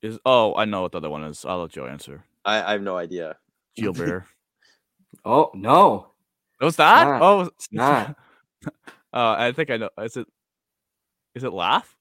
[0.01, 1.45] Is oh, I know what the other one is.
[1.45, 2.23] I'll let Joe answer.
[2.45, 3.37] I, I have no idea.
[3.75, 4.25] Gilbert.
[5.23, 6.11] Oh no,
[6.59, 7.05] was that?
[7.07, 7.21] not.
[7.21, 8.15] Oh, it's not.
[9.13, 9.89] Uh, I think I know.
[10.01, 10.27] Is it?
[11.35, 11.95] Is it Laugh?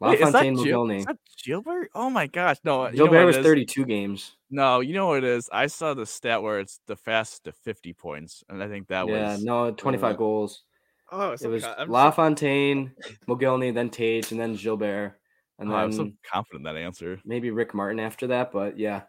[0.00, 0.98] Wait, is that LaFontaine Gil- Mogilny.
[0.98, 1.90] Is that Gilbert?
[1.94, 2.86] Oh my gosh, no.
[2.86, 4.32] you know Gilbert was 32 games.
[4.50, 5.48] No, you know what it is.
[5.52, 9.06] I saw the stat where it's the fastest to 50 points, and I think that
[9.06, 10.64] yeah, was no, 25 uh, goals.
[11.12, 12.92] Oh, It was LaFontaine,
[13.28, 15.20] Mogilny, then Tage, and then Gilbert,
[15.58, 17.20] and I'm so confident in that answer.
[17.24, 18.52] maybe Rick Martin after that.
[18.52, 19.02] But yeah.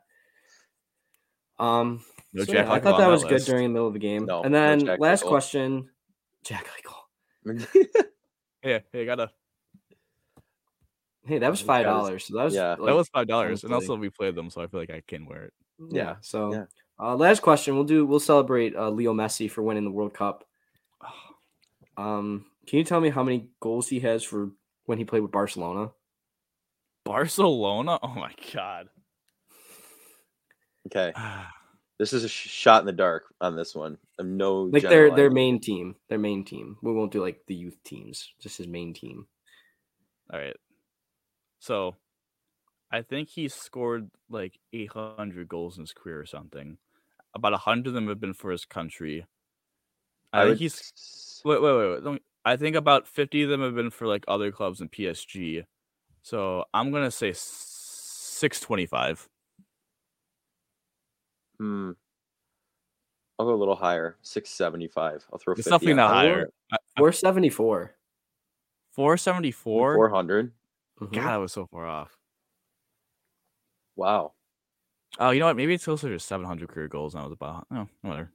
[1.58, 2.04] Um,
[2.34, 3.48] No so Jack yeah, I thought on that that was good list.
[3.48, 4.26] during the middle of the game.
[4.26, 5.28] No, and then Jack last Eichel.
[5.30, 5.90] question,
[6.44, 7.68] Jack Eichel.
[8.64, 9.32] Yeah, hey, gotta.
[11.26, 12.26] Hey, that was five dollars.
[12.26, 12.72] So that was yeah.
[12.72, 15.02] like, that was five dollars, and also we played them, so I feel like I
[15.08, 15.54] can wear it.
[15.92, 16.04] yeah.
[16.04, 16.66] Yeah, So yeah.
[17.00, 20.44] Uh, last question, we'll do we'll celebrate uh, Leo Messi for winning the World Cup.
[21.98, 24.52] Um, can you tell me how many goals he has for
[24.84, 25.92] when he played with Barcelona?
[27.06, 28.00] Barcelona?
[28.04, 28.90] Oh my god.
[30.88, 31.14] Okay,
[32.00, 33.98] this is a sh- shot in the dark on this one.
[34.20, 36.78] I'm no Like their their main team, their main team.
[36.82, 39.28] We won't do like the youth teams, just his main team.
[40.32, 40.58] All right.
[41.60, 41.96] So,
[42.92, 46.78] I think he scored like 800 goals in his career or something.
[47.34, 49.26] About 100 of them have been for his country.
[50.32, 52.04] I, I think would he's wait, wait, wait, wait.
[52.04, 54.90] let me- I think about 50 of them have been for like other clubs in
[54.90, 55.66] PSG.
[56.26, 59.30] So, I'm going to say 625.
[61.60, 61.92] Hmm.
[63.38, 65.24] I'll go a little higher, six seventy five.
[65.32, 65.52] I'll throw.
[65.54, 66.16] It's 50 definitely not that.
[66.16, 66.50] higher.
[66.98, 67.94] Four seventy four.
[68.94, 69.96] 474?
[69.96, 70.52] Four hundred.
[71.00, 71.14] Mm-hmm.
[71.14, 72.18] God, I was so far off.
[73.96, 74.32] Wow.
[75.20, 75.58] Oh, you know what?
[75.58, 77.14] Maybe it's closer to 700 career goals.
[77.14, 78.32] And I was about, oh, whatever.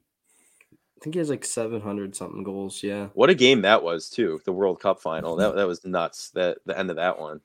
[0.72, 2.84] I think he has like seven hundred something goals.
[2.84, 3.08] Yeah.
[3.14, 4.40] What a game that was too.
[4.44, 5.34] The World Cup final.
[5.34, 6.30] That that was nuts.
[6.32, 7.40] That the end of that one.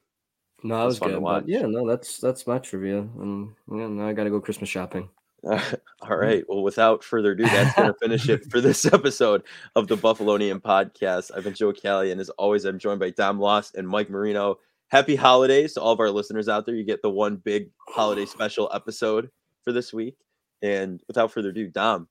[0.65, 1.21] No, that That's was fun to good.
[1.21, 1.43] watch.
[1.43, 2.97] But yeah, no, that's that's my trivia.
[2.97, 5.09] And yeah, now I gotta go Christmas shopping.
[5.45, 6.43] All right.
[6.49, 9.43] Well, without further ado, that's going to finish it for this episode
[9.75, 11.29] of the Buffalonian podcast.
[11.35, 14.57] I've been Joe Callie, and as always, I'm joined by Dom Loss and Mike Marino.
[14.87, 16.73] Happy holidays to all of our listeners out there.
[16.73, 19.29] You get the one big holiday special episode
[19.63, 20.17] for this week.
[20.63, 22.07] And without further ado, Dom,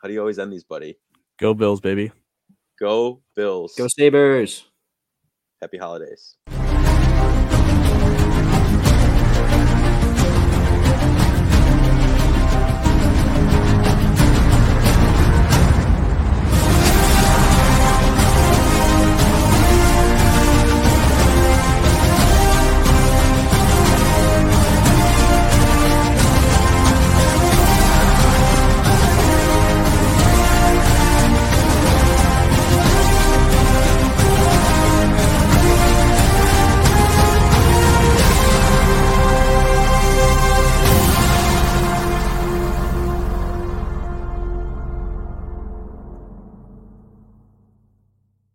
[0.00, 0.98] how do you always end these, buddy?
[1.40, 2.12] Go Bills, baby.
[2.78, 3.74] Go Bills.
[3.76, 4.66] Go Sabres.
[5.60, 6.36] Happy holidays.